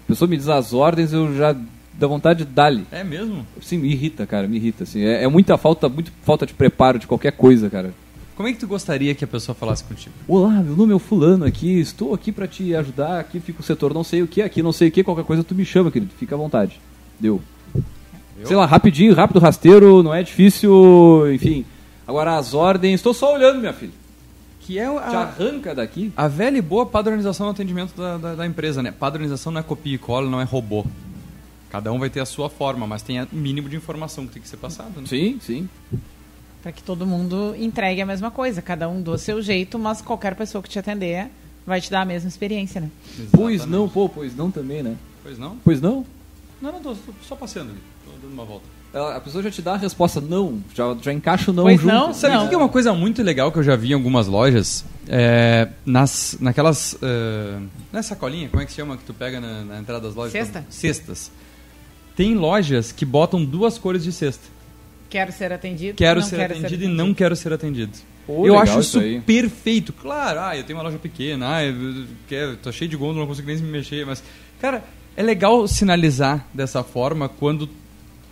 A 0.06 0.08
pessoa 0.08 0.28
me 0.30 0.38
diz 0.38 0.48
as 0.48 0.74
ordens, 0.74 1.14
eu 1.14 1.36
já 1.36 1.56
dá 1.94 2.06
vontade 2.08 2.46
de 2.46 2.52
dar-lhe. 2.52 2.86
É 2.92 3.04
mesmo? 3.04 3.46
Sim, 3.62 3.78
me 3.78 3.90
irrita, 3.92 4.26
cara, 4.28 4.48
me 4.48 4.58
irrita. 4.58 4.84
Assim. 4.84 5.02
É, 5.04 5.24
é 5.24 5.28
muita 5.28 5.58
falta, 5.58 5.90
muito 5.90 6.12
falta 6.24 6.46
de 6.46 6.54
preparo 6.54 7.00
de 7.00 7.08
qualquer 7.08 7.32
coisa, 7.32 7.70
cara. 7.70 7.94
Como 8.36 8.48
é 8.48 8.54
que 8.54 8.60
tu 8.60 8.68
gostaria 8.68 9.14
que 9.14 9.24
a 9.24 9.28
pessoa 9.28 9.54
falasse 9.54 9.84
contigo? 9.84 10.16
Olá, 10.28 10.52
meu 10.64 10.76
nome 10.76 10.94
é 10.94 10.96
o 10.96 11.00
fulano 11.00 11.46
aqui, 11.46 11.80
estou 11.80 12.14
aqui 12.14 12.32
pra 12.32 12.48
te 12.48 12.74
ajudar, 12.74 13.20
aqui 13.20 13.40
fica 13.40 13.60
o 13.60 13.64
setor 13.64 13.94
não 13.94 14.04
sei 14.04 14.24
o 14.24 14.28
que, 14.28 14.42
aqui 14.42 14.64
não 14.64 14.72
sei 14.72 14.88
o 14.88 14.92
que, 14.92 15.04
qualquer 15.04 15.26
coisa 15.26 15.44
tu 15.44 15.54
me 15.54 15.66
chama, 15.66 15.92
querido, 15.92 16.12
fica 16.18 16.34
à 16.34 16.38
vontade. 16.38 16.80
Deu. 17.20 17.42
Eu? 18.40 18.48
Sei 18.48 18.56
lá, 18.56 18.66
rapidinho, 18.66 19.14
rápido, 19.14 19.40
rasteiro, 19.40 20.02
não 20.02 20.14
é 20.14 20.24
difícil, 20.24 21.32
enfim. 21.34 21.66
Agora 22.08 22.38
as 22.38 22.54
ordens, 22.54 22.96
estou 22.96 23.14
só 23.14 23.36
olhando, 23.36 23.60
minha 23.60 23.74
filha. 23.74 23.92
Que 24.62 24.80
é 24.80 24.86
Te 24.86 25.16
a, 25.16 25.20
arranca 25.20 25.76
daqui. 25.76 26.12
a 26.16 26.28
velha 26.28 26.58
e 26.58 26.62
boa 26.62 26.86
padronização 26.86 27.46
no 27.48 27.52
atendimento 27.52 27.96
da, 27.96 28.18
da, 28.18 28.36
da 28.36 28.46
empresa, 28.46 28.82
né? 28.82 28.92
Padronização 28.92 29.52
não 29.52 29.60
é 29.60 29.64
copia 29.64 29.96
e 29.96 29.98
cola, 29.98 30.30
não 30.30 30.42
é 30.42 30.44
robô. 30.44 30.86
Cada 31.70 31.92
um 31.92 32.00
vai 32.00 32.10
ter 32.10 32.20
a 32.20 32.26
sua 32.26 32.50
forma, 32.50 32.86
mas 32.88 33.02
tem 33.02 33.22
o 33.22 33.28
mínimo 33.32 33.70
de 33.70 33.76
informação 33.76 34.26
que 34.26 34.34
tem 34.34 34.42
que 34.42 34.48
ser 34.48 34.58
passada, 34.58 34.90
né? 34.98 35.04
Sim, 35.06 35.40
sim. 35.42 35.70
Pra 36.62 36.72
que 36.72 36.84
todo 36.84 37.06
mundo 37.08 37.56
entregue 37.58 38.02
a 38.02 38.06
mesma 38.06 38.30
coisa, 38.30 38.62
cada 38.62 38.88
um 38.88 39.02
do 39.02 39.18
seu 39.18 39.42
jeito, 39.42 39.80
mas 39.80 40.02
qualquer 40.02 40.36
pessoa 40.36 40.62
que 40.62 40.70
te 40.70 40.78
atender 40.78 41.28
vai 41.66 41.82
te 41.82 41.90
dar 41.90 42.02
a 42.02 42.06
mesma 42.06 42.28
experiência, 42.30 42.80
né? 42.82 42.90
Pois 43.32 43.56
Exatamente. 43.56 43.68
não, 43.70 43.90
pô, 43.90 44.08
pois 44.08 44.36
não 44.36 44.52
também, 44.52 44.84
né? 44.84 44.96
Pois 45.24 45.38
não? 45.40 45.58
Pois 45.64 45.82
não? 45.82 46.06
Não, 46.62 46.72
não, 46.72 46.80
tô, 46.80 46.94
tô 46.94 47.12
só 47.28 47.36
passeando 47.36 47.72
ali. 47.72 47.80
Tô 48.06 48.12
dando 48.22 48.34
uma 48.34 48.46
volta. 48.46 48.66
Ela- 48.94 49.16
A 49.16 49.22
pessoa 49.22 49.42
já 49.44 49.50
te 49.50 49.62
dá 49.62 49.74
a 49.74 49.78
resposta 49.78 50.20
não, 50.22 50.62
já, 50.76 50.96
já 51.02 51.12
encaixa 51.14 51.50
o 51.50 51.54
não 51.54 51.64
Pois 51.64 51.80
junto. 51.82 51.92
não, 51.94 52.14
Sabe 52.14 52.36
o 52.46 52.50
que 52.50 52.54
é 52.54 52.58
uma 52.58 52.70
coisa 52.70 52.94
muito 52.94 53.24
legal 53.24 53.52
que 53.52 53.58
eu 53.58 53.64
já 53.64 53.76
vi 53.76 53.92
em 53.92 53.94
algumas 53.94 54.28
lojas? 54.28 54.86
É, 55.08 55.70
nas, 55.86 56.38
naquelas. 56.40 56.96
não 57.92 58.00
é 58.00 58.04
sacolinha? 58.04 58.50
Como 58.50 58.62
é 58.62 58.66
que 58.66 58.72
se 58.72 58.78
chama 58.78 58.98
que 58.98 59.04
tu 59.04 59.14
pega 59.14 59.40
na, 59.40 59.64
na 59.64 59.80
entrada 59.80 60.02
das 60.06 60.14
lojas? 60.16 60.32
Cesta. 60.34 60.66
Cestas. 60.70 61.32
Tem 62.16 62.36
lojas 62.36 62.92
que 62.92 63.06
botam 63.06 63.44
duas 63.44 63.78
cores 63.78 64.04
de 64.04 64.12
cesta. 64.12 64.44
Quero 65.12 65.32
ser 65.32 65.52
atendido. 65.54 65.94
Quero 65.96 66.22
não 66.22 66.28
ser 66.28 66.38
quero 66.38 66.54
atendido 66.58 66.84
e 66.86 66.88
não 66.88 67.14
quero 67.14 67.36
ser 67.36 67.54
atendido. 67.54 67.92
Pô, 68.26 68.48
eu 68.48 68.58
acho 68.58 68.80
isso 68.80 69.00
perfeito. 69.26 69.92
Claro, 69.94 70.40
ah, 70.40 70.58
eu 70.58 70.64
tenho 70.64 70.78
uma 70.80 70.84
loja 70.84 70.98
pequena, 70.98 71.56
ah, 71.58 71.64
eu, 71.66 71.74
eu 71.74 72.06
quero- 72.28 72.56
tô 72.58 72.72
cheio 72.72 72.90
de 72.90 72.96
gôndola, 72.98 73.20
não 73.20 73.28
consigo 73.28 73.48
nem 73.48 73.58
me 73.58 73.70
mexer, 73.72 74.06
mas, 74.06 74.24
cara, 74.60 74.84
é 75.18 75.22
legal 75.22 75.68
sinalizar 75.68 76.48
dessa 76.54 76.82
forma 76.84 77.28
quando 77.30 77.68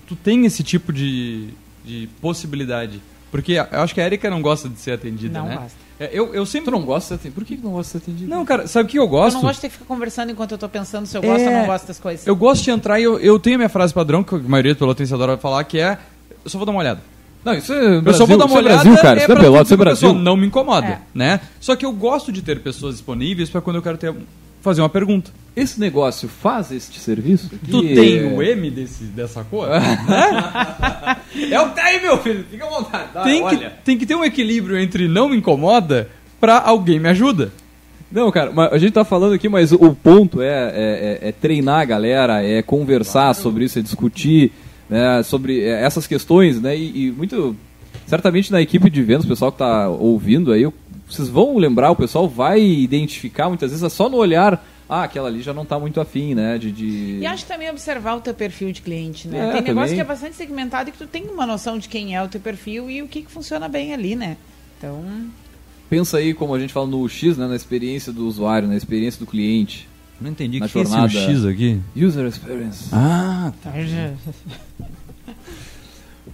tu 0.08 0.16
tem 0.16 0.46
esse 0.46 0.64
tipo 0.64 0.92
de, 0.94 1.50
de 1.84 2.08
possibilidade. 2.22 3.02
Porque 3.32 3.54
eu 3.54 3.82
acho 3.82 3.94
que 3.94 4.02
a 4.02 4.06
Erika 4.06 4.30
não 4.30 4.42
gosta 4.42 4.68
de 4.68 4.80
ser 4.80 4.92
atendida, 4.94 5.38
Não 5.40 5.48
né? 5.48 5.56
gosta. 5.58 5.78
É, 6.00 6.10
Eu, 6.14 6.34
eu 6.34 6.44
Tu 6.46 6.50
sempre. 6.50 6.72
não 6.72 6.82
gosta 6.82 7.02
de 7.02 7.08
ser 7.08 7.14
atendido? 7.30 7.36
Por 7.36 7.46
que 7.46 7.58
não 7.58 7.72
gosta 7.74 8.00
de 8.00 8.06
ser 8.06 8.10
atendido? 8.12 8.30
Não, 8.30 8.44
cara, 8.46 8.68
sabe 8.68 8.88
o 8.88 8.90
que 8.92 8.98
eu 8.98 9.04
Eu 9.04 9.08
gosto? 9.08 9.36
não 9.36 9.42
gosto 9.42 9.56
de 9.56 9.62
ter 9.62 9.68
que 9.68 9.74
ficar 9.74 9.86
conversando 9.86 10.32
enquanto 10.32 10.52
eu 10.54 10.58
tô 10.58 10.68
pensando 10.70 11.06
se 11.06 11.16
eu 11.18 11.22
gosto 11.22 11.44
ou 11.44 11.50
É, 11.52 11.60
não 11.60 11.66
gosto 11.68 11.86
das 11.88 12.00
coisas. 12.00 12.26
Eu 12.26 12.36
gosto 12.36 12.64
de 12.64 12.72
entrar 12.72 13.00
e 13.00 13.04
eu, 13.04 13.20
eu 13.20 13.38
tenho 13.38 13.56
a 13.56 13.60
minha 13.60 13.70
frase 13.70 13.94
padrão, 13.94 14.24
que 14.24 14.34
a 14.34 14.38
maioria 14.40 14.74
do 14.74 14.78
pelotense 14.78 15.14
adora 15.14 15.38
falar, 15.38 15.64
que 15.66 15.78
é: 15.78 15.98
eu 16.44 16.50
só 16.50 16.58
vou 16.58 16.66
dar 16.66 16.72
uma 16.72 16.82
olhada. 16.82 17.02
Não, 17.44 17.54
isso 17.54 17.72
é 17.72 17.96
Eu 17.96 18.02
Brasil, 18.02 18.18
só 18.20 18.26
vou 18.26 18.38
dar 18.38 18.46
uma 18.46 18.56
é 18.56 18.58
olhada. 18.60 18.84
Brasil, 18.84 19.02
cara. 19.02 19.20
é 19.20 19.24
Isso 19.24 19.32
é 19.32 19.36
pra 19.36 19.44
Pelotas, 19.44 19.68
isso 19.68 19.74
é 19.74 19.78
Brasil. 19.78 20.10
pessoa, 20.10 20.24
Não 20.24 20.36
me 20.36 20.48
incomoda, 20.48 20.88
É. 20.88 21.00
né? 21.14 21.40
Só 21.60 21.76
que 21.76 21.86
eu 21.86 21.92
gosto 21.94 22.32
de 22.32 22.42
ter 22.42 22.60
pessoas 22.60 22.96
disponíveis 22.96 23.50
para 23.50 23.62
quando 23.62 23.78
eu 23.78 23.82
quero 23.82 23.98
ter, 23.98 24.14
fazer 24.62 24.82
uma 24.82 24.90
pergunta. 24.90 25.32
Esse 25.56 25.80
negócio 25.80 26.28
faz 26.28 26.72
este 26.72 27.00
serviço? 27.00 27.50
Tu 27.50 27.82
Que- 27.82 27.94
tem 27.96 28.34
o 28.34 28.42
M 28.42 28.70
desse, 28.70 29.04
dessa 29.06 29.44
cor? 29.44 29.68
É 31.52 31.60
o 31.62 31.70
TEI, 31.70 32.02
meu 32.02 32.18
filho. 32.18 32.44
Fica 32.50 32.66
à 32.66 32.70
vontade. 32.70 33.08
Tem, 33.24 33.38
que, 33.40 33.44
olha. 33.56 33.74
tem 33.84 33.98
que 33.98 34.06
ter 34.06 34.16
um 34.16 34.24
equilíbrio 34.24 34.78
entre 34.78 35.08
não 35.08 35.30
me 35.30 35.38
incomoda 35.38 36.10
pra 36.40 36.60
alguém 36.60 37.00
me 37.00 37.08
ajuda. 37.10 37.52
Não, 38.12 38.32
cara, 38.32 38.52
mas 38.54 38.74
a 38.74 38.78
gente 38.80 38.94
tá 38.94 39.06
falando 39.06 39.34
aqui, 39.34 39.48
mas 39.48 39.72
o 39.72 39.94
ponto 39.94 40.42
é, 40.42 40.48
é, 40.48 41.20
é- 41.24 41.30
é 41.30 41.32
treinar 41.32 41.82
a 41.82 41.86
galera, 41.86 42.44
é 42.44 42.62
conversar 42.62 43.34
sobre 43.36 43.66
isso, 43.66 43.78
é 43.78 43.82
discutir 43.82 44.52
né, 44.90 45.22
sobre 45.24 45.62
é, 45.62 45.84
essas 45.84 46.08
questões, 46.08 46.62
né? 46.62 46.76
E, 46.76 47.08
e 47.08 47.12
muito. 47.12 47.56
Certamente 48.06 48.52
na 48.52 48.62
equipe 48.62 48.90
de 48.90 49.04
vendas, 49.04 49.26
o 49.26 49.28
pessoal 49.28 49.52
que 49.52 49.60
tá 49.60 49.88
ouvindo 49.88 50.52
aí, 50.52 50.68
vocês 51.08 51.28
vão 51.28 51.58
lembrar, 51.58 51.92
o 51.92 51.96
pessoal 51.96 52.28
vai 52.28 52.62
identificar 52.62 53.50
muitas 53.50 53.72
vezes 53.72 53.84
é 53.84 53.90
só 53.90 54.10
no 54.10 54.18
olhar. 54.18 54.66
Ah, 54.88 55.04
aquela 55.04 55.28
ali 55.28 55.44
já 55.44 55.54
não 55.54 55.66
tá 55.66 55.78
muito 55.80 56.02
afim, 56.02 56.34
né? 56.34 56.58
De. 56.58 56.72
de... 56.72 57.20
E 57.20 57.26
acho 57.26 57.44
que 57.44 57.52
também 57.52 57.70
observar 57.70 58.16
o 58.16 58.22
teu 58.22 58.34
perfil 58.34 58.72
de 58.72 58.82
cliente, 58.82 59.28
né? 59.28 59.50
É, 59.50 59.52
tem 59.52 59.62
negócio 59.62 59.74
também. 59.74 59.96
que 59.96 60.02
é 60.02 60.04
bastante 60.04 60.36
segmentado 60.36 60.90
e 60.90 60.92
que 60.92 60.98
tu 60.98 61.06
tem 61.06 61.28
uma 61.30 61.46
noção 61.46 61.78
de 61.78 61.88
quem 61.88 62.16
é 62.16 62.24
o 62.24 62.28
teu 62.28 62.42
perfil 62.42 62.90
e 62.90 63.04
o 63.04 63.08
que, 63.08 63.22
que 63.22 63.32
funciona 63.32 63.68
bem 63.68 63.94
ali, 63.94 64.16
né? 64.16 64.38
Então, 64.78 65.04
Pensa 65.90 66.20
aí, 66.20 66.36
como 66.36 66.54
a 66.54 66.60
gente 66.60 66.72
fala 66.72 66.86
no 66.86 67.10
X, 67.10 67.36
né? 67.36 67.48
Na 67.48 67.56
experiência 67.56 68.14
do 68.14 68.28
usuário, 68.28 68.68
na 68.68 68.76
experiência 68.76 69.20
do 69.20 69.26
cliente. 69.26 69.89
Não 70.22 70.30
entendi 70.32 70.60
Na 70.60 70.68
que, 70.68 70.74
que 70.74 70.80
é 70.80 70.82
esse 70.82 70.92
jornada. 70.92 71.14
X 71.14 71.46
aqui. 71.46 71.80
User 71.96 72.26
experience. 72.28 72.90
Ah, 72.92 73.52
tá. 73.64 73.72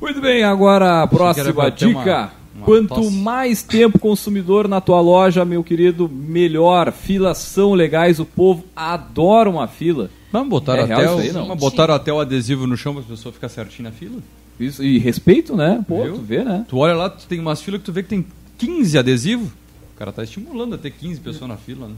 Muito 0.01 0.19
bem, 0.21 0.43
agora 0.43 1.03
a 1.03 1.07
próxima 1.07 1.69
dica. 1.71 1.89
uma- 1.89 2.45
uma 2.55 2.65
Quanto 2.65 2.95
tosse. 2.95 3.11
mais 3.17 3.61
tempo 3.63 3.99
consumidor 3.99 4.67
na 4.67 4.79
tua 4.79 5.01
loja, 5.01 5.43
meu 5.43 5.61
querido, 5.63 6.07
melhor. 6.09 6.89
Filas 6.93 7.37
são 7.39 7.73
legais, 7.73 8.17
o 8.19 8.25
povo 8.25 8.63
adora 8.73 9.49
uma 9.49 9.67
fila. 9.67 10.09
Vamos 10.31 10.49
botar 10.49 10.77
É 10.77 10.85
real 10.85 10.99
até 11.01 11.11
o, 11.11 11.17
aí, 11.19 11.31
não? 11.33 11.55
botaram 11.55 11.93
até 11.93 12.13
o 12.13 12.19
adesivo 12.19 12.65
no 12.65 12.77
chão 12.77 12.93
pra 12.93 13.03
pessoa 13.03 13.33
ficar 13.33 13.49
certinho 13.49 13.89
na 13.89 13.91
fila? 13.91 14.19
Isso, 14.57 14.81
e 14.83 14.97
respeito, 14.97 15.53
né? 15.55 15.83
Pô, 15.85 16.01
Viu? 16.03 16.13
tu 16.15 16.21
vê, 16.21 16.43
né? 16.45 16.65
Tu 16.69 16.77
olha 16.77 16.93
lá, 16.95 17.09
tu 17.09 17.27
tem 17.27 17.39
umas 17.41 17.61
filas 17.61 17.81
que 17.81 17.85
tu 17.85 17.91
vê 17.91 18.01
que 18.03 18.09
tem 18.09 18.25
15 18.57 18.97
adesivos. 18.97 19.49
O 19.93 19.97
cara 19.99 20.13
tá 20.13 20.23
estimulando 20.23 20.75
a 20.75 20.77
ter 20.77 20.91
15 20.91 21.19
pessoas 21.19 21.49
na 21.49 21.57
fila, 21.57 21.87
né? 21.89 21.95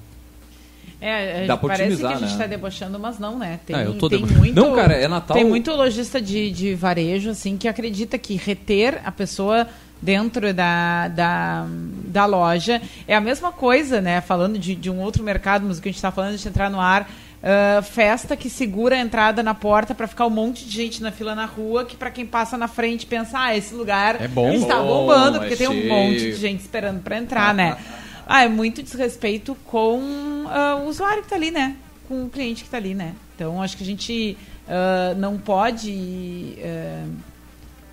É, 1.00 1.46
Dá 1.46 1.56
pra 1.56 1.70
parece 1.70 1.84
otimizar, 1.94 2.10
que 2.12 2.16
a 2.18 2.20
gente 2.20 2.28
né? 2.30 2.34
está 2.34 2.48
debochando, 2.48 2.98
mas 3.00 3.20
não, 3.20 3.38
né? 3.38 3.60
Tem, 3.66 3.76
Ah, 3.76 3.84
eu 3.84 3.94
tô 3.96 4.10
tem 4.10 4.18
debochando. 4.20 4.40
muito. 4.40 4.56
Não, 4.56 4.76
cara, 4.76 4.94
é 4.96 5.08
Natal- 5.08 5.36
Tem 5.38 5.46
muito 5.46 5.72
lojista 5.72 6.20
de, 6.20 6.50
de 6.52 6.74
varejo, 6.74 7.30
assim, 7.30 7.56
que 7.56 7.68
acredita 7.68 8.18
que 8.18 8.36
reter 8.36 9.00
a 9.06 9.12
pessoa 9.12 9.68
dentro 10.02 10.54
da, 10.54 11.08
da, 11.08 11.66
da 12.06 12.26
loja 12.26 12.82
é 13.08 13.16
a 13.16 13.22
mesma 13.22 13.52
coisa, 13.52 14.02
né? 14.02 14.22
Falando 14.22 14.58
de, 14.58 14.74
de 14.76 14.90
um 14.90 15.00
outro 15.00 15.24
mercado, 15.24 15.66
mas 15.68 15.78
o 15.78 15.82
que 15.82 15.90
a 15.90 15.92
gente 15.92 15.98
está 15.98 16.12
falando 16.12 16.36
de 16.36 16.48
entrar 16.48 16.70
no 16.70 16.82
ar. 16.82 17.08
ah, 17.44 17.82
festa 17.84 18.36
que 18.36 18.50
segura 18.50 18.96
a 18.96 19.00
entrada 19.00 19.44
na 19.44 19.54
porta 19.54 19.94
para 19.94 20.08
ficar 20.08 20.26
um 20.26 20.32
monte 20.32 20.66
de 20.66 20.72
gente 20.72 21.04
na 21.04 21.12
fila 21.12 21.36
na 21.36 21.46
rua, 21.46 21.86
que 21.86 21.96
para 21.96 22.10
quem 22.10 22.26
passa 22.26 22.58
na 22.58 22.68
frente 22.68 23.06
pensa, 23.06 23.38
ah, 23.40 23.56
esse 23.56 23.76
lugar 23.76 24.20
É 24.20 24.28
bom. 24.28 24.52
está 24.52 24.80
Bom, 24.80 25.06
bombando, 25.06 25.38
é 25.38 25.40
porque 25.42 25.56
tem 25.56 25.68
um 25.68 25.74
cheio. 25.74 25.90
monte 25.90 26.18
de 26.20 26.34
gente 26.36 26.60
esperando 26.62 27.02
para 27.04 27.18
entrar, 27.20 27.54
né? 27.54 27.78
Ah, 28.28 28.44
é 28.44 28.48
muito 28.50 28.84
desrespeito 28.84 29.56
com 29.66 30.44
ah, 30.48 30.76
o 30.84 30.88
usuário 30.90 31.20
que 31.20 31.26
está 31.28 31.36
ali, 31.36 31.50
né? 31.52 31.76
Com 32.08 32.26
o 32.26 32.30
cliente 32.30 32.62
que 32.63 32.68
está 32.68 32.78
ali, 32.78 32.94
né? 32.94 33.13
Então, 33.36 33.62
acho 33.62 33.78
que 33.78 33.84
a 33.84 33.86
gente 33.86 34.38
ah, 34.68 35.13
não 35.18 35.38
pode 35.38 36.58
ah, 36.63 37.06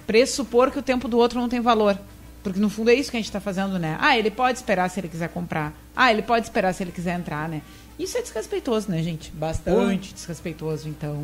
pressupor 0.07 0.71
que 0.71 0.79
o 0.79 0.83
tempo 0.83 1.09
do 1.09 1.19
outro 1.19 1.41
não 1.41 1.49
tem 1.49 1.61
valor. 1.61 1.99
Porque, 2.43 2.61
no 2.61 2.69
fundo, 2.69 2.91
é 2.91 2.95
isso 2.95 3.11
que 3.11 3.17
a 3.17 3.21
gente 3.21 3.27
está 3.29 3.41
fazendo, 3.41 3.79
né? 3.79 3.97
Ah, 3.99 4.19
ele 4.19 4.31
pode 4.31 4.59
esperar 4.59 4.91
se 4.91 5.01
ele 5.01 5.09
quiser 5.09 5.31
comprar. 5.31 5.73
Ah, 5.97 6.13
ele 6.13 6.21
pode 6.21 6.45
esperar 6.45 6.75
se 6.75 6.83
ele 6.83 6.93
quiser 6.93 7.19
entrar, 7.19 7.49
né? 7.49 7.63
Isso 7.99 8.19
é 8.19 8.23
desrespeitoso, 8.23 8.91
né, 8.91 9.01
gente? 9.03 9.31
Bastante 9.31 10.13
desrespeitoso. 10.13 10.89
Então, 10.89 11.17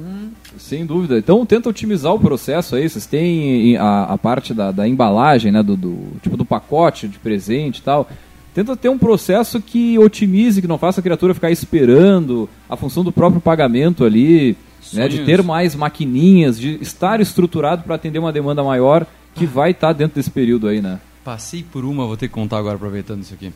Sem 0.57 0.87
dúvida. 0.87 1.19
Então 1.19 1.45
tenta 1.45 1.69
otimizar 1.69 2.15
o 2.15 2.19
processo 2.21 2.77
aí. 2.77 2.89
Vocês 2.89 3.07
têm 3.07 3.77
a, 3.77 4.05
a 4.05 4.17
parte 4.17 4.55
da, 4.55 4.71
da 4.71 4.87
embalagem, 4.89 5.51
né? 5.51 5.63
Do, 5.65 5.77
do- 5.77 6.13
tipo 6.23 6.37
do 6.37 6.45
pacote 6.45 7.09
de 7.09 7.19
presente 7.19 7.79
e 7.79 7.83
tal. 7.83 8.09
Tenta 8.55 8.77
ter 8.77 8.89
um 8.89 8.99
processo 8.99 9.61
que 9.61 9.99
otimize, 9.99 10.61
que 10.61 10.67
não 10.67 10.79
faça 10.79 11.01
a 11.01 11.03
criatura 11.03 11.35
ficar 11.35 11.51
esperando 11.51 12.49
a 12.69 12.77
função 12.77 13.05
do 13.05 13.13
próprio 13.13 13.41
pagamento 13.41 14.05
ali, 14.05 14.57
né, 14.93 15.07
de 15.09 15.25
ter 15.25 15.43
mais 15.43 15.75
maquininhas, 15.75 16.59
de 16.59 16.79
estar 16.83 17.21
estruturado 17.21 17.85
para 17.85 17.95
atender 17.95 18.19
uma 18.19 18.33
demanda 18.33 18.63
maior 18.65 19.07
que 19.35 19.47
vai 19.47 19.71
estar 19.71 19.93
dentro 19.93 20.17
desse 20.17 20.31
período 20.31 20.67
aí, 20.67 20.81
né? 20.81 21.01
Passei 21.23 21.63
por 21.63 21.85
uma, 21.85 22.07
vou 22.07 22.17
ter 22.17 22.27
que 22.29 22.35
contar 22.35 22.59
agora 22.59 22.75
aproveitando 22.75 23.23
isso 23.23 23.35
aqui. 23.35 23.53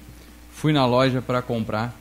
Fui 0.53 0.73
na 0.73 0.87
loja 0.87 1.21
para 1.21 1.43
comprar, 1.43 1.99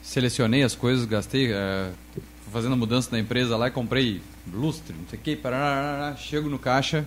selecionei 0.00 0.62
as 0.62 0.74
coisas, 0.74 1.04
gastei, 1.06 1.48
fui 1.48 2.52
fazendo 2.52 2.74
a 2.74 2.76
mudança 2.76 3.10
da 3.10 3.18
empresa 3.18 3.56
lá 3.56 3.66
e 3.66 3.70
comprei 3.72 4.20
lustre, 4.54 4.94
não 4.96 5.08
sei 5.08 5.18
o 5.18 5.22
que, 5.22 5.34
parará, 5.34 6.14
chego 6.16 6.48
no 6.48 6.58
caixa, 6.58 7.04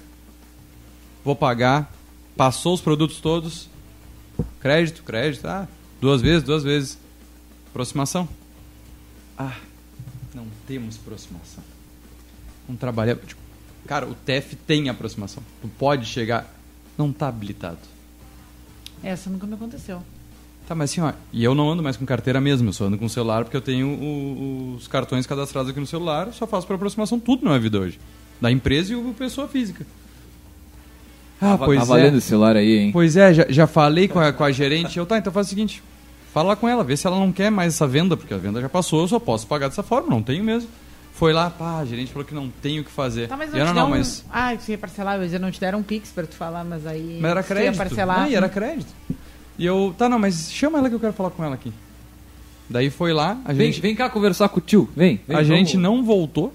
vou 1.23 1.35
pagar, 1.35 1.89
passou 2.35 2.73
os 2.73 2.81
produtos 2.81 3.21
todos, 3.21 3.69
crédito, 4.59 5.03
crédito, 5.03 5.45
ah, 5.47 5.67
duas 6.01 6.21
vezes, 6.21 6.43
duas 6.43 6.63
vezes, 6.63 6.97
aproximação. 7.69 8.27
Ah, 9.37 9.55
não 10.33 10.45
temos 10.67 10.97
aproximação. 10.97 11.63
Não 12.67 12.75
trabalhamos. 12.75 13.23
Tipo, 13.25 13.41
cara, 13.87 14.05
o 14.07 14.13
TEF 14.13 14.55
tem 14.55 14.89
aproximação. 14.89 15.41
Tu 15.61 15.67
pode 15.67 16.05
chegar. 16.05 16.53
Não 16.97 17.11
tá 17.13 17.27
habilitado. 17.27 17.77
essa 19.01 19.29
nunca 19.29 19.47
me 19.47 19.53
aconteceu. 19.53 20.03
Tá, 20.67 20.75
mas 20.75 20.91
assim, 20.91 21.01
ó, 21.01 21.13
e 21.33 21.43
eu 21.43 21.55
não 21.55 21.71
ando 21.71 21.81
mais 21.81 21.97
com 21.97 22.05
carteira 22.05 22.39
mesmo, 22.39 22.69
eu 22.69 22.73
só 22.73 22.85
ando 22.85 22.97
com 22.97 23.09
celular 23.09 23.43
porque 23.43 23.57
eu 23.57 23.61
tenho 23.61 23.87
o- 23.87 24.75
os 24.75 24.87
cartões 24.87 25.25
cadastrados 25.25 25.71
aqui 25.71 25.79
no 25.79 25.87
celular, 25.87 26.31
só 26.33 26.45
faço 26.45 26.67
por 26.67 26.75
aproximação 26.75 27.19
tudo 27.19 27.43
na 27.43 27.51
minha 27.51 27.59
vida 27.59 27.79
hoje. 27.79 27.99
Da 28.39 28.51
empresa 28.51 28.93
e 28.93 28.95
o 28.95 29.13
pessoa 29.15 29.47
física. 29.47 29.83
Ah, 31.41 31.57
tá 31.57 31.65
pois 31.65 31.87
valendo 31.87 32.15
é. 32.15 32.17
esse 32.17 32.27
celular 32.27 32.55
aí, 32.55 32.77
hein? 32.77 32.89
Pois 32.91 33.15
é, 33.15 33.33
já, 33.33 33.45
já 33.49 33.65
falei 33.67 34.07
com 34.07 34.19
a, 34.19 34.33
com 34.33 34.43
a 34.43 34.51
gerente, 34.51 34.97
eu, 34.99 35.05
tá, 35.05 35.17
então 35.17 35.31
faz 35.31 35.47
o 35.47 35.49
seguinte, 35.49 35.81
fala 36.33 36.55
com 36.55 36.67
ela, 36.67 36.83
vê 36.83 36.97
se 36.97 37.07
ela 37.07 37.17
não 37.17 37.31
quer 37.31 37.49
mais 37.49 37.75
essa 37.75 37.87
venda, 37.87 38.17
porque 38.17 38.33
a 38.33 38.37
venda 38.37 38.59
já 38.59 38.67
passou, 38.69 39.01
eu 39.01 39.07
só 39.07 39.19
posso 39.19 39.47
pagar 39.47 39.69
dessa 39.69 39.83
forma, 39.83 40.09
não 40.09 40.21
tenho 40.21 40.43
mesmo. 40.43 40.69
Foi 41.13 41.33
lá, 41.33 41.49
pá, 41.49 41.79
a 41.79 41.85
gerente 41.85 42.11
falou 42.13 42.25
que 42.25 42.33
não 42.33 42.49
tem 42.61 42.79
o 42.79 42.83
que 42.83 42.91
fazer. 42.91 43.27
Tá, 43.27 43.35
mas 43.35 43.51
não 43.51 43.59
eu, 43.59 43.65
não, 43.65 43.73
não, 43.73 43.89
mas, 43.89 44.23
Ah, 44.31 44.55
você 44.55 44.71
ia 44.73 44.77
parcelar, 44.77 45.17
eu 45.17 45.23
dizer, 45.25 45.39
não 45.39 45.51
te 45.51 45.59
deram 45.59 45.79
um 45.79 45.83
pix 45.83 46.11
pra 46.11 46.25
tu 46.25 46.35
falar, 46.35 46.63
mas 46.63 46.85
aí... 46.87 47.19
mas 47.21 47.31
era 47.31 47.43
tu 47.43 47.49
ia 47.49 47.55
crédito. 47.55 47.77
parcelar. 47.77 48.19
Não, 48.21 48.27
e 48.29 48.35
era 48.35 48.47
crédito. 48.47 48.93
E 49.57 49.65
eu, 49.65 49.93
tá, 49.97 50.07
não, 50.07 50.17
mas 50.17 50.49
chama 50.49 50.77
ela 50.79 50.87
que 50.87 50.95
eu 50.95 50.99
quero 50.99 51.11
falar 51.11 51.31
com 51.31 51.43
ela 51.43 51.55
aqui. 51.55 51.73
Daí 52.69 52.89
foi 52.89 53.11
lá, 53.11 53.37
a 53.43 53.51
Vem, 53.51 53.67
gente... 53.71 53.81
vem 53.81 53.95
cá 53.95 54.09
conversar 54.09 54.47
com 54.47 54.59
o 54.59 54.61
tio. 54.61 54.87
Vem. 54.95 55.19
vem 55.27 55.35
a 55.35 55.43
gente 55.43 55.75
vamos- 55.75 55.83
não 55.97 56.03
voltou. 56.05 56.53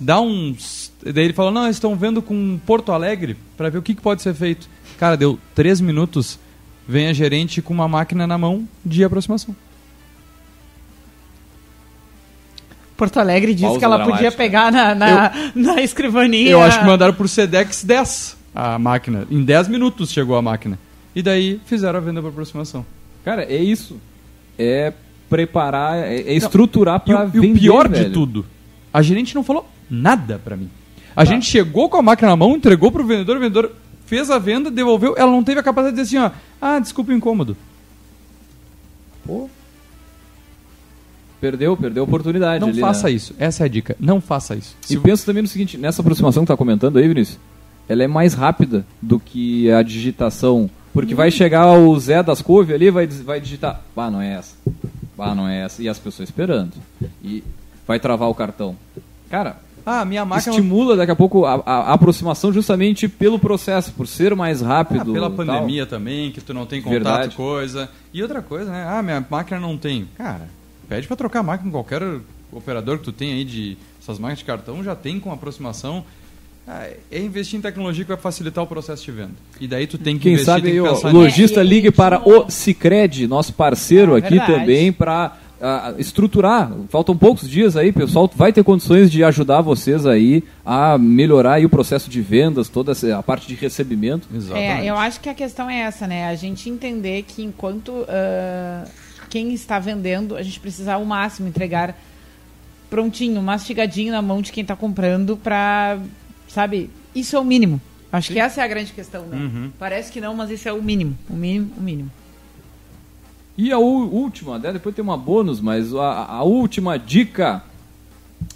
Dá 0.00 0.20
uns. 0.20 0.92
Daí 1.02 1.24
ele 1.24 1.32
falou: 1.32 1.50
não, 1.52 1.64
eles 1.64 1.76
estão 1.76 1.94
vendo 1.96 2.20
com 2.22 2.58
Porto 2.66 2.92
Alegre 2.92 3.36
pra 3.56 3.68
ver 3.70 3.78
o 3.78 3.82
que, 3.82 3.94
que 3.94 4.02
pode 4.02 4.22
ser 4.22 4.34
feito. 4.34 4.68
Cara, 4.98 5.16
deu 5.16 5.38
três 5.54 5.80
minutos. 5.80 6.38
Vem 6.86 7.08
a 7.08 7.12
gerente 7.12 7.60
com 7.60 7.74
uma 7.74 7.86
máquina 7.86 8.26
na 8.26 8.38
mão 8.38 8.66
de 8.84 9.04
aproximação. 9.04 9.54
Porto 12.96 13.18
Alegre 13.20 13.52
disse 13.54 13.64
Pausa 13.66 13.78
que 13.78 13.84
ela 13.84 13.96
dramática. 13.96 14.24
podia 14.24 14.36
pegar 14.36 14.72
na, 14.72 14.94
na, 14.94 15.32
na 15.54 15.82
escrivaninha. 15.82 16.50
Eu 16.50 16.60
acho 16.62 16.80
que 16.80 16.84
mandaram 16.86 17.14
por 17.14 17.28
Sedex 17.28 17.84
10 17.84 18.36
a 18.54 18.78
máquina. 18.78 19.26
Em 19.30 19.44
10 19.44 19.68
minutos 19.68 20.10
chegou 20.10 20.34
a 20.36 20.42
máquina. 20.42 20.78
E 21.14 21.22
daí 21.22 21.60
fizeram 21.66 21.98
a 21.98 22.02
venda 22.02 22.20
por 22.20 22.28
aproximação. 22.28 22.84
Cara, 23.24 23.44
é 23.44 23.56
isso. 23.56 24.00
É 24.58 24.92
preparar, 25.30 25.98
é, 25.98 26.16
é 26.22 26.32
estruturar 26.34 27.00
pra 27.00 27.24
o- 27.24 27.28
e 27.28 27.30
vender, 27.40 27.50
o 27.50 27.60
pior 27.60 27.86
de 27.88 28.00
velho. 28.00 28.12
tudo, 28.12 28.46
a 28.92 29.02
gerente 29.02 29.34
não 29.34 29.42
falou 29.44 29.68
nada 29.90 30.40
pra 30.42 30.56
mim. 30.56 30.70
A 31.14 31.24
gente 31.24 31.46
chegou 31.46 31.88
com 31.88 31.96
a 31.96 32.02
máquina 32.02 32.30
na 32.30 32.36
mão, 32.36 32.54
entregou 32.54 32.92
pro 32.92 33.04
vendedor, 33.04 33.36
o 33.36 33.40
vendedor 33.40 33.72
fez 34.06 34.30
a 34.30 34.38
venda, 34.38 34.70
devolveu, 34.70 35.14
ela 35.16 35.30
não 35.30 35.42
teve 35.42 35.60
a 35.60 35.62
capacidade 35.62 35.96
de 35.96 36.02
dizer 36.02 36.18
assim, 36.18 36.34
ó, 36.34 36.38
ah, 36.60 36.78
desculpa 36.78 37.12
o 37.12 37.14
incômodo. 37.14 37.56
Pô. 39.26 39.50
Perdeu, 41.40 41.76
perdeu 41.76 42.02
a 42.02 42.06
oportunidade 42.06 42.60
Não 42.60 42.68
ali, 42.68 42.80
faça 42.80 43.06
né? 43.06 43.12
isso. 43.12 43.34
Essa 43.38 43.64
é 43.64 43.66
a 43.66 43.68
dica. 43.68 43.96
Não 44.00 44.20
faça 44.20 44.56
isso. 44.56 44.76
E 44.84 44.86
Se 44.88 44.98
penso 44.98 45.24
também 45.24 45.42
no 45.42 45.48
seguinte, 45.48 45.76
nessa 45.76 46.02
aproximação 46.02 46.42
que 46.42 46.48
tá 46.48 46.56
comentando 46.56 46.98
aí, 46.98 47.06
Vinícius, 47.06 47.38
ela 47.88 48.02
é 48.02 48.08
mais 48.08 48.34
rápida 48.34 48.84
do 49.00 49.20
que 49.20 49.70
a 49.70 49.82
digitação. 49.82 50.68
Porque 50.92 51.14
vai 51.14 51.30
chegar 51.30 51.72
o 51.72 51.98
Zé 51.98 52.22
das 52.22 52.42
Couve 52.42 52.74
ali, 52.74 52.90
vai, 52.90 53.06
vai 53.06 53.40
digitar, 53.40 53.82
bah, 53.94 54.10
não 54.10 54.20
é 54.20 54.34
essa. 54.34 54.56
Bah, 55.16 55.34
não 55.34 55.46
é 55.46 55.64
essa. 55.64 55.82
E 55.82 55.88
as 55.88 55.98
pessoas 55.98 56.28
esperando. 56.28 56.72
E 57.22 57.44
vai 57.88 57.98
travar 57.98 58.28
o 58.28 58.34
cartão. 58.34 58.76
Cara, 59.30 59.56
Ah, 59.86 60.04
minha 60.04 60.22
máquina... 60.24 60.50
estimula 60.54 60.94
daqui 60.96 61.10
a 61.10 61.16
pouco 61.16 61.46
a, 61.46 61.54
a- 61.64 61.72
a 61.90 61.92
aproximação 61.94 62.52
justamente 62.52 63.08
pelo 63.08 63.38
processo, 63.38 63.90
por 63.92 64.06
ser 64.06 64.34
mais 64.36 64.62
Ah, 64.62 64.66
rápido. 64.68 65.12
pela 65.14 65.28
tal. 65.30 65.36
pandemia 65.36 65.86
também, 65.86 66.30
que 66.30 66.42
tu 66.42 66.52
não 66.52 66.66
tem 66.66 66.82
contato, 66.82 66.92
Verdade. 67.02 67.34
coisa. 67.34 67.88
E 68.12 68.22
outra 68.22 68.42
coisa, 68.42 68.70
né? 68.70 68.86
Ah, 68.86 69.02
minha 69.02 69.24
máquina 69.30 69.58
não 69.58 69.78
tem. 69.78 70.06
Cara, 70.18 70.48
pede 70.88 71.06
pra 71.06 71.16
trocar 71.16 71.40
a 71.40 71.42
máquina 71.42 71.70
com 71.70 71.76
qualquer 71.78 72.02
operador 72.52 72.98
que 72.98 73.04
tu 73.04 73.12
tem 73.12 73.32
aí 73.32 73.44
de 73.44 73.78
essas 74.02 74.18
máquinas 74.18 74.40
de 74.40 74.44
cartão, 74.44 74.84
já 74.84 74.94
tem 74.94 75.18
com 75.18 75.32
aproximação. 75.32 76.04
Ah, 76.66 76.86
é 77.10 77.18
investir 77.20 77.58
em 77.58 77.62
tecnologia 77.62 78.04
que 78.04 78.08
vai 78.10 78.20
facilitar 78.20 78.62
o 78.62 78.66
processo 78.66 79.02
de 79.02 79.10
venda. 79.10 79.30
E 79.58 79.66
daí 79.66 79.86
tu 79.86 79.96
tem 79.96 80.16
que 80.18 80.24
Quem 80.24 80.32
investir, 80.34 80.52
sabe 80.52 80.62
tem 80.64 80.72
que 80.74 80.80
o 80.80 81.10
lojista 81.12 81.60
É, 81.60 81.64
ligue 81.64 81.90
para 81.90 82.20
o 82.28 82.50
Cicred, 82.50 83.26
nosso 83.26 83.54
parceiro 83.54 84.14
Ah, 84.14 84.18
aqui 84.18 84.30
verdade. 84.36 84.52
também, 84.52 84.92
para 84.92 85.34
estruturar. 85.98 86.70
Faltam 86.88 87.16
poucos 87.16 87.48
dias 87.48 87.76
aí, 87.76 87.92
pessoal 87.92 88.30
vai 88.36 88.52
ter 88.52 88.62
condições 88.62 89.10
de 89.10 89.24
ajudar 89.24 89.60
vocês 89.60 90.06
aí 90.06 90.42
a 90.64 90.96
melhorar 90.98 91.54
aí 91.54 91.64
o 91.66 91.68
processo 91.68 92.08
de 92.08 92.20
vendas, 92.20 92.68
toda 92.68 92.92
essa- 92.92 93.18
a 93.18 93.22
parte 93.22 93.46
de 93.48 93.54
recebimento. 93.54 94.28
Exatamente. 94.34 94.82
É, 94.86 94.90
eu 94.90 94.96
acho 94.96 95.20
que 95.20 95.28
a 95.28 95.34
questão 95.34 95.68
é 95.68 95.80
essa, 95.80 96.06
né? 96.06 96.28
A 96.28 96.34
gente 96.34 96.68
entender 96.70 97.24
que 97.26 97.42
enquanto 97.42 98.04
ah, 98.08 98.84
quem 99.28 99.52
está 99.52 99.78
vendendo, 99.78 100.36
a 100.36 100.42
gente 100.42 100.60
precisa 100.60 100.94
ao 100.94 101.04
máximo 101.04 101.48
entregar 101.48 101.96
prontinho, 102.88 103.42
mastigadinho 103.42 104.12
na 104.12 104.22
mão 104.22 104.40
de 104.40 104.50
quem 104.52 104.62
está 104.62 104.74
comprando 104.74 105.36
pra, 105.36 105.98
sabe? 106.48 106.90
Isso 107.14 107.36
é 107.36 107.38
o 107.38 107.44
mínimo. 107.44 107.80
Acho 108.10 108.32
que 108.32 108.40
essa 108.40 108.62
é 108.62 108.64
a 108.64 108.66
grande 108.68 108.92
questão, 108.92 109.26
né? 109.26 109.36
Uhum. 109.36 109.70
Parece 109.78 110.10
que 110.10 110.18
não, 110.20 110.34
mas 110.34 110.50
isso 110.50 110.66
é 110.66 110.72
o 110.72 110.82
mínimo. 110.82 111.14
O 111.28 111.34
mínimo, 111.36 111.70
o 111.76 111.82
mínimo. 111.82 112.10
E 113.58 113.72
a 113.72 113.78
última, 113.78 114.56
né, 114.56 114.72
depois 114.72 114.94
tem 114.94 115.02
uma 115.02 115.16
bônus, 115.16 115.60
mas 115.60 115.92
a, 115.92 116.26
a 116.26 116.42
última 116.44 116.96
dica 116.96 117.60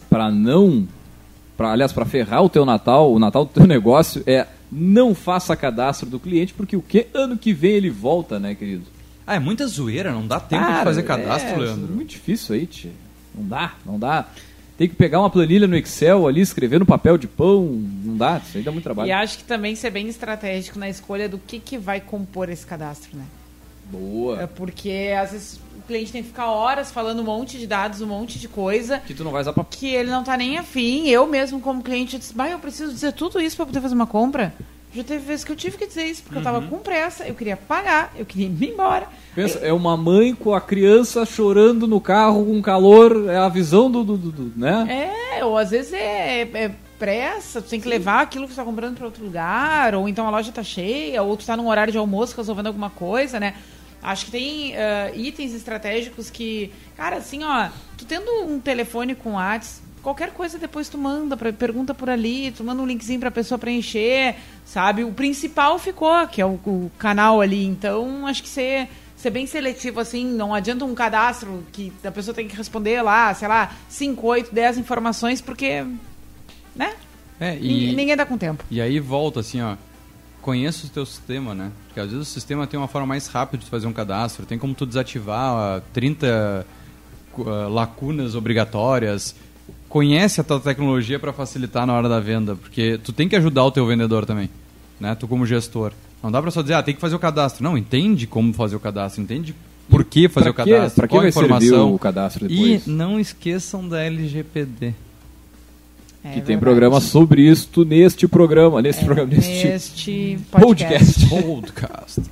para 0.09 0.31
não, 0.31 0.87
pra, 1.57 1.73
aliás, 1.73 1.93
para 1.93 2.05
ferrar 2.05 2.45
o 2.45 2.49
teu 2.49 2.65
Natal, 2.65 3.13
o 3.13 3.19
Natal 3.19 3.45
do 3.45 3.51
teu 3.51 3.67
negócio 3.67 4.23
é 4.25 4.47
não 4.71 5.13
faça 5.13 5.57
cadastro 5.57 6.09
do 6.09 6.21
cliente, 6.21 6.55
porque 6.55 6.77
o 6.77 6.81
que 6.81 7.09
ano 7.13 7.37
que 7.37 7.53
vem 7.53 7.73
ele 7.73 7.91
volta, 7.91 8.39
né, 8.39 8.55
querido? 8.55 8.85
Ah, 9.27 9.35
é 9.35 9.41
muita 9.41 9.67
zoeira, 9.67 10.13
não 10.13 10.25
dá 10.25 10.39
tempo 10.39 10.63
de 10.63 10.71
Cara, 10.71 10.85
fazer 10.85 11.03
cadastro, 11.03 11.55
é, 11.55 11.59
Leandro. 11.59 11.93
muito 11.93 12.11
difícil 12.11 12.55
aí, 12.55 12.65
tia. 12.65 12.93
Não 13.35 13.45
dá, 13.45 13.75
não 13.85 13.99
dá. 13.99 14.27
Tem 14.79 14.89
que 14.89 14.95
pegar 14.95 15.19
uma 15.19 15.31
planilha 15.31 15.67
no 15.67 15.77
Excel 15.77 16.29
ali, 16.29 16.41
escrever 16.41 16.79
no 16.79 16.87
papel 16.87 17.19
de 17.19 17.27
pão, 17.27 17.65
não 18.05 18.17
dá, 18.17 18.41
isso 18.45 18.57
aí 18.57 18.63
dá 18.63 18.71
muito 18.71 18.85
trabalho. 18.85 19.09
E 19.09 19.13
acho 19.13 19.39
que 19.39 19.45
também 19.45 19.75
ser 19.75 19.91
bem 19.91 20.09
estratégico 20.09 20.79
na 20.79 20.89
escolha 20.89 21.29
do 21.29 21.39
que, 21.39 21.59
que 21.59 21.77
vai 21.77 22.01
compor 22.01 22.49
esse 22.49 22.65
cadastro, 22.65 23.17
né? 23.17 23.25
É 23.93 23.99
Boa. 23.99 24.47
porque 24.49 25.13
às 25.21 25.33
vezes 25.33 25.61
o 25.79 25.83
cliente 25.87 26.13
tem 26.13 26.23
que 26.23 26.29
ficar 26.29 26.47
horas 26.51 26.91
falando 26.91 27.21
um 27.21 27.25
monte 27.25 27.59
de 27.59 27.67
dados, 27.67 28.01
um 28.01 28.07
monte 28.07 28.39
de 28.39 28.49
coisa, 28.49 28.99
Que 29.01 29.15
tu 29.15 29.25
não 29.25 29.31
vai 29.33 29.43
usar 29.43 29.53
pra... 29.53 29.65
que 29.65 29.89
ele 29.89 30.11
não 30.11 30.23
tá 30.25 30.37
nem 30.37 30.57
afim. 30.59 31.09
Eu 31.09 31.27
mesmo, 31.27 31.61
como 31.61 31.83
cliente, 31.83 32.15
eu 32.15 32.19
disse, 32.21 32.33
bah, 32.35 32.49
eu 32.49 32.59
preciso 32.59 32.93
dizer 32.93 33.13
tudo 33.13 33.41
isso 33.41 33.57
para 33.57 33.67
poder 33.67 33.81
fazer 33.81 33.95
uma 33.95 34.07
compra. 34.07 34.53
Já 34.95 35.03
teve 35.03 35.25
vezes 35.25 35.43
que 35.43 35.51
eu 35.51 35.57
tive 35.57 35.79
que 35.79 35.87
dizer 35.87 36.05
isso, 36.05 36.23
porque 36.23 36.37
eu 36.39 36.43
tava 36.43 36.61
com 36.61 36.79
pressa, 36.79 37.27
eu 37.27 37.35
queria 37.35 37.57
pagar, 37.57 38.13
eu 38.15 38.27
queria 38.27 38.47
ir 38.47 38.71
embora. 38.73 39.09
Pensa, 39.35 39.59
é 39.61 39.73
uma 39.73 39.97
mãe 39.97 40.35
com 40.35 40.55
a 40.55 40.61
criança 40.61 41.25
chorando 41.25 41.87
no 41.87 41.99
carro 41.99 42.45
com 42.45 42.61
calor, 42.61 43.31
é 43.31 43.39
a 43.39 43.49
visão 43.49 43.91
do, 43.91 44.05
do, 44.05 44.19
do- 44.19 44.31
do- 44.31 44.53
né? 44.61 45.11
É, 45.39 45.43
ou 45.47 45.57
às 45.57 45.71
vezes 45.71 45.95
é, 45.95 46.43
é 46.43 46.71
pressa, 46.99 47.63
tu 47.63 47.71
tem 47.71 47.81
que 47.81 47.89
levar 47.89 48.21
aquilo 48.21 48.47
que 48.47 48.53
tu 48.53 48.57
tá 48.57 48.65
comprando 48.65 48.95
para 48.97 49.07
outro 49.07 49.25
lugar, 49.25 49.95
ou 49.95 50.07
então 50.11 50.27
a 50.27 50.31
loja 50.31 50.53
tá 50.53 50.63
cheia, 50.63 51.23
ou 51.23 51.39
tu 51.39 51.47
tá 51.47 51.57
num 51.57 51.69
horário 51.69 51.91
de 51.91 51.97
almoço 51.99 52.37
resolvendo 52.37 52.67
alguma 52.67 52.91
coisa, 52.91 53.41
né? 53.41 53.55
Acho 54.03 54.25
que 54.27 54.31
tem 54.33 54.75
ah, 54.77 55.11
itens 55.15 55.55
estratégicos 55.55 56.29
que, 56.29 56.73
cara, 56.97 57.17
assim, 57.17 57.45
ó, 57.45 57.69
tu 57.97 58.05
tendo 58.05 58.31
um 58.47 58.59
telefone 58.59 59.15
com 59.15 59.35
WhatsApp, 59.35 59.81
qualquer 60.03 60.33
coisa 60.33 60.59
depois 60.59 60.89
tu 60.89 60.99
manda, 60.99 61.37
pra, 61.37 61.53
pergunta 61.53 61.95
por 61.95 62.11
ali, 62.11 62.51
tu 62.51 62.65
manda 62.65 62.83
um 62.83 62.87
linkzinho 62.87 63.21
pra 63.21 63.31
pessoa 63.31 63.57
preencher, 63.59 64.35
sabe? 64.65 65.05
O 65.05 65.13
principal 65.13 65.79
ficou, 65.79 66.27
que 66.27 66.41
é 66.41 66.45
o, 66.47 66.59
o 66.67 66.91
canal 66.99 67.41
ali, 67.41 67.65
então 67.65 68.27
acho 68.27 68.43
que 68.43 68.49
ser, 68.49 68.89
ser 69.17 69.31
bem 69.31 69.47
seletivo, 69.47 70.01
assim, 70.01 70.25
não 70.27 70.53
adianta 70.53 70.85
um 70.85 70.95
cadastro 70.97 71.65
que 71.71 71.93
a 72.03 72.11
pessoa 72.11 72.35
tem 72.35 72.49
que 72.49 72.57
responder 72.57 73.01
lá, 73.03 73.33
sei 73.35 73.47
lá, 73.47 73.71
5, 73.89 74.27
8, 74.27 74.53
10 74.53 74.79
informações, 74.79 75.41
porque, 75.41 75.85
né? 76.75 76.95
É, 77.39 77.53
Ninguém- 77.55 77.91
e, 77.91 77.95
Ninguém 77.95 78.17
dá 78.17 78.27
com 78.27 78.37
tempo. 78.37 78.65
e 78.69 78.81
aí 78.81 78.99
volta 78.99 79.39
assim, 79.39 79.61
ó. 79.63 79.77
Conheça 80.43 80.87
o 80.87 80.91
teu 80.91 81.07
sistema, 81.07 81.55
né? 81.55 81.71
Porque 81.87 82.01
às 82.01 82.11
vezes 82.11 82.29
o 82.29 82.31
sistema 82.31 82.67
tem 82.67 82.79
uma 82.79 82.89
forma 82.89 83.07
mais 83.07 83.29
rápida 83.29 83.63
de 83.65 83.71
fazer 83.71 83.87
um 83.87 83.93
cadastro. 83.93 84.45
Tem 84.45 84.59
como 84.59 84.75
tu 84.75 84.85
desativar 84.85 85.55
ah, 85.55 85.83
30 85.93 86.67
cu- 87.33 87.49
ah, 87.49 87.69
lacunas 87.69 88.35
obrigatórias. 88.35 89.35
Conhece 89.89 90.41
a 90.41 90.45
tua 90.45 90.59
tecnologia 90.59 91.19
para 91.19 91.33
facilitar 91.33 91.87
na 91.87 91.93
hora 91.95 92.09
da 92.09 92.19
venda, 92.19 92.57
porque 92.57 92.99
tu 93.05 93.13
tem 93.13 93.29
que 93.29 93.37
ajudar 93.37 93.65
o 93.65 93.71
teu 93.71 93.87
vendedor 93.87 94.27
também, 94.27 94.51
né? 94.99 95.15
Tu 95.15 95.29
como 95.29 95.47
gestor. 95.47 95.93
Não 96.23 96.31
dá 96.31 96.41
para 96.43 96.51
só 96.51 96.61
dizer, 96.63 96.75
ah, 96.75 96.83
tem 96.83 96.95
que 96.95 97.01
fazer 97.01 97.15
o 97.15 97.19
cadastro. 97.19 97.63
Não, 97.63 97.77
entende 97.79 98.27
como 98.27 98.53
fazer 98.53 98.75
o 98.77 98.81
cadastro, 98.81 99.23
entende 99.23 99.55
por 99.89 100.03
que 100.05 100.29
fazer 100.29 100.53
Pra 100.53 100.65
o 100.65 100.67
cadastro, 100.67 100.95
Pra 100.97 101.07
que 101.07 101.11
qual 101.13 101.21
a 101.21 101.23
vai 101.23 101.29
informação. 101.29 101.95
o 101.95 101.99
cadastro 101.99 102.47
E 102.47 102.49
depois? 102.49 102.87
não 102.87 103.21
esqueçam 103.21 103.87
da 103.89 104.03
LGPD. 104.03 104.95
É 106.25 106.29
que 106.29 106.35
tem 106.37 106.43
verdade. 106.43 106.61
programa 106.61 107.01
sobre 107.01 107.43
isto 107.43 107.85
neste 107.85 108.29
programa, 108.29 108.81
neste 108.81 109.05
programa, 109.05 109.33
neste 109.33 109.67
Neste 109.67 110.39
podcast. 110.51 111.27
podcast. 111.29 112.23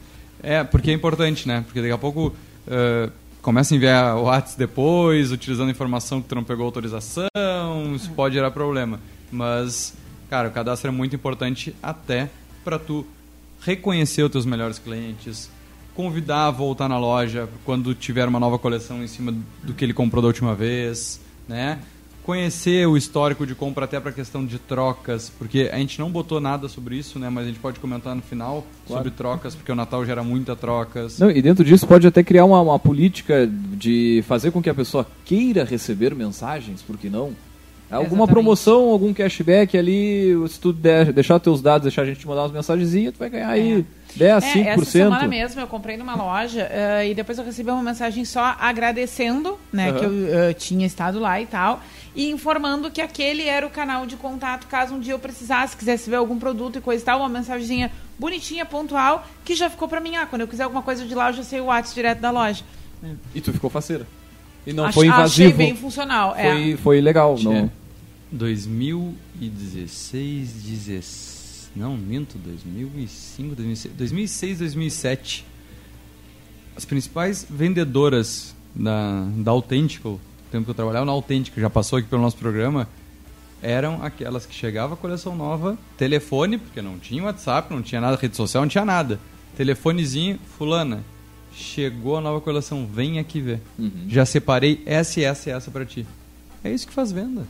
É, 0.43 0.63
porque 0.65 0.91
é 0.91 0.95
importante, 0.95 1.47
né? 1.49 1.63
Porque 1.67 1.81
daqui 1.81 1.93
a 1.93 1.99
pouco 1.99 2.33
eh, 2.69 3.11
começa 3.43 3.75
a 3.75 3.77
enviar 3.77 4.17
o 4.17 4.23
WhatsApp 4.23 4.59
depois, 4.59 5.33
utilizando 5.33 5.71
informação 5.71 6.23
que 6.23 6.29
tu 6.29 6.35
não 6.35 6.45
pegou 6.45 6.65
autorização, 6.65 7.29
isso 7.95 8.11
pode 8.13 8.35
gerar 8.35 8.51
problema. 8.53 9.01
Mas, 9.31 9.93
cara, 10.29 10.49
o 10.49 10.53
cadastro 10.53 10.89
é 10.89 10.93
muito 10.93 11.15
importante 11.17 11.75
até 11.83 12.29
para 12.65 12.79
tu 12.79 13.05
reconhecer 13.61 14.23
os 14.23 14.31
teus 14.31 14.47
melhores 14.47 14.79
clientes, 14.79 15.51
convidar 15.95 16.47
a 16.47 16.51
voltar 16.51 16.89
na 16.89 16.99
loja 16.99 17.49
quando 17.65 17.95
tiver 17.95 18.27
uma 18.29 18.41
nova 18.41 18.59
coleção 18.59 19.03
em 19.03 19.07
cima 19.09 19.35
do 19.63 19.75
que 19.75 19.85
ele 19.85 19.93
comprou 19.93 20.23
da 20.23 20.29
última 20.29 20.55
vez, 20.55 21.21
né? 21.49 21.79
Conhecer 22.25 22.87
o 22.87 22.97
histórico 22.97 23.47
de 23.47 23.55
compra 23.55 23.87
até 23.87 23.99
para 23.99 24.13
questão 24.13 24.45
de 24.45 24.59
trocas, 24.59 25.33
porque 25.39 25.71
a 25.73 25.79
gente 25.79 25.99
não 25.99 26.11
botou 26.11 26.41
nada 26.41 26.69
sobre 26.69 26.97
isso, 26.97 27.19
né? 27.19 27.29
Mas 27.31 27.45
a 27.45 27.49
gente 27.49 27.59
pode 27.59 27.81
comentar 27.81 28.15
no 28.15 28.23
final 28.23 28.65
Claro. 28.87 29.05
sobre 29.05 29.17
trocas, 29.17 29.55
porque 29.55 29.73
o 29.73 29.75
Natal 29.75 30.05
gera 30.05 30.23
muita 30.23 30.55
trocas. 30.55 31.19
Não, 31.19 31.31
e 31.31 31.41
dentro 31.41 31.65
disso 31.65 31.87
pode 31.87 32.07
até 32.07 32.23
criar 32.23 32.45
uma, 32.45 32.61
uma 32.61 32.79
política 32.79 33.47
de 33.47 34.23
fazer 34.29 34.51
com 34.51 34.63
que 34.63 34.69
a 34.71 34.75
pessoa 34.75 35.07
queira 35.25 35.65
receber 35.65 36.15
mensagens, 36.15 36.83
por 36.83 36.97
que 36.99 37.09
não? 37.09 37.33
Alguma 37.91 38.05
Exatamente. 38.25 38.31
promoção, 38.33 38.89
algum 38.91 39.13
cashback 39.13 39.77
ali, 39.77 40.33
se 40.49 40.61
tu 40.61 40.73
der, 40.73 41.13
deixar 41.13 41.37
os 41.37 41.43
teus 41.43 41.61
dados, 41.61 41.83
deixar 41.83 42.03
a 42.03 42.05
gente 42.07 42.21
te 42.21 42.27
mandar 42.29 42.43
umas 42.43 42.53
mensagenzinhas, 42.53 43.13
tu 43.15 43.19
vai 43.19 43.29
ganhar 43.29 43.49
aí 43.49 43.85
10, 44.15 44.45
É, 44.45 44.53
5%. 44.53 44.67
essa 44.69 44.85
semana 44.85 45.27
mesmo 45.27 45.61
eu 45.61 45.67
comprei 45.67 45.97
numa 45.97 46.15
loja 46.15 46.69
eh, 46.71 47.09
e 47.11 47.15
depois 47.15 47.37
eu 47.37 47.45
recebi 47.45 47.69
uma 47.69 47.83
mensagem 47.83 48.25
só 48.25 48.55
agradecendo, 48.61 49.59
né, 49.73 49.91
Aham. 49.91 49.99
que 49.99 50.05
eu 50.05 50.35
eh, 50.39 50.53
tinha 50.53 50.87
estado 50.87 51.19
lá 51.19 51.41
e 51.41 51.47
tal, 51.47 51.83
e 52.15 52.31
informando 52.31 52.91
que 52.93 53.01
aquele 53.01 53.45
era 53.45 53.67
o 53.67 53.71
canal 53.71 54.07
de 54.07 54.15
contato 54.17 54.67
caso 54.69 54.95
um 54.95 55.01
dia 55.01 55.13
eu 55.15 55.19
precisasse, 55.19 55.77
quisesse 55.77 56.09
ver 56.09 56.17
algum 56.17 56.39
produto 56.39 56.79
e 56.79 56.81
coisa 56.81 57.03
e 57.03 57.05
tal, 57.07 57.19
uma 57.19 57.29
mensagenzinha 57.29 57.91
bonitinha, 58.19 58.65
pontual, 58.65 59.27
que 59.45 59.55
já 59.57 59.69
ficou 59.69 59.89
pra 59.89 60.01
mim, 60.01 60.15
ah, 60.15 60.27
quando 60.27 60.43
eu 60.43 60.49
quiser 60.49 60.63
alguma 60.63 60.83
coisa 60.83 61.05
de 61.05 61.15
lá 61.15 61.31
eu 61.31 61.35
já 61.35 61.43
sei 61.43 61.61
o 61.61 61.65
WhatsApp 61.65 61.95
direto 61.95 62.21
da 62.21 62.31
loja. 62.31 62.63
E 63.35 63.41
tu 63.41 63.53
ficou 63.53 63.69
faceira. 63.69 64.07
E 64.67 64.73
não 64.75 64.85
Ach- 64.85 64.95
foi 64.95 65.09
Achei 65.09 65.17
invasivo. 65.47 65.57
bem 65.57 65.75
funcional, 65.75 66.35
é. 66.37 66.53
Foi, 66.53 66.77
foi 66.77 67.01
legal. 67.01 67.35
É. 67.39 67.43
Não. 67.43 67.80
2016, 68.33 70.53
16, 70.53 71.51
não, 71.75 71.97
minto, 71.97 72.39
2005, 72.39 73.55
2006, 73.55 73.95
2006, 73.95 74.59
2007. 74.59 75.47
As 76.77 76.85
principais 76.85 77.47
vendedoras 77.49 78.55
da, 78.75 79.27
da 79.37 79.51
Autêntico, 79.51 80.11
no 80.11 80.21
tempo 80.51 80.65
que 80.65 80.71
eu 80.71 80.75
trabalhava 80.75 81.05
na 81.05 81.13
Autêntico, 81.13 81.61
já 81.61 81.69
passou 81.69 81.99
aqui 81.99 82.09
pelo 82.09 82.23
nosso 82.23 82.37
programa, 82.37 82.89
eram 83.63 84.03
aquelas 84.03 84.47
que 84.47 84.55
chegava 84.55 84.95
a 84.95 84.97
coleção 84.97 85.37
nova, 85.37 85.77
telefone, 85.97 86.59
porque 86.59 86.81
não 86.81 86.99
tinha 86.99 87.25
WhatsApp, 87.25 87.73
não 87.73 87.83
tinha 87.83 88.01
nada, 88.01 88.17
rede 88.17 88.37
social, 88.37 88.63
não 88.63 88.69
tinha 88.69 88.85
nada. 88.85 89.21
Telefonezinho, 89.57 90.39
fulana, 90.57 91.05
chegou 91.53 92.17
a 92.17 92.21
nova 92.21 92.41
coleção, 92.41 92.87
vem 92.87 93.19
aqui 93.19 93.41
ver. 93.41 93.61
Uhum. 93.79 94.07
Já 94.09 94.25
separei 94.25 94.83
essa 94.87 95.21
e 95.21 95.25
essa 95.25 95.51
e 95.51 95.53
essa 95.53 95.71
pra 95.71 95.85
ti. 95.85 96.07
É 96.65 96.73
isso 96.73 96.87
que 96.87 96.93
faz 96.93 97.13
venda. 97.13 97.47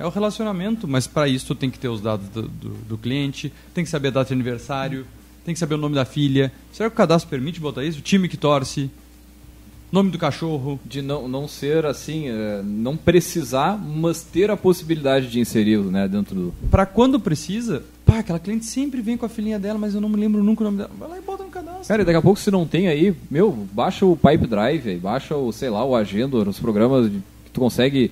É 0.00 0.06
o 0.06 0.08
relacionamento, 0.08 0.88
mas 0.88 1.06
para 1.06 1.28
isso 1.28 1.48
tu 1.48 1.54
tem 1.54 1.68
que 1.68 1.78
ter 1.78 1.88
os 1.88 2.00
dados 2.00 2.26
do, 2.30 2.42
do, 2.42 2.68
do 2.70 2.98
cliente, 2.98 3.52
tem 3.74 3.84
que 3.84 3.90
saber 3.90 4.08
a 4.08 4.12
data 4.12 4.28
de 4.28 4.32
aniversário, 4.32 5.06
tem 5.44 5.52
que 5.52 5.60
saber 5.60 5.74
o 5.74 5.78
nome 5.78 5.94
da 5.94 6.06
filha. 6.06 6.50
Será 6.72 6.88
que 6.88 6.94
o 6.94 6.96
cadastro 6.96 7.28
permite 7.28 7.60
botar 7.60 7.84
isso? 7.84 7.98
O 7.98 8.02
time 8.02 8.26
que 8.26 8.38
torce, 8.38 8.90
nome 9.92 10.10
do 10.10 10.18
cachorro. 10.18 10.80
De 10.86 11.02
não, 11.02 11.28
não 11.28 11.46
ser 11.46 11.84
assim, 11.84 12.28
é, 12.28 12.62
não 12.64 12.96
precisar, 12.96 13.76
mas 13.76 14.22
ter 14.22 14.50
a 14.50 14.56
possibilidade 14.56 15.28
de 15.28 15.38
inseri-lo 15.38 15.90
né, 15.90 16.08
dentro 16.08 16.34
do. 16.34 16.54
Pra 16.70 16.86
quando 16.86 17.20
precisa, 17.20 17.82
pá, 18.04 18.20
aquela 18.20 18.38
cliente 18.38 18.64
sempre 18.64 19.02
vem 19.02 19.16
com 19.16 19.26
a 19.26 19.28
filhinha 19.28 19.58
dela, 19.58 19.78
mas 19.78 19.94
eu 19.94 20.00
não 20.00 20.08
me 20.08 20.16
lembro 20.16 20.42
nunca 20.42 20.62
o 20.62 20.64
nome 20.64 20.78
dela. 20.78 20.90
Vai 20.98 21.08
lá 21.10 21.18
e 21.18 21.20
bota 21.20 21.44
no 21.44 21.50
cadastro. 21.50 21.88
Cara, 21.88 22.02
e 22.02 22.04
daqui 22.04 22.18
a 22.18 22.22
pouco 22.22 22.40
se 22.40 22.50
não 22.50 22.66
tem 22.66 22.88
aí, 22.88 23.14
meu, 23.30 23.52
baixa 23.72 24.06
o 24.06 24.16
Pipe 24.16 24.46
Drive, 24.46 24.88
aí, 24.88 24.96
baixa 24.96 25.36
o, 25.36 25.52
sei 25.52 25.70
lá, 25.70 25.84
o 25.84 25.94
Agendor, 25.94 26.48
os 26.48 26.58
programas 26.58 27.10
que 27.10 27.50
tu 27.52 27.60
consegue, 27.60 28.10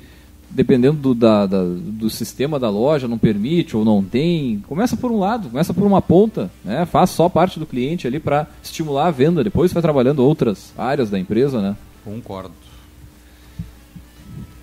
dependendo 0.50 0.98
do, 0.98 1.14
da, 1.14 1.46
da- 1.46 1.62
do 1.64 2.08
sistema 2.10 2.58
da 2.58 2.70
loja, 2.70 3.06
não 3.08 3.18
permite 3.18 3.76
ou 3.76 3.84
não 3.84 4.02
tem. 4.02 4.58
Começa 4.68 4.96
por 4.96 5.10
um 5.10 5.18
lado, 5.18 5.48
começa 5.50 5.72
por 5.74 5.84
uma 5.86 6.00
ponta, 6.02 6.50
né? 6.64 6.86
Faz 6.86 7.10
só 7.10 7.28
parte 7.28 7.58
do 7.58 7.66
cliente 7.66 8.06
ali 8.06 8.18
para 8.18 8.46
estimular 8.62 9.06
a 9.08 9.10
venda, 9.10 9.44
depois 9.44 9.72
vai 9.72 9.82
trabalhando 9.82 10.20
outras 10.24 10.72
áreas 10.76 11.10
da 11.10 11.18
empresa, 11.18 11.60
né? 11.60 11.76
Concordo. 12.04 12.52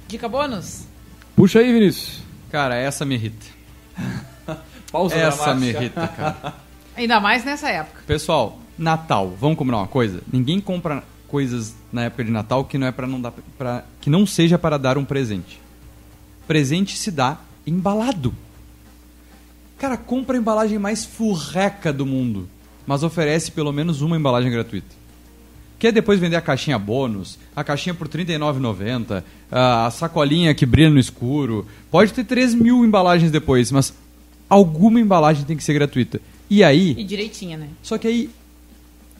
Dica 0.07 0.27
bônus? 0.29 0.85
Puxa 1.35 1.59
aí, 1.59 1.71
Vinícius. 1.73 2.21
Cara, 2.51 2.75
essa 2.75 3.05
me 3.05 3.15
irrita. 3.15 3.45
Pausa 4.91 5.15
Essa 5.15 5.53
me 5.53 5.69
irrita, 5.69 6.07
cara. 6.15 6.53
Ainda 6.95 7.19
mais 7.19 7.43
nessa 7.43 7.69
época. 7.69 8.01
Pessoal, 8.07 8.57
Natal, 8.77 9.33
vamos 9.39 9.57
combinar 9.57 9.77
uma 9.79 9.87
coisa? 9.87 10.21
Ninguém 10.31 10.61
compra 10.61 11.03
coisas 11.27 11.75
na 11.91 12.03
época 12.03 12.23
de 12.23 12.31
Natal 12.31 12.63
que 12.63 12.77
não 12.77 12.87
é 12.87 12.91
para 12.91 13.07
não 13.07 13.19
dar 13.19 13.33
para 13.57 13.83
que 13.99 14.09
não 14.09 14.25
seja 14.25 14.57
para 14.57 14.77
dar 14.77 14.97
um 14.97 15.03
presente. 15.03 15.59
Presente 16.47 16.97
se 16.97 17.11
dá 17.11 17.39
embalado. 17.65 18.33
Cara, 19.77 19.97
compra 19.97 20.37
a 20.37 20.39
embalagem 20.39 20.79
mais 20.79 21.03
furreca 21.03 21.91
do 21.91 22.05
mundo, 22.05 22.47
mas 22.87 23.03
oferece 23.03 23.51
pelo 23.51 23.71
menos 23.71 24.01
uma 24.01 24.15
embalagem 24.15 24.51
gratuita. 24.51 24.95
Quer 25.77 25.91
depois 25.91 26.19
vender 26.19 26.37
a 26.37 26.41
caixinha 26.41 26.79
bônus, 26.79 27.37
a 27.55 27.63
caixinha 27.63 27.93
por 27.93 28.07
R$ 28.07 28.23
39,90, 28.23 29.23
a 29.51 29.91
sacolinha 29.91 30.55
que 30.55 30.65
brilha 30.65 30.89
no 30.89 30.99
escuro. 30.99 31.67
Pode 31.91 32.13
ter 32.13 32.23
3 32.23 32.55
mil 32.55 32.85
embalagens 32.85 33.29
depois, 33.29 33.71
mas 33.71 33.93
alguma 34.49 34.99
embalagem 34.99 35.43
tem 35.43 35.57
que 35.57 35.63
ser 35.63 35.73
gratuita. 35.73 36.21
E 36.49 36.63
aí, 36.63 36.95
E 36.97 37.03
direitinha, 37.03 37.57
né? 37.57 37.67
só 37.83 37.97
que 37.97 38.07
aí, 38.07 38.29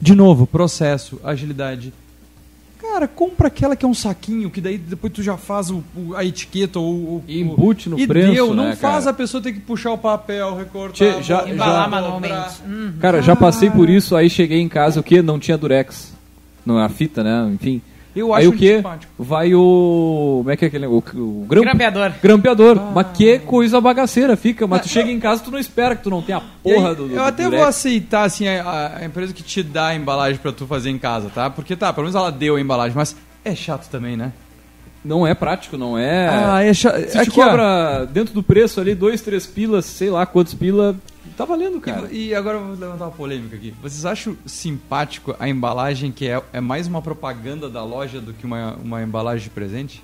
de 0.00 0.14
novo, 0.14 0.46
processo, 0.46 1.20
agilidade. 1.22 1.92
Cara, 2.80 3.08
compra 3.08 3.48
aquela 3.48 3.74
que 3.74 3.84
é 3.84 3.88
um 3.88 3.94
saquinho, 3.94 4.50
que 4.50 4.60
daí 4.60 4.76
depois 4.78 5.12
tu 5.12 5.22
já 5.22 5.36
faz 5.36 5.70
o, 5.70 5.82
o- 5.96 6.14
a 6.14 6.24
etiqueta 6.24 6.78
ou 6.78 6.92
o. 6.94 7.24
E 7.26 7.40
embute 7.40 7.88
no 7.88 7.98
e 7.98 8.06
preço, 8.06 8.32
deu, 8.32 8.54
não 8.54 8.64
né, 8.64 8.76
faz 8.76 9.04
cara? 9.04 9.10
a 9.10 9.14
pessoa 9.14 9.42
ter 9.42 9.52
que 9.52 9.60
puxar 9.60 9.92
o 9.92 9.98
papel, 9.98 10.54
recortar. 10.56 10.92
Tchê, 10.92 11.22
já- 11.22 11.38
botar, 11.38 11.50
Embalar 11.52 11.84
já- 11.84 11.88
manualmente. 11.88 12.62
Hum. 12.66 12.92
Cara, 13.00 13.22
já 13.22 13.34
passei 13.34 13.70
por 13.70 13.88
isso, 13.88 14.14
aí 14.14 14.28
cheguei 14.28 14.60
em 14.60 14.68
casa, 14.68 15.00
o 15.00 15.02
que? 15.02 15.22
Não 15.22 15.38
tinha 15.38 15.56
durex. 15.58 16.12
Não, 16.64 16.78
a 16.78 16.88
fita, 16.88 17.22
né? 17.24 17.50
Enfim. 17.54 17.80
Eu 18.16 18.32
aí 18.32 18.46
acho 18.46 18.54
o 18.54 18.56
que? 18.56 18.82
Vai 19.18 19.54
o. 19.54 20.38
Como 20.38 20.50
é 20.50 20.56
que 20.56 20.64
é 20.64 20.68
aquele. 20.68 20.86
O, 20.86 20.96
o 20.96 21.46
grampo- 21.46 21.66
Grampeador. 21.66 22.12
Grampeador. 22.22 22.78
Ah. 22.80 22.92
Mas 22.94 23.06
que 23.16 23.38
coisa 23.40 23.78
bagaceira 23.80 24.34
fica. 24.36 24.66
Mas 24.66 24.80
tu 24.82 24.88
chega 24.88 25.10
em 25.10 25.20
casa 25.20 25.42
tu 25.44 25.50
não 25.50 25.58
espera 25.58 25.94
que 25.94 26.02
tu 26.02 26.08
não 26.10 26.22
tenha 26.22 26.38
a 26.38 26.42
E 26.64 26.70
aí, 26.70 26.74
porra 26.76 26.94
do, 26.94 27.08
do. 27.08 27.14
eu 27.14 27.22
até 27.22 27.44
do 27.44 27.50
vou 27.56 27.64
aceitar 27.64 28.24
assim 28.24 28.48
a, 28.48 28.96
a 29.00 29.04
empresa 29.04 29.34
que 29.34 29.42
te 29.42 29.62
dá 29.62 29.88
a 29.88 29.94
embalagem 29.94 30.38
pra 30.40 30.50
tu 30.50 30.66
fazer 30.66 30.88
em 30.90 30.98
casa, 30.98 31.30
tá? 31.34 31.50
Porque 31.50 31.76
tá, 31.76 31.92
pelo 31.92 32.04
menos 32.06 32.14
ela 32.18 32.32
deu 32.32 32.56
a 32.56 32.60
embalagem, 32.60 32.96
mas 32.96 33.14
é 33.44 33.54
chato 33.54 33.88
também, 33.90 34.16
né? 34.16 34.32
Não 35.04 35.24
é 35.26 35.34
prático, 35.34 35.76
não 35.76 35.96
é. 35.96 36.28
Ah, 36.28 36.64
é 36.64 36.72
chato. 36.74 36.98
Se 37.10 37.22
te 37.22 37.30
cobra 37.30 38.06
dentro 38.06 38.32
do 38.34 38.42
preço 38.42 38.80
ali, 38.80 38.94
dois, 38.94 39.20
três 39.20 39.46
pilas, 39.46 39.84
sei 39.84 40.10
lá 40.10 40.24
quantos 40.26 40.54
pila, 40.54 40.96
tá 41.36 41.44
valendo, 41.44 41.80
cara. 41.80 42.08
E, 42.10 42.28
e 42.28 42.34
agora 42.34 42.58
eu 42.58 42.64
vou 42.66 42.76
levantar 42.76 43.04
uma 43.04 43.10
polêmica 43.10 43.56
aqui. 43.56 43.74
Vocês 43.82 44.04
acham 44.04 44.36
simpático 44.46 45.36
a 45.38 45.48
embalagem 45.48 46.10
que 46.10 46.28
é, 46.28 46.42
é 46.52 46.60
mais 46.60 46.86
uma 46.86 47.02
propaganda 47.02 47.68
da 47.68 47.84
loja 47.84 48.20
do 48.20 48.32
que 48.32 48.44
uma, 48.44 48.74
uma 48.82 49.02
embalagem 49.02 49.44
de 49.44 49.50
presente? 49.50 50.02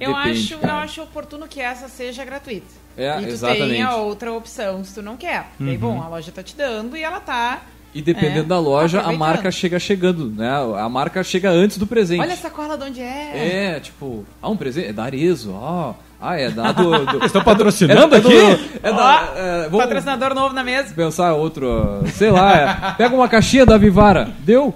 Eu, 0.00 0.14
Depende, 0.14 0.54
acho, 0.54 0.66
eu 0.66 0.70
acho 0.72 1.02
oportuno 1.02 1.46
que 1.46 1.60
essa 1.60 1.88
seja 1.88 2.24
gratuita. 2.24 2.66
É, 2.96 3.20
e 3.20 3.26
tu 3.26 3.28
exatamente. 3.28 3.70
tenha 3.70 3.94
outra 3.96 4.32
opção 4.32 4.82
se 4.84 4.94
tu 4.94 5.02
não 5.02 5.16
quer. 5.16 5.50
Daí, 5.60 5.78
bom, 5.78 6.02
a 6.02 6.08
loja 6.08 6.32
tá 6.32 6.42
te 6.42 6.56
dando 6.56 6.96
e 6.96 7.02
ela 7.02 7.20
tá. 7.20 7.62
E 7.94 8.00
dependendo 8.00 8.40
É, 8.40 8.44
da 8.44 8.58
loja, 8.58 9.02
a 9.02 9.12
marca 9.12 9.50
chega 9.50 9.78
chegando, 9.78 10.30
né? 10.30 10.50
A 10.78 10.88
marca 10.88 11.22
chega 11.22 11.50
antes 11.50 11.76
do 11.76 11.86
presente. 11.86 12.20
Olha 12.20 12.32
a 12.32 12.36
sacola 12.36 12.76
de 12.76 12.84
onde 12.84 13.00
é. 13.02 13.74
É, 13.74 13.80
tipo, 13.80 14.24
ah, 14.40 14.48
um 14.48 14.56
presente, 14.56 14.88
é 14.88 14.92
da 14.92 15.04
Arezo, 15.04 15.52
ó. 15.52 15.94
Ah, 16.22 16.36
é 16.38 16.50
da 16.50 16.70
do... 16.72 17.04
do 17.04 17.24
Estão 17.26 17.42
patrocinando 17.42 18.14
é 18.14 18.20
do- 18.20 18.28
aqui? 18.28 18.78
É 18.82 18.92
da... 18.92 19.32
É, 19.34 19.62
vamos 19.68 19.84
Patrocinador 19.86 20.34
novo 20.34 20.54
na 20.54 20.62
mesa. 20.62 20.94
pensar 20.94 21.34
outro, 21.34 22.02
sei 22.14 22.30
lá, 22.30 22.56
é, 22.56 22.94
pega 22.96 23.14
uma 23.14 23.28
caixinha 23.28 23.66
da 23.66 23.76
Vivara, 23.76 24.30
deu? 24.40 24.72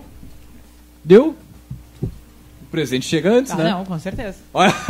Deu? 1.05 1.36
O 2.03 2.09
presente 2.70 3.07
chega 3.07 3.30
antes, 3.30 3.53
Ah, 3.53 3.57
né? 3.57 3.70
não, 3.70 3.84
com 3.84 3.97
certeza. 3.99 4.38
Olha, 4.53 4.74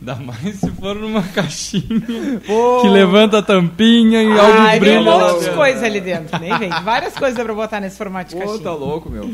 Ainda 0.00 0.14
mais 0.16 0.56
se 0.60 0.70
for 0.72 0.94
numa 0.94 1.22
caixinha 1.22 2.40
Pô. 2.46 2.80
que 2.82 2.88
levanta 2.88 3.38
a 3.38 3.42
tampinha 3.42 4.22
e 4.22 4.38
Ah, 4.38 4.42
algo 4.44 4.60
um 4.76 4.78
brilha. 4.78 5.00
lá 5.00 5.32
monte 5.32 5.44
de 5.44 5.50
coisa 5.50 5.84
ali 5.86 6.00
dentro. 6.00 6.38
Nem 6.38 6.56
vem. 6.58 6.70
Várias 6.70 7.14
coisas 7.14 7.36
dá 7.36 7.44
pra 7.44 7.54
botar 7.54 7.80
nesse 7.80 7.96
formato 7.96 8.30
de 8.30 8.36
Pô, 8.36 8.40
caixinha. 8.42 8.62
tá 8.62 8.72
louco, 8.72 9.10
meu. 9.10 9.28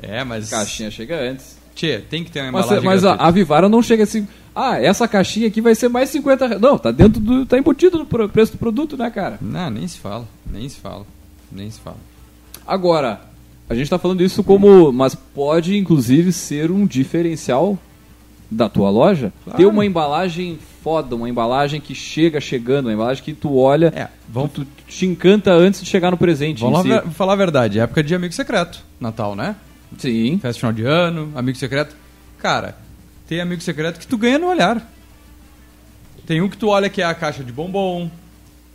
É, 0.00 0.22
mas. 0.22 0.50
Caixinha 0.50 0.90
chega 0.90 1.16
antes. 1.18 1.58
Tchê, 1.76 1.98
tem 1.98 2.24
que 2.24 2.30
ter 2.32 2.40
uma 2.40 2.50
Mas, 2.52 2.64
embalagem. 2.64 2.84
mas 2.84 3.04
a, 3.04 3.08
gratuita. 3.10 3.24
a 3.28 3.30
Vivara 3.30 3.68
não 3.68 3.80
chega 3.82 4.02
assim. 4.02 4.26
Ah, 4.54 4.80
essa 4.80 5.06
caixinha 5.06 5.46
aqui 5.46 5.60
vai 5.60 5.74
ser 5.74 5.88
mais 5.88 6.08
50 6.08 6.46
reais. 6.46 6.60
Não, 6.62 6.76
tá 6.78 6.90
dentro 6.90 7.20
do. 7.20 7.44
tá 7.46 7.56
embutido 7.58 7.98
no 7.98 8.06
preço 8.28 8.52
do 8.52 8.58
produto, 8.58 8.96
né, 8.96 9.10
cara? 9.10 9.38
Não, 9.40 9.70
nem 9.70 9.86
se 9.86 9.98
fala. 9.98 10.26
Nem 10.50 10.68
se 10.68 10.80
fala. 10.80 11.06
Nem 11.52 11.70
se 11.70 11.78
fala. 11.78 11.98
Agora, 12.66 13.20
a 13.68 13.74
gente 13.74 13.90
tá 13.90 13.98
falando 13.98 14.22
isso 14.22 14.42
como. 14.42 14.90
Mas 14.90 15.14
pode, 15.14 15.76
inclusive, 15.76 16.32
ser 16.32 16.70
um 16.70 16.86
diferencial 16.86 17.78
da 18.50 18.68
tua 18.68 18.88
loja. 18.90 19.32
Claro. 19.44 19.58
Ter 19.58 19.66
uma 19.66 19.84
embalagem 19.84 20.58
foda, 20.82 21.14
uma 21.16 21.28
embalagem 21.28 21.80
que 21.80 21.94
chega 21.94 22.40
chegando, 22.40 22.86
uma 22.86 22.92
embalagem 22.94 23.22
que 23.22 23.32
tu 23.34 23.56
olha, 23.58 23.92
É, 23.94 24.08
vamos, 24.28 24.52
tu, 24.52 24.64
tu 24.64 24.84
te 24.88 25.04
encanta 25.04 25.50
antes 25.52 25.82
de 25.82 25.86
chegar 25.90 26.10
no 26.12 26.16
presente. 26.16 26.60
vamos 26.62 26.82
si. 26.82 26.88
falar 27.10 27.32
a 27.34 27.36
verdade. 27.36 27.78
É 27.78 27.82
época 27.82 28.02
de 28.02 28.14
amigo 28.14 28.32
secreto. 28.32 28.82
Natal, 29.00 29.34
né? 29.36 29.56
Sim. 29.98 30.38
Festa 30.38 30.60
final 30.60 30.72
de 30.72 30.84
ano, 30.84 31.32
amigo 31.34 31.56
secreto. 31.58 31.94
Cara, 32.38 32.76
tem 33.28 33.40
amigo 33.40 33.62
secreto 33.62 33.98
que 33.98 34.06
tu 34.06 34.16
ganha 34.18 34.38
no 34.38 34.48
olhar. 34.48 34.86
Tem 36.26 36.40
um 36.40 36.48
que 36.48 36.56
tu 36.56 36.68
olha 36.68 36.88
que 36.90 37.00
é 37.00 37.04
a 37.04 37.14
caixa 37.14 37.42
de 37.44 37.52
bombom. 37.52 38.10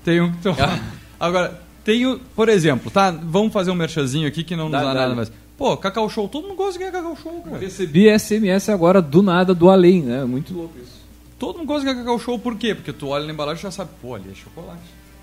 Tem 0.03 0.21
um 0.21 0.31
que 0.31 0.37
tu. 0.41 0.49
Agora, 1.19 1.61
tem 1.83 2.05
o, 2.07 2.19
por 2.35 2.47
exemplo, 2.49 2.89
tá? 2.89 3.11
Vamos 3.11 3.51
fazer 3.53 3.71
um 3.71 3.75
merchazinho 3.75 4.27
aqui 4.27 4.43
que 4.43 4.55
não 4.55 4.63
nos 4.65 4.71
Dá- 4.71 4.79
dá 4.83 4.93
dá- 4.93 4.99
nada 5.01 5.15
mais. 5.15 5.31
Pô, 5.57 5.77
Cacau 5.77 6.09
Show, 6.09 6.27
todo 6.27 6.47
mundo 6.47 6.55
gosta 6.57 6.73
de 6.73 6.79
ganhar 6.79 6.91
Cacau 6.91 7.15
Show, 7.21 7.41
cara. 7.43 7.57
Recebi 7.59 8.07
SMS 8.17 8.69
agora 8.69 8.99
do 9.01 9.21
nada, 9.21 9.53
do 9.53 9.69
além, 9.69 10.01
né? 10.01 10.23
Muito 10.25 10.53
louco 10.53 10.73
isso. 10.81 10.99
Todo 11.37 11.57
mundo 11.59 11.67
gosta 11.67 11.81
de 11.81 11.85
ganhar 11.93 11.99
Cacau 12.03 12.17
Show, 12.19 12.39
por 12.39 12.55
quê? 12.55 12.73
Porque 12.73 12.91
tu 12.93 13.09
olha 13.09 13.25
na 13.27 13.33
embalagem 13.33 13.59
e 13.59 13.63
já 13.63 13.69
sabe, 13.71 13.91
pô, 14.01 14.15
ali 14.15 14.31
é 14.31 14.33
chocolate. 14.35 14.79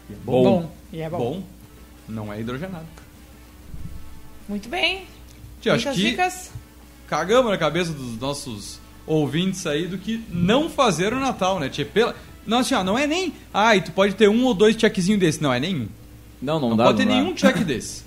E 0.08 0.12
é 0.12 0.16
Bom. 0.24 0.42
Bom. 0.44 0.70
E 0.92 1.00
é 1.00 1.10
bom. 1.10 1.18
Bom, 1.18 1.42
não 2.08 2.32
é 2.32 2.40
hidrogenado. 2.40 2.84
Muito 4.48 4.68
bem. 4.68 5.04
Tia, 5.60 5.74
acho 5.74 5.90
que 5.90 5.96
dicas. 5.96 6.50
cagamos 7.08 7.50
na 7.50 7.58
cabeça 7.58 7.92
dos 7.92 8.18
nossos 8.20 8.78
ouvintes 9.06 9.66
aí 9.66 9.86
do 9.86 9.98
que 9.98 10.22
não 10.30 10.68
fazer 10.70 11.12
o 11.12 11.18
Natal, 11.20 11.58
né? 11.58 11.68
Tia, 11.68 11.84
pela... 11.84 12.14
Não, 12.46 12.58
assim, 12.60 12.74
ó, 12.74 12.82
não 12.82 12.98
é 12.98 13.06
nem. 13.06 13.32
Ai, 13.52 13.82
tu 13.82 13.92
pode 13.92 14.14
ter 14.14 14.28
um 14.28 14.44
ou 14.44 14.54
dois 14.54 14.74
checkzinhos 14.76 15.20
desse. 15.20 15.42
Não, 15.42 15.52
é 15.52 15.60
nenhum. 15.60 15.86
Não, 16.40 16.58
não, 16.58 16.70
Não, 16.70 16.76
dá. 16.76 16.84
pode 16.84 16.98
ter 16.98 17.04
não 17.04 17.14
dá. 17.14 17.20
nenhum 17.20 17.34
check 17.34 17.58
desse. 17.58 18.04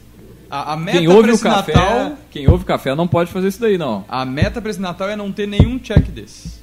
A, 0.50 0.74
a 0.74 0.78
meta 0.78 0.98
Quem 0.98 1.08
pra 1.08 1.16
ouve 1.16 1.30
o 1.32 1.34
esse 1.34 1.44
café, 1.44 1.74
Natal. 1.76 2.18
quem 2.32 2.50
ouve 2.50 2.66
café 2.66 2.96
não 2.96 3.08
pode 3.08 3.32
fazer 3.32 3.48
isso 3.50 3.62
daí, 3.62 3.78
não. 3.78 4.04
A 4.10 4.26
meta 4.26 4.60
pra 4.62 4.70
esse 4.72 4.82
Natal 4.82 5.10
é 5.10 5.16
não 5.16 5.32
ter 5.32 5.48
nenhum 5.48 5.78
check 5.80 6.08
desse. 6.10 6.60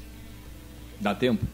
Dá 1.01 1.15
tempo. 1.15 1.47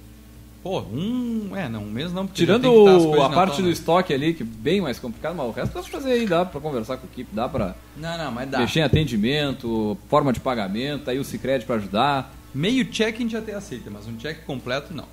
Pô, 0.65 0.81
um. 0.81 1.55
É, 1.55 1.69
não, 1.69 1.83
um 1.85 1.91
mês 1.91 2.11
não. 2.11 2.27
Tirando 2.27 2.63
já 2.63 2.69
tem 2.71 2.73
que 2.73 2.79
estar 2.91 2.97
as 2.97 3.05
coisas 3.05 3.25
a 3.25 3.29
parte 3.29 3.57
do 3.61 3.67
né? 3.67 3.73
estoque 3.73 4.15
ali, 4.15 4.33
que 4.33 4.43
é 4.43 4.47
bem 4.47 4.81
mais 4.81 4.99
complicado, 4.99 5.37
mas 5.37 5.47
o 5.47 5.51
resto 5.51 5.75
dá 5.75 5.83
pra 5.83 5.91
fazer 5.91 6.13
aí, 6.13 6.27
dá 6.27 6.43
pra 6.47 6.59
conversar 6.59 6.97
com 6.97 7.07
a 7.07 7.11
equipe, 7.11 7.29
dá 7.35 7.47
pra 7.47 7.75
Não, 7.95 8.17
não, 8.17 8.33
mas 8.33 8.49
dá. 8.51 8.61
mexer 8.61 8.81
em 8.81 8.83
atendimento, 8.83 9.97
forma 10.09 10.33
de 10.33 10.41
pagamento, 10.41 11.11
aí 11.11 11.19
o 11.19 11.25
Cicred 11.25 11.67
pra 11.67 11.77
ajudar. 11.77 12.35
Meio 12.55 12.87
check 12.87 13.15
a 13.15 13.19
gente 13.19 13.37
até 13.37 13.53
aceita, 13.55 13.91
mas 13.91 14.07
um 14.09 14.17
check 14.17 14.43
completo 14.47 14.95
não. 14.95 15.05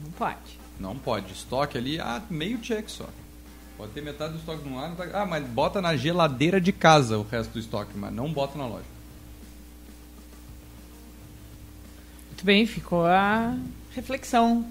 Não 0.00 0.12
pode. 0.12 0.36
Não 0.78 0.96
pode. 0.96 1.32
Estoque 1.32 1.76
ali, 1.76 1.98
ah, 1.98 2.22
meio 2.30 2.58
check 2.58 2.88
só. 2.88 3.06
Pode 3.76 3.90
ter 3.90 4.00
metade 4.00 4.34
do 4.34 4.38
estoque 4.38 4.68
no 4.68 4.78
ar. 4.78 4.94
tá- 4.94 5.08
Ah, 5.12 5.26
mas 5.26 5.44
bota 5.44 5.82
na 5.82 5.96
geladeira 5.96 6.60
de 6.60 6.70
casa 6.72 7.18
o 7.18 7.26
resto 7.28 7.50
do 7.54 7.58
estoque, 7.58 7.90
mas 7.96 8.12
não 8.12 8.32
bota 8.32 8.56
na 8.56 8.66
loja. 8.66 8.84
Muito 12.28 12.44
bem, 12.44 12.64
ficou 12.64 13.04
a 13.04 13.56
reflexão. 13.94 14.66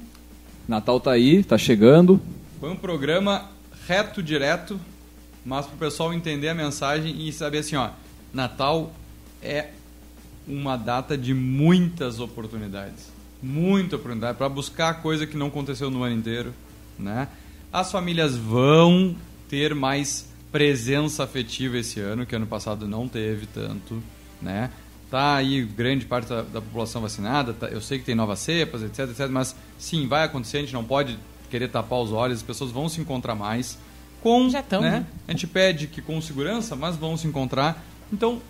Natal 0.67 0.99
tá 0.99 1.11
aí, 1.11 1.43
tá 1.43 1.57
chegando. 1.57 2.19
Foi 2.59 2.69
um 2.69 2.75
programa 2.75 3.49
reto, 3.87 4.21
direto, 4.21 4.79
mas 5.45 5.65
pro 5.65 5.77
pessoal 5.77 6.13
entender 6.13 6.49
a 6.49 6.53
mensagem 6.53 7.27
e 7.27 7.31
saber 7.31 7.59
assim, 7.59 7.75
ó, 7.75 7.91
Natal 8.33 8.91
é 9.41 9.69
uma 10.47 10.75
data 10.75 11.17
de 11.17 11.33
muitas 11.33 12.19
oportunidades. 12.19 13.11
Muita 13.41 13.95
oportunidade 13.95 14.37
para 14.37 14.49
buscar 14.49 15.01
coisa 15.01 15.27
que 15.27 15.37
não 15.37 15.47
aconteceu 15.47 15.89
no 15.89 16.03
ano 16.03 16.15
inteiro, 16.15 16.53
né? 16.97 17.27
As 17.71 17.91
famílias 17.91 18.35
vão 18.35 19.15
ter 19.49 19.75
mais 19.75 20.27
presença 20.51 21.23
afetiva 21.23 21.77
esse 21.77 21.99
ano, 21.99 22.25
que 22.25 22.35
ano 22.35 22.47
passado 22.47 22.87
não 22.87 23.07
teve 23.07 23.45
tanto, 23.45 24.01
né? 24.41 24.71
Tá 25.09 25.35
aí 25.35 25.63
grande 25.63 26.05
parte 26.05 26.27
da, 26.27 26.41
da 26.41 26.61
população 26.61 27.01
vacinada, 27.01 27.53
tá- 27.53 27.67
eu 27.67 27.79
sei 27.79 27.97
que 27.99 28.03
tem 28.05 28.13
novas 28.15 28.39
cepas, 28.39 28.83
etc, 28.83 29.09
etc, 29.09 29.27
mas 29.29 29.55
sim, 29.79 30.05
vai 30.07 30.23
acontecer, 30.25 30.57
a 30.57 30.61
gente 30.61 30.73
não 30.73 30.83
pode 30.83 31.17
querer 31.49 31.69
tapar 31.69 31.99
os 31.99 32.11
olhos, 32.11 32.37
as 32.39 32.43
pessoas 32.43 32.71
vão 32.71 32.89
se 32.89 32.99
encontrar 32.99 33.33
mais 33.33 33.77
com, 34.21 34.49
Já 34.49 34.61
tão, 34.61 34.81
né? 34.81 34.91
né? 34.91 35.05
A 35.27 35.31
gente 35.31 35.47
pede 35.47 35.87
que 35.87 36.01
com 36.01 36.19
segurança, 36.19 36.75
mas 36.75 36.97
vão 36.97 37.15
se 37.15 37.25
encontrar. 37.25 37.81
Então, 38.11 38.41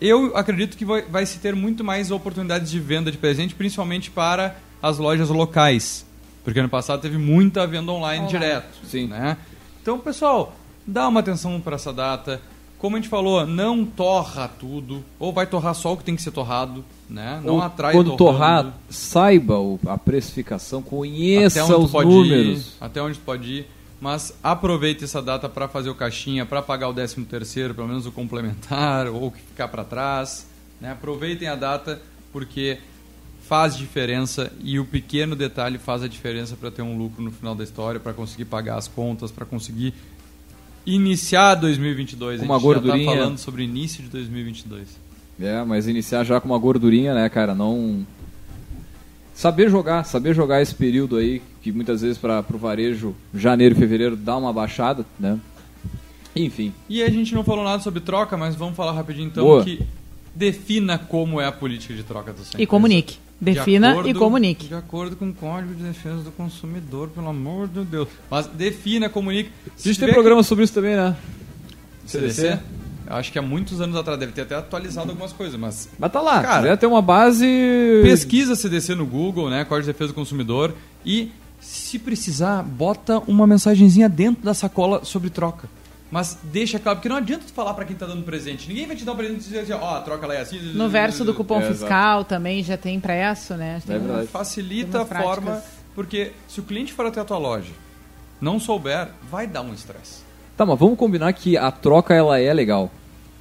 eu 0.00 0.36
acredito 0.36 0.76
que 0.76 0.84
vai, 0.84 1.02
vai 1.02 1.26
se 1.26 1.38
ter 1.40 1.56
muito 1.56 1.82
mais 1.82 2.12
oportunidades 2.12 2.70
de 2.70 2.78
venda 2.78 3.10
de 3.10 3.18
presente, 3.18 3.54
principalmente 3.54 4.10
para 4.10 4.56
as 4.80 4.98
lojas 4.98 5.28
locais. 5.28 6.06
Porque 6.44 6.60
ano 6.60 6.68
passado 6.68 7.00
teve 7.00 7.18
muita 7.18 7.66
venda 7.66 7.90
online, 7.90 8.24
Online. 8.26 8.38
direto. 8.38 8.86
Sim. 8.86 9.08
Né? 9.08 9.36
Então, 9.82 9.98
pessoal, 9.98 10.56
dá 10.86 11.08
uma 11.08 11.18
atenção 11.20 11.60
para 11.60 11.74
essa 11.74 11.92
data. 11.92 12.40
Como 12.78 12.96
a 12.96 13.00
gente 13.00 13.08
falou, 13.08 13.44
não 13.46 13.84
torra 13.84 14.48
tudo. 14.48 15.04
Ou 15.18 15.32
vai 15.32 15.46
torrar 15.46 15.74
só 15.74 15.92
o 15.92 15.96
que 15.96 16.04
tem 16.04 16.14
que 16.14 16.22
ser 16.22 16.30
torrado. 16.30 16.84
Né? 17.10 17.40
Não 17.44 17.54
Ou 17.54 17.62
atrai 17.62 17.92
Quando 17.92 18.16
torrando. 18.16 18.70
torrar, 18.70 18.78
saiba 18.88 19.54
a 19.86 19.98
precificação, 19.98 20.82
conheça 20.82 21.62
até 21.62 21.74
onde 21.74 21.84
os 21.84 21.92
números. 21.92 22.58
ir, 22.58 22.72
até 22.80 23.02
onde 23.02 23.18
pode 23.18 23.50
ir, 23.50 23.66
mas 24.00 24.34
aproveite 24.42 25.04
essa 25.04 25.20
data 25.20 25.48
para 25.48 25.66
fazer 25.66 25.88
o 25.90 25.94
caixinha, 25.94 26.44
para 26.44 26.60
pagar 26.62 26.88
o 26.88 26.94
13 26.94 27.24
terceiro, 27.24 27.74
pelo 27.74 27.88
menos 27.88 28.06
o 28.06 28.12
complementar 28.12 29.08
ou 29.12 29.28
o 29.28 29.30
que 29.30 29.40
ficar 29.40 29.68
para 29.68 29.84
trás, 29.84 30.46
né? 30.80 30.92
Aproveitem 30.92 31.48
a 31.48 31.56
data 31.56 32.00
porque 32.32 32.78
faz 33.48 33.74
diferença 33.74 34.52
e 34.60 34.78
o 34.78 34.84
pequeno 34.84 35.34
detalhe 35.34 35.78
faz 35.78 36.02
a 36.02 36.08
diferença 36.08 36.54
para 36.54 36.70
ter 36.70 36.82
um 36.82 36.98
lucro 36.98 37.22
no 37.22 37.32
final 37.32 37.54
da 37.54 37.64
história, 37.64 37.98
para 37.98 38.12
conseguir 38.12 38.44
pagar 38.44 38.76
as 38.76 38.86
contas, 38.86 39.32
para 39.32 39.46
conseguir 39.46 39.94
iniciar 40.88 41.54
2022. 41.56 42.40
Uma 42.40 42.56
a 42.56 42.58
gente 42.58 42.66
já 42.66 42.74
gordurinha. 42.74 43.10
tá 43.10 43.16
falando 43.16 43.38
sobre 43.38 43.62
início 43.62 44.02
de 44.02 44.08
2022. 44.08 44.88
É, 45.40 45.62
mas 45.62 45.86
iniciar 45.86 46.24
já 46.24 46.40
com 46.40 46.48
uma 46.48 46.58
gordurinha, 46.58 47.14
né, 47.14 47.28
cara? 47.28 47.54
Não. 47.54 48.06
Saber 49.34 49.70
jogar, 49.70 50.02
saber 50.04 50.34
jogar 50.34 50.60
esse 50.60 50.74
período 50.74 51.16
aí, 51.16 51.40
que 51.62 51.70
muitas 51.70 52.00
vezes 52.00 52.18
para 52.18 52.44
o 52.52 52.58
varejo, 52.58 53.14
janeiro 53.32 53.76
e 53.76 53.78
fevereiro, 53.78 54.16
dá 54.16 54.36
uma 54.36 54.52
baixada, 54.52 55.06
né? 55.18 55.38
Enfim. 56.34 56.72
E 56.88 57.02
a 57.02 57.08
gente 57.08 57.34
não 57.34 57.44
falou 57.44 57.64
nada 57.64 57.80
sobre 57.82 58.00
troca, 58.00 58.36
mas 58.36 58.56
vamos 58.56 58.74
falar 58.74 58.92
rapidinho 58.92 59.28
então 59.28 59.44
Boa. 59.44 59.64
que 59.64 59.80
defina 60.34 60.98
como 60.98 61.40
é 61.40 61.46
a 61.46 61.52
política 61.52 61.94
de 61.94 62.02
troca 62.02 62.32
do 62.32 62.42
centro. 62.42 62.60
E 62.60 62.66
comunique. 62.66 63.18
De 63.40 63.52
Defina 63.54 63.90
acordo- 63.92 64.08
e 64.08 64.14
comunique. 64.14 64.66
De 64.66 64.74
acordo 64.74 65.14
com 65.14 65.28
o 65.28 65.32
Código 65.32 65.72
de 65.74 65.84
Defesa 65.84 66.22
do 66.22 66.32
Consumidor, 66.32 67.08
pelo 67.10 67.28
amor 67.28 67.68
de 67.68 67.84
Deus. 67.84 68.08
Mas 68.28 68.46
defina, 68.48 69.08
comunique. 69.08 69.50
A 69.66 69.70
Se 69.76 69.88
gente 69.88 70.00
tem 70.00 70.12
programa 70.12 70.42
sobre 70.42 70.64
isso 70.64 70.74
também, 70.74 70.96
né? 70.96 71.16
que- 72.04 72.10
CDC? 72.10 72.58
Eu 73.08 73.16
acho 73.16 73.30
que 73.32 73.38
há 73.38 73.42
muitos 73.42 73.80
anos 73.80 73.96
atrás 73.96 74.18
deve 74.18 74.32
ter 74.32 74.42
até 74.42 74.54
atualizado 74.56 75.10
algumas 75.10 75.32
coisas, 75.32 75.58
mas 75.58 75.88
Mas 75.98 76.12
tá 76.12 76.20
lá, 76.20 76.42
Cara, 76.42 76.62
quiser 76.62 76.76
ter 76.78 76.86
uma 76.86 77.00
base. 77.00 77.46
pesquisa 78.02 78.54
CDC 78.56 78.94
no 78.94 79.06
Google, 79.06 79.48
né, 79.48 79.64
Código 79.64 79.86
de 79.86 79.92
Defesa 79.92 80.08
do 80.08 80.14
Consumidor 80.14 80.74
e 81.06 81.30
se 81.60 81.98
precisar, 81.98 82.62
bota 82.62 83.18
uma 83.20 83.46
mensagenzinha 83.46 84.08
dentro 84.08 84.44
da 84.44 84.52
sacola 84.52 85.04
sobre 85.04 85.30
troca. 85.30 85.68
Mas 86.10 86.38
deixa 86.42 86.78
claro, 86.78 86.98
porque 86.98 87.08
não 87.08 87.16
adianta 87.16 87.44
tu 87.46 87.52
falar 87.52 87.74
pra 87.74 87.84
quem 87.84 87.94
tá 87.94 88.06
dando 88.06 88.22
presente. 88.22 88.66
Ninguém 88.68 88.86
vai 88.86 88.96
te 88.96 89.04
dar 89.04 89.12
um 89.12 89.16
presente 89.16 89.40
e 89.40 89.44
dizer 89.44 89.58
assim, 89.60 89.72
ó, 89.72 89.96
a 89.96 90.00
troca 90.00 90.26
lá 90.26 90.34
é 90.34 90.40
assim. 90.40 90.58
No 90.72 90.88
verso 90.88 91.24
do 91.24 91.34
cupom 91.34 91.56
É, 91.56 91.64
exato. 91.64 91.78
fiscal 91.78 92.24
também 92.24 92.62
já 92.62 92.76
tem 92.76 92.96
impresso, 92.96 93.54
né? 93.54 93.82
Tem 93.86 93.96
É 93.96 93.98
verdade. 93.98 94.26
Facilita 94.28 95.04
Tem 95.04 95.18
a 95.18 95.22
forma, 95.22 95.62
porque 95.94 96.32
se 96.48 96.60
o 96.60 96.62
cliente 96.62 96.92
for 96.92 97.04
até 97.04 97.20
a 97.20 97.24
tua 97.24 97.38
loja 97.38 97.72
não 98.40 98.58
souber, 98.58 99.08
vai 99.30 99.46
dar 99.46 99.62
um 99.62 99.74
estresse. 99.74 100.22
Tá, 100.56 100.64
mas 100.64 100.78
vamos 100.78 100.98
combinar 100.98 101.32
que 101.32 101.56
a 101.56 101.70
troca 101.70 102.14
ela 102.14 102.38
é 102.38 102.52
legal. 102.52 102.90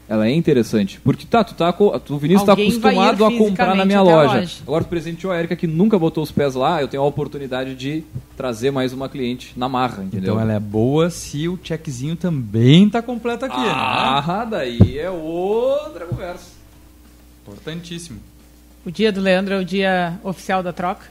Ela 0.10 0.28
é 0.28 0.32
interessante. 0.32 0.99
Porque 1.01 1.26
tá, 1.26 1.43
tu 1.43 1.53
tá. 1.53 1.72
Tu, 1.74 2.18
Vinícius 2.18 2.45
tá 2.45 2.53
ir 2.58 2.68
acostumado 2.68 3.26
a 3.26 3.32
comprar 3.32 3.76
na 3.76 3.84
minha 3.84 4.01
loja. 4.01 4.36
loja. 4.36 4.58
Agora 4.62 4.84
tu 4.84 4.88
presenteou 4.88 5.34
a 5.34 5.38
Erika 5.38 5.55
que 5.55 5.68
nunca 5.68 5.99
botou 5.99 6.24
os 6.24 6.32
pés 6.32 6.55
lá, 6.55 6.82
eu 6.82 6.88
tenho 6.88 7.03
a 7.03 7.05
oportunidade 7.05 7.76
de 7.76 8.03
trazer 8.38 8.72
mais 8.72 8.93
uma 8.93 9.10
cliente 9.10 9.53
na 9.58 9.68
marra, 9.68 10.03
entendeu? 10.03 10.34
Então 10.34 10.39
ela 10.39 10.53
é 10.53 10.60
boa 10.60 11.10
se 11.10 11.47
o 11.49 11.60
checkzinho 11.62 12.16
também 12.16 12.89
tá 12.89 13.01
completo 13.01 13.45
aqui, 13.45 13.60
né? 13.60 13.70
Ah, 13.70 14.47
daí 14.49 14.97
é 14.97 15.10
outra 15.10 16.05
conversa. 16.05 16.51
Importantíssimo. 17.41 18.20
O 18.86 18.91
dia 18.91 19.12
do 19.12 19.20
Leandro 19.20 19.55
é 19.55 19.60
o 19.60 19.66
dia 19.66 20.18
oficial 20.24 20.64
da 20.64 20.72
troca. 20.72 21.05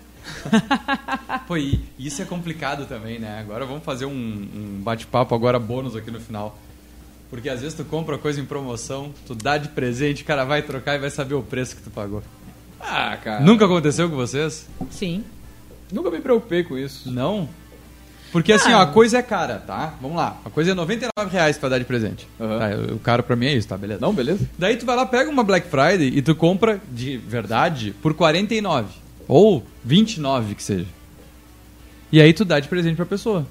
Pô, 1.47 1.57
e 1.57 1.81
isso 1.99 2.23
é 2.23 2.25
complicado 2.25 2.87
também, 2.87 3.19
né? 3.19 3.39
Agora 3.39 3.67
vamos 3.67 3.85
fazer 3.85 4.07
um, 4.07 4.11
um 4.13 4.81
bate-papo 4.83 5.35
agora 5.35 5.59
bônus 5.59 5.95
aqui 5.95 6.11
no 6.11 6.21
final. 6.21 6.59
Porque 7.29 7.49
às 7.49 7.61
vezes 7.61 7.75
tu 7.75 7.85
compra 7.85 8.17
coisa 8.19 8.41
em 8.41 8.45
promoção, 8.45 9.13
tu 9.27 9.35
dá 9.35 9.59
de 9.59 9.69
presente, 9.71 10.23
o 10.23 10.27
cara 10.27 10.45
vai 10.45 10.63
trocar 10.63 10.95
e 10.95 10.99
vai 10.99 11.11
saber 11.11 11.35
o 11.35 11.43
preço 11.43 11.77
que 11.77 11.83
tu 11.83 11.91
pagou. 11.91 12.23
Ah, 12.81 13.17
cara. 13.17 13.41
Nunca 13.41 13.65
aconteceu 13.65 14.09
com 14.09 14.17
vocês? 14.17 14.67
Sim. 14.91 15.25
Nunca 15.93 16.11
me 16.11 16.21
preocupei 16.21 16.63
com 16.63 16.79
isso. 16.79 17.11
Não? 17.11 17.49
Porque 18.33 18.53
assim, 18.53 18.73
ó, 18.73 18.81
a 18.81 18.87
coisa 18.87 19.19
é 19.19 19.23
cara, 19.23 19.59
tá? 19.59 19.95
Vamos 20.01 20.17
lá. 20.17 20.37
A 20.45 20.51
coisa 20.51 20.73
é 20.73 20.75
99 20.75 21.31
reais 21.31 21.57
pra 21.57 21.69
dar 21.69 21.79
de 21.79 21.85
presente. 21.85 22.29
Aham. 22.41 22.59
Tá, 22.59 22.93
o 22.95 22.99
caro 22.99 23.23
pra 23.23 23.35
mim 23.37 23.47
é 23.47 23.55
isso, 23.55 23.67
tá? 23.67 23.77
Beleza. 23.77 24.01
Não, 24.01 24.13
beleza? 24.13 24.49
Daí 24.59 24.77
tu 24.77 24.85
vai 24.85 24.95
lá, 24.95 25.07
pega 25.07 25.31
uma 25.31 25.43
Black 25.43 25.69
Friday 25.69 26.09
e 26.09 26.21
tu 26.21 26.35
compra 26.35 26.81
de 26.93 27.17
verdade 27.17 27.95
por 28.03 28.15
49 28.15 28.89
ou 29.27 29.65
29 29.85 30.55
que 30.55 30.63
seja. 30.63 30.87
E 32.13 32.21
aí 32.21 32.33
tu 32.33 32.45
dá 32.45 32.61
de 32.61 32.69
presente 32.69 32.97
pra 32.97 33.07
pessoa. 33.07 33.47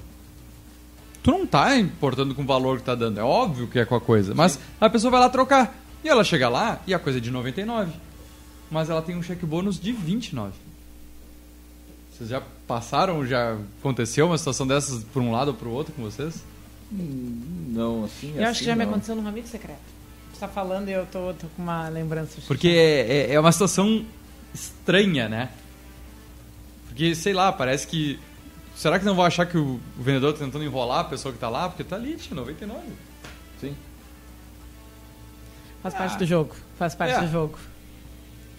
Tu 1.26 1.30
não 1.32 1.44
tá 1.44 1.76
importando 1.76 2.36
com 2.36 2.42
o 2.42 2.46
valor 2.46 2.78
que 2.78 2.84
tá 2.84 2.94
dando, 2.94 3.18
é 3.18 3.22
óbvio 3.24 3.66
que 3.66 3.80
é 3.80 3.84
com 3.84 3.96
a 3.96 4.00
coisa, 4.00 4.32
mas 4.32 4.60
a 4.80 4.88
pessoa 4.88 5.10
vai 5.10 5.18
lá 5.18 5.28
trocar. 5.28 5.76
E 6.04 6.08
ela 6.08 6.22
chega 6.22 6.48
lá 6.48 6.80
e 6.86 6.94
a 6.94 7.00
coisa 7.00 7.18
é 7.18 7.20
de 7.20 7.32
99. 7.32 7.90
Mas 8.70 8.88
ela 8.88 9.02
tem 9.02 9.16
um 9.16 9.22
cheque 9.24 9.44
bônus 9.44 9.80
de 9.80 9.90
29. 9.90 10.52
Vocês 12.12 12.30
já 12.30 12.40
passaram, 12.68 13.26
já 13.26 13.58
aconteceu 13.80 14.26
uma 14.26 14.38
situação 14.38 14.68
dessas 14.68 15.02
por 15.02 15.20
um 15.20 15.32
lado 15.32 15.48
ou 15.48 15.54
pro 15.54 15.68
outro 15.70 15.92
com 15.94 16.02
vocês? 16.04 16.44
Não, 16.92 18.04
assim. 18.04 18.32
Eu 18.36 18.42
acho 18.42 18.50
assim 18.52 18.58
que 18.60 18.64
já 18.66 18.76
me 18.76 18.84
não. 18.84 18.92
aconteceu 18.92 19.16
num 19.16 19.26
amigo 19.26 19.48
secreto. 19.48 19.80
Você 20.32 20.38
tá 20.38 20.46
falando 20.46 20.88
e 20.88 20.92
eu 20.92 21.06
tô, 21.06 21.34
tô 21.34 21.48
com 21.56 21.62
uma 21.62 21.88
lembrança. 21.88 22.40
Porque 22.46 22.68
é, 22.68 23.30
é- 23.30 23.34
é 23.34 23.40
uma 23.40 23.50
situação 23.50 24.04
estranha, 24.54 25.28
né? 25.28 25.50
Porque, 26.86 27.16
sei 27.16 27.32
lá, 27.32 27.50
parece 27.50 27.84
que. 27.88 28.16
Será 28.76 28.98
que 28.98 29.04
não 29.06 29.14
vão 29.14 29.24
achar 29.24 29.46
que 29.46 29.56
o, 29.56 29.80
vendedor 29.98 30.34
tá 30.34 30.40
tentando 30.44 30.62
enrolar 30.64 31.00
a 31.00 31.04
pessoa 31.04 31.32
que 31.32 31.38
tá 31.40 31.48
lá? 31.48 31.68
Porque 31.68 31.82
tá 31.82 31.96
ali, 31.96 32.14
tinha 32.16 32.36
99. 32.36 32.78
Sim. 33.60 33.74
Faz 35.82 35.94
parte 35.94 36.18
do 36.18 36.26
jogo. 36.26 36.54
Faz 36.78 36.94
parte 36.94 37.14
É. 37.14 37.20
do 37.22 37.30
jogo. 37.32 37.58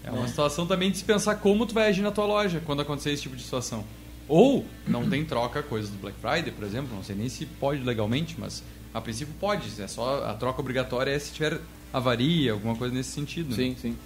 É 0.02 0.10
uma 0.10 0.26
situação 0.26 0.66
também 0.66 0.90
de 0.90 0.98
se 0.98 1.04
pensar 1.04 1.36
como 1.36 1.66
tu 1.66 1.74
vai 1.74 1.88
agir 1.88 2.02
na 2.02 2.10
tua 2.10 2.24
loja 2.24 2.60
quando 2.64 2.80
acontecer 2.80 3.10
esse 3.12 3.22
tipo 3.22 3.36
de 3.36 3.42
situação. 3.42 3.84
Ou 4.26 4.64
não 4.86 5.08
tem 5.08 5.24
troca 5.24 5.62
coisas 5.62 5.90
do 5.90 5.98
Black 5.98 6.16
Friday, 6.20 6.50
por 6.52 6.64
exemplo, 6.64 6.94
não 6.94 7.02
sei 7.04 7.14
nem 7.14 7.28
se 7.28 7.46
pode 7.46 7.82
legalmente, 7.82 8.34
mas 8.38 8.62
a 8.92 9.00
princípio 9.00 9.32
pode. 9.38 9.80
É 9.80 9.86
só 9.86 10.24
a 10.24 10.34
troca 10.34 10.60
obrigatória 10.60 11.10
é 11.10 11.18
se 11.18 11.32
tiver 11.32 11.60
avaria, 11.92 12.52
alguma 12.52 12.74
coisa 12.76 12.94
nesse 12.94 13.10
sentido. 13.10 13.50
né? 13.50 13.56
Sim, 13.56 13.76
sim. 13.80 13.96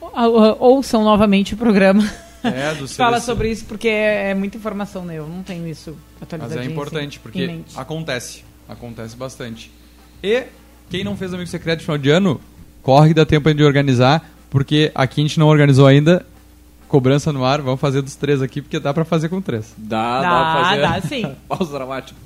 Ou- 0.00 0.10
ou- 0.14 0.56
Ouçam 0.60 1.02
novamente 1.04 1.54
o 1.54 1.56
programa. 1.56 2.02
É, 2.54 2.74
do 2.78 2.88
Fala 2.88 3.20
sobre 3.20 3.50
isso 3.50 3.64
porque 3.64 3.88
é, 3.88 4.30
é 4.30 4.34
muita 4.34 4.56
informação, 4.56 5.04
né? 5.04 5.18
Eu 5.18 5.26
não 5.26 5.42
tenho 5.42 5.66
isso 5.66 5.96
Mas 6.14 6.22
atualizado. 6.22 6.60
é 6.60 6.64
importante, 6.64 7.18
porque 7.18 7.60
acontece. 7.74 8.44
Acontece 8.68 9.16
bastante. 9.16 9.70
E 10.22 10.44
quem 10.90 11.04
não 11.04 11.16
fez 11.16 11.32
amigo 11.32 11.48
secreto 11.48 11.80
de 11.80 11.84
final 11.84 11.98
de 11.98 12.10
ano, 12.10 12.40
corre 12.82 13.08
que 13.08 13.14
dá 13.14 13.24
tempo 13.26 13.48
ainda 13.48 13.58
de 13.58 13.64
organizar, 13.64 14.28
porque 14.50 14.90
aqui 14.94 15.20
a 15.20 15.24
gente 15.24 15.38
não 15.38 15.46
organizou 15.48 15.86
ainda. 15.86 16.24
Cobrança 16.88 17.32
no 17.32 17.44
ar, 17.44 17.60
vamos 17.60 17.80
fazer 17.80 18.00
dos 18.00 18.14
três 18.14 18.40
aqui, 18.40 18.62
porque 18.62 18.78
dá 18.78 18.94
pra 18.94 19.04
fazer 19.04 19.28
com 19.28 19.40
três. 19.40 19.74
Dá, 19.76 20.20
dá, 20.22 20.28
Dá, 20.30 20.52
pra 20.54 20.64
fazer. 20.64 20.80
dá 20.82 21.00
sim. 21.08 21.36
Pausa 21.48 21.72
dramática. 21.72 22.18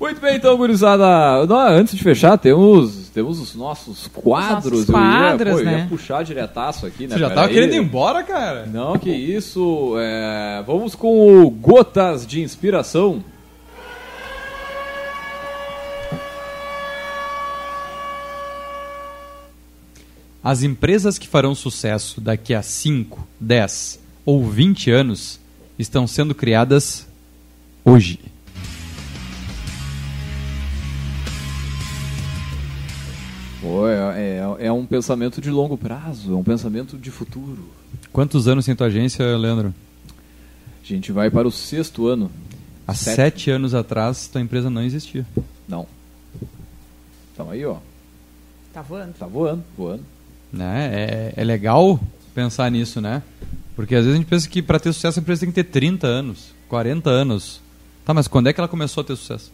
Muito 0.00 0.20
bem, 0.20 0.36
então, 0.36 0.56
gurizada. 0.56 1.46
Não, 1.46 1.58
antes 1.68 1.96
de 1.96 2.02
fechar, 2.02 2.36
temos, 2.38 3.05
temos 3.16 3.40
os 3.40 3.54
nossos 3.54 4.08
quadros. 4.08 4.86
nossos 4.86 4.88
eu 4.90 4.94
ia, 4.94 5.00
quadros, 5.00 5.52
pô, 5.54 5.58
eu 5.60 5.64
ia 5.64 5.70
né? 5.78 5.86
puxar 5.88 6.22
diretaço 6.22 6.84
aqui, 6.84 7.06
né? 7.06 7.14
Você 7.14 7.20
já 7.20 7.28
Pera 7.28 7.34
tava 7.34 7.46
aí. 7.48 7.54
querendo 7.54 7.72
ir 7.72 7.78
embora, 7.78 8.22
cara? 8.22 8.66
Não, 8.66 8.98
que 8.98 9.08
isso. 9.10 9.94
é, 9.98 10.62
Vamos 10.66 10.94
com 10.94 11.42
o 11.42 11.48
Gotas 11.48 12.26
de 12.26 12.42
Inspiração. 12.42 13.24
As 20.44 20.62
empresas 20.62 21.16
que 21.16 21.26
farão 21.26 21.54
sucesso 21.54 22.20
daqui 22.20 22.52
a 22.52 22.60
5, 22.60 23.26
10 23.40 23.98
ou 24.26 24.44
20 24.44 24.90
anos 24.90 25.40
estão 25.78 26.06
sendo 26.06 26.34
criadas 26.34 27.08
hoje. 27.82 28.20
Pô, 33.66 33.88
é, 33.88 34.38
é, 34.60 34.66
é 34.66 34.72
um 34.72 34.86
pensamento 34.86 35.40
de 35.40 35.50
longo 35.50 35.76
prazo, 35.76 36.32
é 36.32 36.36
um 36.36 36.44
pensamento 36.44 36.96
de 36.96 37.10
futuro. 37.10 37.68
Quantos 38.12 38.46
anos 38.46 38.64
tem 38.64 38.76
tua 38.76 38.86
agência, 38.86 39.36
Leandro? 39.36 39.74
A 40.80 40.86
gente 40.86 41.10
vai 41.10 41.28
para 41.30 41.48
o 41.48 41.50
sexto 41.50 42.06
ano. 42.06 42.30
Há 42.86 42.94
Sete. 42.94 43.16
sete 43.16 43.50
anos 43.50 43.74
atrás, 43.74 44.28
tua 44.28 44.40
empresa 44.40 44.70
não 44.70 44.82
existia. 44.82 45.26
Não. 45.66 45.84
Então 47.34 47.50
aí, 47.50 47.64
ó. 47.66 47.78
Tá 48.72 48.82
voando. 48.82 49.14
Tá 49.18 49.26
voando, 49.26 49.64
voando. 49.76 50.04
né? 50.52 50.90
É, 50.92 51.32
é 51.36 51.44
legal 51.44 51.98
pensar 52.32 52.70
nisso, 52.70 53.00
né? 53.00 53.20
Porque 53.74 53.96
às 53.96 54.04
vezes 54.04 54.14
a 54.14 54.16
gente 54.22 54.28
pensa 54.28 54.48
que 54.48 54.62
para 54.62 54.78
ter 54.78 54.92
sucesso 54.92 55.18
a 55.18 55.22
empresa 55.22 55.40
tem 55.40 55.48
que 55.50 55.54
ter 55.64 55.64
30 55.64 56.06
anos, 56.06 56.54
40 56.68 57.10
anos. 57.10 57.60
Tá, 58.04 58.14
mas 58.14 58.28
quando 58.28 58.46
é 58.46 58.52
que 58.52 58.60
ela 58.60 58.68
começou 58.68 59.00
a 59.00 59.04
ter 59.04 59.16
sucesso? 59.16 59.50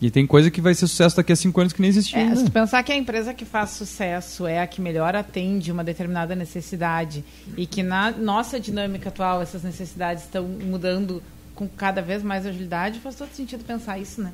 E 0.00 0.10
tem 0.10 0.26
coisa 0.26 0.50
que 0.50 0.60
vai 0.60 0.74
ser 0.74 0.86
sucesso 0.86 1.16
daqui 1.16 1.32
a 1.32 1.36
5 1.36 1.58
anos 1.60 1.72
que 1.72 1.80
nem 1.80 1.88
existia. 1.88 2.18
É, 2.18 2.22
ainda. 2.24 2.36
se 2.36 2.44
tu 2.44 2.50
pensar 2.52 2.82
que 2.82 2.92
a 2.92 2.96
empresa 2.96 3.32
que 3.32 3.46
faz 3.46 3.70
sucesso 3.70 4.46
é 4.46 4.60
a 4.60 4.66
que 4.66 4.80
melhor 4.80 5.16
atende 5.16 5.72
uma 5.72 5.82
determinada 5.82 6.34
necessidade 6.34 7.24
e 7.56 7.66
que 7.66 7.82
na 7.82 8.10
nossa 8.10 8.60
dinâmica 8.60 9.08
atual 9.08 9.40
essas 9.40 9.62
necessidades 9.62 10.24
estão 10.24 10.44
mudando 10.44 11.22
com 11.54 11.66
cada 11.66 12.02
vez 12.02 12.22
mais 12.22 12.44
agilidade, 12.44 13.00
faz 13.00 13.14
todo 13.16 13.30
sentido 13.32 13.64
pensar 13.64 13.98
isso, 13.98 14.20
né? 14.20 14.32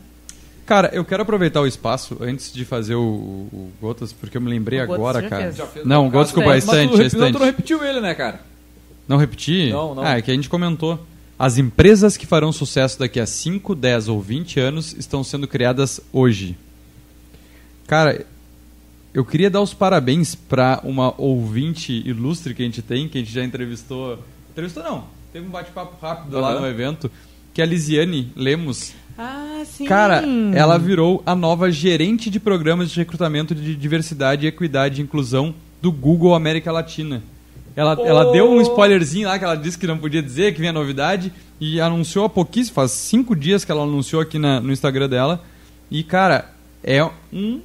Cara, 0.67 0.91
eu 0.93 1.05
quero 1.05 1.23
aproveitar 1.23 1.61
o 1.61 1.67
espaço 1.67 2.17
antes 2.21 2.53
de 2.53 2.65
fazer 2.65 2.95
o, 2.97 3.01
o 3.53 3.73
Gotas, 3.81 4.13
porque 4.13 4.37
eu 4.37 4.41
me 4.41 4.51
lembrei 4.51 4.81
O 4.81 4.83
agora, 4.83 5.21
já 5.23 5.29
cara. 5.29 5.43
fez. 5.45 5.57
Já 5.57 5.67
fez 5.67 5.87
Não, 5.87 6.07
o 6.09 6.11
Gotas, 6.11 6.29
desculpa, 6.29 6.51
tu 6.53 6.57
estante, 6.59 6.77
a 6.77 6.81
repi- 6.81 6.99
não, 7.03 7.09
tu 7.11 7.19
não 7.19 7.27
estante. 7.29 7.45
repetiu 7.45 7.85
ele, 7.85 8.01
né, 8.01 8.15
cara? 8.15 8.41
Não 9.07 9.17
repeti? 9.17 9.71
Não, 9.71 9.95
não. 9.95 10.03
Ah, 10.05 10.19
é 10.19 10.23
que 10.23 10.31
a 10.31 10.35
gente 10.35 10.49
comentou. 10.49 10.99
As 11.43 11.59
empresas 11.59 12.17
que 12.17 12.25
farão 12.25 12.53
sucesso 12.53 12.97
daqui 13.01 13.19
a 13.19 13.27
5, 13.27 13.75
10 13.75 14.07
ou 14.07 14.23
20 14.23 14.61
anos 14.61 14.95
estão 14.97 15.25
sendo 15.25 15.49
criadas 15.49 16.01
hoje. 16.13 16.57
Cara, 17.85 18.25
eu 19.13 19.25
queria 19.25 19.51
dar 19.51 19.61
os 19.61 19.75
parabéns 19.75 20.37
para 20.37 20.81
uma 20.85 21.13
ouvinte 21.21 22.01
ilustre 22.07 22.55
que 22.55 22.63
a 22.63 22.65
gente 22.65 22.81
tem, 22.81 23.09
que 23.09 23.19
a 23.19 23.21
gente 23.21 23.33
já 23.33 23.43
entrevistou. 23.43 24.21
Entrevistou 24.53 24.85
não, 24.85 25.07
teve 25.33 25.45
um 25.45 25.51
bate-papo 25.51 25.97
rápido 26.01 26.39
lá 26.39 26.53
Aham. 26.53 26.61
no 26.61 26.67
evento, 26.69 27.11
que 27.53 27.61
é 27.61 27.65
a 27.65 27.67
Lisiane 27.67 28.31
Lemos. 28.37 28.93
Ah, 29.19 29.65
sim. 29.67 29.85
Cara, 29.85 30.23
ela 30.55 30.79
virou 30.79 31.25
a 31.27 31.35
nova 31.35 31.73
gerente 31.73 32.31
de 32.31 32.39
programas 32.39 32.89
de 32.89 33.01
recrutamento 33.01 33.53
de 33.53 33.75
diversidade, 33.75 34.47
equidade 34.47 35.01
e 35.01 35.05
inclusão 35.05 35.53
do 35.83 35.91
Google 35.91 36.37
América 36.37 36.71
Latina. 36.71 37.21
Ela, 37.75 37.97
ela 38.05 38.33
deu 38.33 38.51
um 38.51 38.61
spoilerzinho 38.61 39.29
lá 39.29 39.39
que 39.39 39.45
ela 39.45 39.57
disse 39.57 39.79
que 39.79 39.87
não 39.87 39.97
podia 39.99 40.23
dizer, 40.23 40.53
que 40.55 40.61
vinha 40.61 40.73
novidade, 40.73 41.33
e 41.61 41.81
anunciou 41.81 42.25
há 42.27 42.29
pouquíssimo, 42.29 42.75
faz 42.75 42.91
cinco 42.91 43.35
dias 43.35 43.65
que 43.65 43.73
ela 43.73 43.83
anunciou 43.83 44.21
aqui 44.21 44.39
na- 44.39 44.61
no 44.61 44.73
Instagram 44.73 45.09
dela. 45.09 45.43
E, 45.91 46.03
cara, 46.03 46.47
é 46.85 47.03
um 47.33 47.61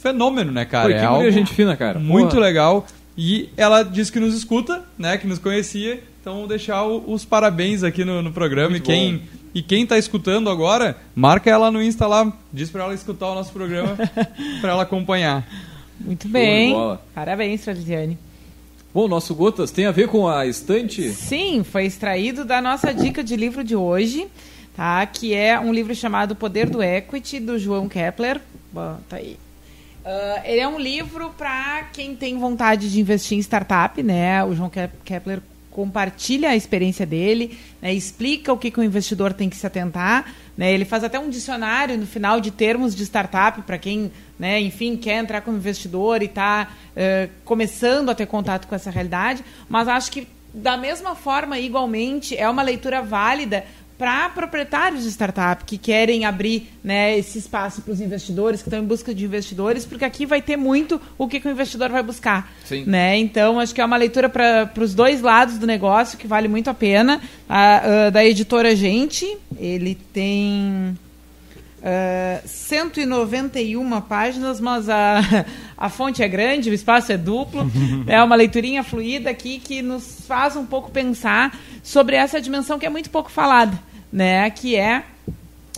fenômeno, 0.00 0.52
né, 0.52 0.64
cara? 0.64 0.88
Pô, 0.88 0.94
é 0.94 0.98
que 0.98 1.04
algo 1.04 1.16
guria 1.18 1.32
gente 1.32 1.52
fina, 1.52 1.76
cara. 1.76 1.98
muito 1.98 2.30
Porra. 2.30 2.40
legal. 2.42 2.86
E 3.16 3.48
ela 3.56 3.82
disse 3.82 4.12
que 4.12 4.20
nos 4.20 4.34
escuta, 4.34 4.84
né? 4.96 5.16
Que 5.18 5.26
nos 5.26 5.38
conhecia. 5.38 6.00
Então, 6.20 6.38
vou 6.40 6.46
deixar 6.46 6.84
o- 6.84 7.10
os 7.12 7.24
parabéns 7.24 7.82
aqui 7.82 8.04
no, 8.04 8.22
no 8.22 8.32
programa. 8.32 8.70
Muito 8.70 8.84
e 8.84 8.94
quem, 8.94 9.16
bom. 9.16 9.22
e 9.54 9.62
quem 9.62 9.86
tá 9.86 9.98
escutando 9.98 10.48
agora, 10.50 10.96
marca 11.16 11.50
ela 11.50 11.70
no 11.70 11.82
Insta 11.82 12.06
lá. 12.06 12.32
Diz 12.52 12.70
pra 12.70 12.84
ela 12.84 12.94
escutar 12.94 13.28
o 13.30 13.34
nosso 13.34 13.52
programa, 13.52 13.96
pra 14.60 14.70
ela 14.70 14.82
acompanhar. 14.82 15.44
Muito 16.00 16.28
bem. 16.28 16.74
Parabéns, 17.14 17.66
Lisiane. 17.66 18.16
Bom, 18.92 19.06
nosso 19.06 19.34
Gotas 19.34 19.70
tem 19.70 19.86
a 19.86 19.90
ver 19.90 20.08
com 20.08 20.26
a 20.28 20.46
estante? 20.46 21.10
Sim, 21.10 21.62
foi 21.62 21.84
extraído 21.86 22.44
da 22.44 22.60
nossa 22.60 22.92
dica 22.92 23.22
de 23.22 23.36
livro 23.36 23.62
de 23.62 23.76
hoje, 23.76 24.26
tá? 24.74 25.04
Que 25.06 25.34
é 25.34 25.58
um 25.60 25.72
livro 25.72 25.94
chamado 25.94 26.34
Poder 26.34 26.68
do 26.70 26.82
Equity, 26.82 27.38
do 27.38 27.58
João 27.58 27.88
Kepler. 27.88 28.40
Bota 28.72 29.16
aí. 29.16 29.36
Ah, 30.04 30.40
ele 30.44 30.60
é 30.60 30.66
um 30.68 30.78
livro 30.78 31.30
para 31.36 31.84
quem 31.92 32.16
tem 32.16 32.38
vontade 32.38 32.90
de 32.90 32.98
investir 32.98 33.36
em 33.36 33.40
startup, 33.42 34.02
né? 34.02 34.42
O 34.44 34.54
João 34.54 34.70
Kep- 34.70 34.94
Kepler 35.04 35.40
compartilha 35.78 36.50
a 36.50 36.56
experiência 36.56 37.06
dele, 37.06 37.56
né, 37.80 37.94
explica 37.94 38.52
o 38.52 38.58
que, 38.58 38.68
que 38.68 38.80
o 38.80 38.82
investidor 38.82 39.32
tem 39.32 39.48
que 39.48 39.54
se 39.54 39.64
atentar. 39.64 40.34
Né, 40.56 40.72
ele 40.72 40.84
faz 40.84 41.04
até 41.04 41.20
um 41.20 41.30
dicionário 41.30 41.96
no 41.96 42.04
final 42.04 42.40
de 42.40 42.50
termos 42.50 42.96
de 42.96 43.04
startup 43.04 43.62
para 43.62 43.78
quem, 43.78 44.10
né, 44.36 44.60
enfim, 44.60 44.96
quer 44.96 45.22
entrar 45.22 45.40
como 45.40 45.56
investidor 45.56 46.20
e 46.20 46.24
está 46.24 46.68
uh, 46.96 47.30
começando 47.44 48.10
a 48.10 48.14
ter 48.16 48.26
contato 48.26 48.66
com 48.66 48.74
essa 48.74 48.90
realidade. 48.90 49.44
Mas 49.68 49.86
acho 49.86 50.10
que 50.10 50.26
da 50.52 50.76
mesma 50.76 51.14
forma, 51.14 51.60
igualmente, 51.60 52.36
é 52.36 52.50
uma 52.50 52.62
leitura 52.62 53.00
válida 53.00 53.64
para 53.98 54.28
proprietários 54.28 55.02
de 55.02 55.10
startup 55.10 55.64
que 55.64 55.76
querem 55.76 56.24
abrir 56.24 56.70
né, 56.84 57.18
esse 57.18 57.38
espaço 57.38 57.82
para 57.82 57.92
os 57.92 58.00
investidores, 58.00 58.62
que 58.62 58.68
estão 58.68 58.78
em 58.78 58.86
busca 58.86 59.12
de 59.12 59.24
investidores, 59.24 59.84
porque 59.84 60.04
aqui 60.04 60.24
vai 60.24 60.40
ter 60.40 60.56
muito 60.56 61.00
o 61.18 61.26
que, 61.26 61.40
que 61.40 61.48
o 61.48 61.50
investidor 61.50 61.90
vai 61.90 62.02
buscar. 62.02 62.52
Sim. 62.64 62.84
Né? 62.86 63.18
Então, 63.18 63.58
acho 63.58 63.74
que 63.74 63.80
é 63.80 63.84
uma 63.84 63.96
leitura 63.96 64.28
para 64.28 64.70
os 64.78 64.94
dois 64.94 65.20
lados 65.20 65.58
do 65.58 65.66
negócio 65.66 66.16
que 66.16 66.28
vale 66.28 66.46
muito 66.46 66.70
a 66.70 66.74
pena. 66.74 67.20
A, 67.48 68.06
a, 68.06 68.10
da 68.10 68.24
editora 68.24 68.76
Gente, 68.76 69.26
ele 69.58 69.96
tem. 70.12 70.96
Uh, 71.78 72.46
191 72.46 74.00
páginas, 74.02 74.60
mas 74.60 74.88
a, 74.88 75.20
a 75.78 75.88
fonte 75.88 76.22
é 76.22 76.28
grande, 76.28 76.70
o 76.70 76.74
espaço 76.74 77.12
é 77.12 77.16
duplo. 77.16 77.70
é 78.06 78.22
uma 78.22 78.36
leiturinha 78.36 78.82
fluida 78.82 79.30
aqui 79.30 79.58
que 79.58 79.80
nos 79.80 80.20
faz 80.26 80.56
um 80.56 80.66
pouco 80.66 80.90
pensar 80.90 81.56
sobre 81.82 82.16
essa 82.16 82.40
dimensão 82.40 82.78
que 82.78 82.86
é 82.86 82.90
muito 82.90 83.10
pouco 83.10 83.30
falada, 83.30 83.78
né? 84.12 84.48
Que 84.50 84.76
é 84.76 85.04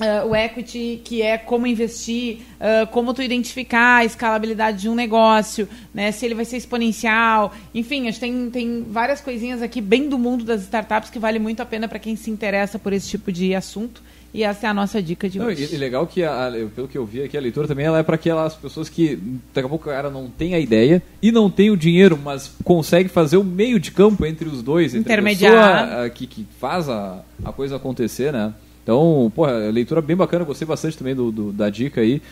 Uh, 0.01 0.28
o 0.28 0.35
equity, 0.35 0.99
que 1.05 1.20
é 1.20 1.37
como 1.37 1.66
investir, 1.66 2.39
uh, 2.59 2.87
como 2.87 3.12
tu 3.12 3.22
identificar 3.22 3.97
a 3.97 4.05
escalabilidade 4.07 4.81
de 4.81 4.89
um 4.89 4.95
negócio, 4.95 5.68
né, 5.93 6.11
se 6.11 6.24
ele 6.24 6.35
vai 6.35 6.47
ser 6.47 6.57
exponencial. 6.57 7.53
Enfim, 7.74 8.09
a 8.09 8.11
gente 8.11 8.18
tem, 8.18 8.51
tem 8.51 8.83
várias 8.89 9.20
coisinhas 9.20 9.61
aqui 9.61 9.78
bem 9.83 10.09
do 10.09 10.18
mundo 10.18 10.43
das 10.43 10.62
startups 10.62 11.11
que 11.11 11.18
vale 11.18 11.39
muito 11.39 11.61
a 11.61 11.66
pena 11.66 11.87
para 11.87 11.99
quem 11.99 12.16
se 12.16 12.31
interessa 12.31 12.78
por 12.78 12.95
esse 12.95 13.11
tipo 13.11 13.31
de 13.31 13.55
assunto. 13.55 14.03
E 14.33 14.45
essa 14.45 14.66
é 14.66 14.70
a 14.70 14.74
nossa 14.74 15.03
dica 15.03 15.28
de 15.28 15.39
não, 15.39 15.47
hoje. 15.47 15.68
E, 15.72 15.76
legal 15.76 16.07
que, 16.07 16.22
a, 16.22 16.53
pelo 16.74 16.87
que 16.87 16.97
eu 16.97 17.05
vi 17.05 17.22
aqui, 17.22 17.37
a 17.37 17.41
leitura 17.41 17.66
também 17.66 17.87
ela 17.87 17.99
é 17.99 18.03
para 18.03 18.14
aquelas 18.14 18.55
pessoas 18.55 18.89
que 18.89 19.16
daqui 19.53 19.66
a 19.66 19.68
pouco 19.68 19.89
o 19.89 19.93
cara 19.93 20.09
não 20.09 20.28
tem 20.28 20.55
a 20.55 20.59
ideia 20.59 21.03
e 21.20 21.33
não 21.33 21.51
tem 21.51 21.70
o 21.70 21.76
dinheiro, 21.76 22.18
mas 22.22 22.53
consegue 22.62 23.09
fazer 23.09 23.37
o 23.37 23.45
meio 23.45 23.81
de 23.81 23.91
campo 23.91 24.24
entre 24.24 24.49
os 24.49 24.62
dois. 24.62 24.95
Entre 24.95 25.12
Intermediar. 25.12 25.55
A 25.55 25.87
pessoa 25.87 26.11
que, 26.11 26.26
que 26.26 26.47
faz 26.61 26.89
a, 26.89 27.22
a 27.45 27.53
coisa 27.53 27.76
acontecer, 27.76 28.33
né? 28.33 28.55
Então, 28.83 29.31
porra, 29.35 29.53
leitura 29.70 30.01
bem 30.01 30.16
bacana, 30.16 30.45
gostei 30.45 30.66
bastante 30.66 30.97
também 30.97 31.14
do, 31.14 31.31
do 31.31 31.53
da 31.53 31.68
dica 31.68 32.01
aí. 32.01 32.22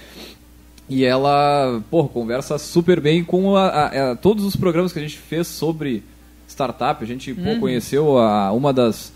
E 0.89 1.05
ela, 1.05 1.83
porra, 1.91 2.09
conversa 2.09 2.57
super 2.59 3.01
bem 3.01 3.23
com 3.23 3.57
a, 3.57 3.67
a, 3.67 4.13
a, 4.13 4.17
todos 4.17 4.45
os 4.45 4.57
programas 4.57 4.93
que 4.93 4.99
a 4.99 5.03
gente 5.03 5.19
fez 5.19 5.47
sobre 5.47 6.03
startup. 6.49 7.03
A 7.03 7.07
gente 7.07 7.33
uhum. 7.33 7.55
pô, 7.55 7.61
conheceu 7.61 8.19
a, 8.19 8.53
uma 8.53 8.73
das 8.73 9.13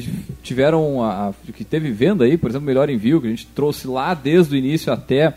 que 0.00 0.12
tiveram 0.42 1.02
a, 1.02 1.32
que 1.54 1.64
teve 1.64 1.90
venda 1.90 2.24
aí, 2.24 2.36
por 2.36 2.50
exemplo, 2.50 2.66
melhor 2.66 2.90
envio 2.90 3.20
que 3.20 3.26
a 3.26 3.30
gente 3.30 3.46
trouxe 3.46 3.86
lá 3.86 4.12
desde 4.14 4.54
o 4.54 4.58
início 4.58 4.92
até 4.92 5.34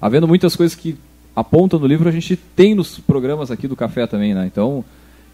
havendo 0.00 0.28
muitas 0.28 0.54
coisas 0.54 0.76
que 0.76 0.96
apontam 1.34 1.78
no 1.78 1.86
livro 1.86 2.08
a 2.08 2.12
gente 2.12 2.36
tem 2.36 2.74
nos 2.74 2.98
programas 2.98 3.50
aqui 3.50 3.66
do 3.66 3.76
café 3.76 4.06
também, 4.06 4.34
né? 4.34 4.46
Então 4.46 4.84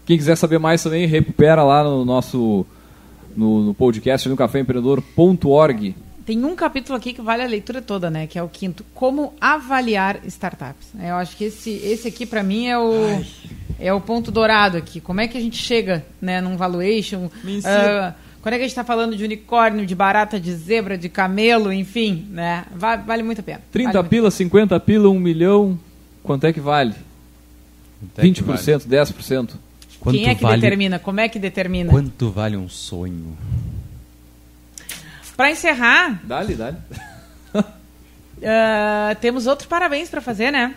quem 0.05 0.17
quiser 0.17 0.35
saber 0.35 0.59
mais 0.59 0.81
também 0.81 1.05
recupera 1.05 1.63
lá 1.63 1.83
no 1.83 2.05
nosso 2.05 2.65
no, 3.35 3.63
no 3.63 3.73
podcast 3.73 4.27
no 4.29 4.37
caféempreendedor.org. 4.37 5.95
Tem 6.25 6.45
um 6.45 6.55
capítulo 6.55 6.95
aqui 6.95 7.11
que 7.11 7.21
vale 7.21 7.43
a 7.43 7.47
leitura 7.47 7.81
toda, 7.81 8.09
né? 8.09 8.27
Que 8.27 8.37
é 8.37 8.43
o 8.43 8.47
quinto, 8.47 8.85
como 8.93 9.33
avaliar 9.41 10.19
startups. 10.25 10.89
Eu 11.01 11.15
acho 11.15 11.35
que 11.35 11.45
esse, 11.45 11.71
esse 11.71 12.07
aqui 12.07 12.25
para 12.25 12.43
mim 12.43 12.67
é 12.67 12.77
o 12.77 12.91
Ai. 12.93 13.27
é 13.79 13.93
o 13.93 13.99
ponto 13.99 14.31
dourado 14.31 14.77
aqui. 14.77 15.01
Como 15.01 15.19
é 15.19 15.27
que 15.27 15.37
a 15.37 15.41
gente 15.41 15.57
chega, 15.57 16.05
né, 16.21 16.39
num 16.39 16.55
valuation? 16.55 17.29
Me 17.43 17.57
ensina. 17.57 18.15
Uh, 18.15 18.28
quando 18.49 18.55
é 18.55 18.57
que 18.57 18.63
a 18.63 18.67
gente 18.67 18.71
está 18.71 18.83
falando 18.83 19.15
de 19.15 19.23
unicórnio, 19.23 19.85
de 19.85 19.93
barata, 19.93 20.39
de 20.39 20.51
zebra, 20.55 20.97
de 20.97 21.07
camelo, 21.07 21.71
enfim, 21.71 22.25
né? 22.31 22.65
Vale, 22.73 23.03
vale 23.03 23.21
muito 23.21 23.41
a 23.41 23.43
pena. 23.43 23.61
30 23.71 23.91
vale 23.93 24.09
pila, 24.09 24.31
50 24.31 24.79
pila, 24.79 25.07
1 25.07 25.19
milhão, 25.19 25.79
quanto 26.23 26.47
é 26.47 26.51
que 26.51 26.59
vale? 26.59 26.95
É 28.17 28.23
20%, 28.23 28.43
vale? 28.43 28.63
10%. 28.63 29.51
Quanto 29.99 30.15
Quem 30.15 30.29
é 30.29 30.33
que 30.33 30.41
vale... 30.41 30.59
determina? 30.59 30.97
Como 30.97 31.19
é 31.19 31.29
que 31.29 31.37
determina? 31.37 31.91
Quanto 31.91 32.31
vale 32.31 32.57
um 32.57 32.67
sonho? 32.67 33.37
Para 35.37 35.51
encerrar... 35.51 36.19
Dá-lhe, 36.23 36.55
dá-lhe. 36.55 36.77
uh, 37.53 37.61
temos 39.21 39.45
outro 39.45 39.67
parabéns 39.67 40.09
para 40.09 40.21
fazer, 40.21 40.49
né? 40.49 40.73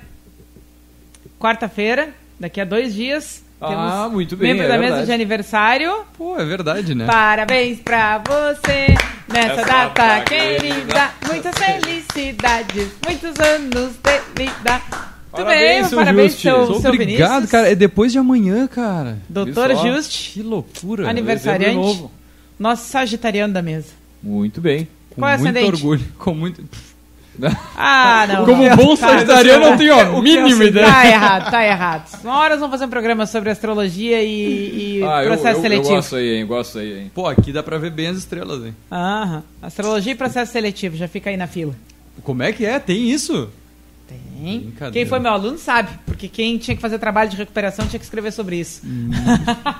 Quarta-feira, 1.40 2.10
daqui 2.38 2.60
a 2.60 2.66
dois 2.66 2.92
dias 2.92 3.42
ah, 3.62 4.08
muito 4.10 4.36
bem. 4.36 4.50
Membro 4.50 4.66
é 4.66 4.68
da 4.68 4.76
verdade. 4.76 4.94
mesa 4.94 5.06
de 5.06 5.12
aniversário. 5.12 6.04
Pô, 6.16 6.38
é 6.38 6.44
verdade, 6.44 6.94
né? 6.94 7.06
Parabéns 7.06 7.78
pra 7.80 8.18
você 8.18 8.94
nessa 9.32 9.60
Essa 9.60 9.64
data 9.64 10.20
querida. 10.24 11.10
Muitas 11.26 11.54
felicidades, 11.54 12.88
muitos 13.06 13.38
anos 13.40 13.92
de 14.02 14.44
vida. 14.44 14.82
Muito 15.32 15.46
bem, 15.46 15.84
seu 15.84 15.98
parabéns, 15.98 16.32
Juste. 16.32 16.42
seu, 16.42 16.66
seu 16.80 16.90
Obrigado, 16.90 17.30
Vinícius. 17.30 17.50
cara. 17.50 17.72
É 17.72 17.74
depois 17.74 18.12
de 18.12 18.18
amanhã, 18.18 18.66
cara. 18.66 19.18
Doutor 19.28 19.74
Juste. 19.76 20.32
Que 20.32 20.42
loucura. 20.42 21.08
Aniversariante. 21.08 21.74
Novo. 21.74 22.10
Nosso 22.58 22.90
sagitariano 22.90 23.52
da 23.54 23.62
mesa. 23.62 23.88
Muito 24.22 24.60
bem. 24.60 24.86
Com 25.10 25.22
Qual 25.22 25.30
é 25.30 25.36
muito 25.38 25.66
orgulho. 25.66 26.04
Com 26.18 26.34
muito... 26.34 26.62
Ah, 27.76 28.26
não. 28.28 28.44
Como 28.44 28.68
não. 28.68 28.76
bom 28.76 28.94
sagitariano, 28.94 29.70
não 29.70 29.76
tenho 29.76 29.98
a 29.98 30.22
mínima 30.22 30.64
ideia. 30.64 30.86
Tá 30.86 31.06
errado, 31.06 31.50
tá 31.50 31.66
errado. 31.66 32.20
Uma 32.22 32.38
hora 32.38 32.50
nós 32.50 32.60
vamos 32.60 32.72
fazer 32.72 32.84
um 32.84 32.90
programa 32.90 33.26
sobre 33.26 33.50
astrologia 33.50 34.22
e, 34.22 34.98
e 34.98 35.02
ah, 35.02 35.22
processo 35.24 35.46
eu, 35.46 35.54
eu, 35.56 35.62
seletivo. 35.62 35.88
Eu 35.88 35.96
gosto 35.96 36.16
aí, 36.16 36.36
hein? 36.36 36.46
Gosto 36.46 36.78
aí, 36.78 36.98
hein? 37.00 37.10
Pô, 37.14 37.26
aqui 37.26 37.52
dá 37.52 37.62
pra 37.62 37.78
ver 37.78 37.90
bem 37.90 38.08
as 38.08 38.18
estrelas, 38.18 38.64
hein? 38.64 38.76
Aham. 38.90 39.42
Astrologia 39.62 40.12
e 40.12 40.16
processo 40.16 40.52
seletivo, 40.52 40.96
já 40.96 41.08
fica 41.08 41.30
aí 41.30 41.36
na 41.36 41.46
fila. 41.46 41.74
Como 42.22 42.42
é 42.42 42.52
que 42.52 42.66
é? 42.66 42.78
Tem 42.78 43.10
isso? 43.10 43.48
Tem. 44.06 44.72
Quem 44.92 45.06
foi 45.06 45.18
meu 45.18 45.32
aluno 45.32 45.56
sabe, 45.56 45.90
porque 46.04 46.28
quem 46.28 46.58
tinha 46.58 46.74
que 46.74 46.82
fazer 46.82 46.98
trabalho 46.98 47.30
de 47.30 47.36
recuperação 47.36 47.86
tinha 47.86 47.98
que 47.98 48.04
escrever 48.04 48.32
sobre 48.32 48.56
isso. 48.56 48.82
Hum. 48.84 49.10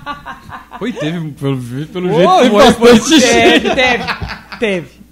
foi, 0.79 0.93
teve, 0.93 1.31
pelo, 1.31 1.57
pelo 1.87 2.09
oh, 2.11 2.41
jeito, 2.41 2.55
bastante 2.55 3.21
Teve, 3.21 3.75
teve, 3.75 4.03
teve. 4.59 5.02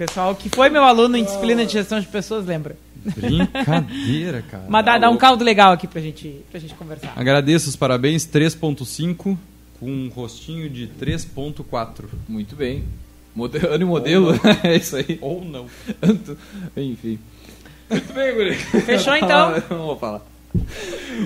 Pessoal 0.00 0.34
que 0.34 0.48
foi 0.48 0.70
meu 0.70 0.82
aluno 0.82 1.14
em 1.14 1.22
disciplina 1.22 1.66
de 1.66 1.74
gestão 1.74 2.00
de 2.00 2.06
pessoas, 2.06 2.46
lembra? 2.46 2.74
Brincadeira, 3.04 4.40
cara. 4.50 4.64
Mas 4.66 4.82
dá, 4.82 4.96
dá 4.96 5.10
um 5.10 5.16
caldo 5.18 5.44
legal 5.44 5.74
aqui 5.74 5.86
pra 5.86 6.00
gente, 6.00 6.40
pra 6.50 6.58
gente 6.58 6.72
conversar. 6.72 7.12
Agradeço 7.14 7.68
os 7.68 7.76
parabéns, 7.76 8.26
3.5 8.26 9.36
com 9.78 9.86
um 9.86 10.08
rostinho 10.08 10.70
de 10.70 10.88
3.4. 10.98 12.06
Muito 12.26 12.56
bem. 12.56 12.82
Modelo, 13.36 13.74
ano 13.74 13.82
e 13.82 13.86
modelo, 13.86 14.40
é 14.64 14.74
isso 14.74 14.96
aí. 14.96 15.18
Ou 15.20 15.44
não. 15.44 15.66
Enfim. 16.74 17.18
Muito 17.90 18.12
bem, 18.14 18.34
Guri. 18.34 18.54
Fechou 18.54 19.14
então? 19.14 19.52
Não 19.68 19.84
vou 19.84 19.98
falar. 19.98 20.22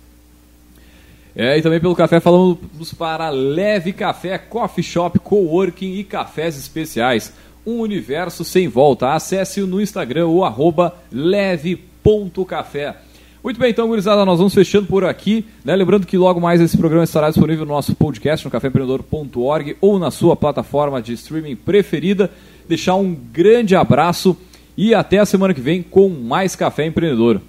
É, 1.37 1.57
e 1.57 1.63
também 1.63 1.79
pelo 1.79 1.95
café 1.95 2.19
falamos 2.19 2.93
para 2.99 3.31
Leve 3.31 3.93
Café, 3.93 4.37
Coffee 4.37 4.83
Shop, 4.83 5.21
Coworking 5.21 5.95
e 5.95 6.03
cafés 6.03 6.59
especiais. 6.59 7.33
Um 7.65 7.79
universo 7.79 8.45
sem 8.45 8.67
volta. 8.67 9.15
Acesse-o 9.15 9.69
no 9.69 9.81
Instagram 9.81 10.27
o 10.27 10.45
arroba 10.45 10.97
leve.café. 11.13 12.97
Muito 13.43 13.59
bem, 13.59 13.71
então, 13.71 13.89
gurizada, 13.89 14.25
nós 14.25 14.39
vamos 14.39 14.53
fechando 14.53 14.87
por 14.87 15.05
aqui. 15.05 15.47
Né? 15.65 15.75
Lembrando 15.75 16.07
que 16.07 16.19
logo 16.19 16.41
mais 16.41 16.61
esse 16.61 16.77
programa 16.77 17.05
estará 17.05 17.31
disponível 17.31 17.65
no 17.65 17.73
nosso 17.73 17.95
podcast, 17.95 18.45
no 18.45 18.51
caféempreendedor.org 18.51 19.77
ou 19.81 19.99
na 19.99 20.11
sua 20.11 20.37
plataforma 20.37 21.01
de 21.01 21.15
streaming 21.15 21.57
preferida. 21.57 22.31
Deixar 22.69 22.97
um 22.97 23.15
grande 23.15 23.75
abraço 23.75 24.37
e 24.77 24.95
até 24.95 25.19
a 25.19 25.27
semana 25.27 25.55
que 25.55 25.61
vem 25.61 25.83
com 25.83 26.09
mais 26.11 26.55
Café 26.55 26.87
Empreendedor. 26.87 27.41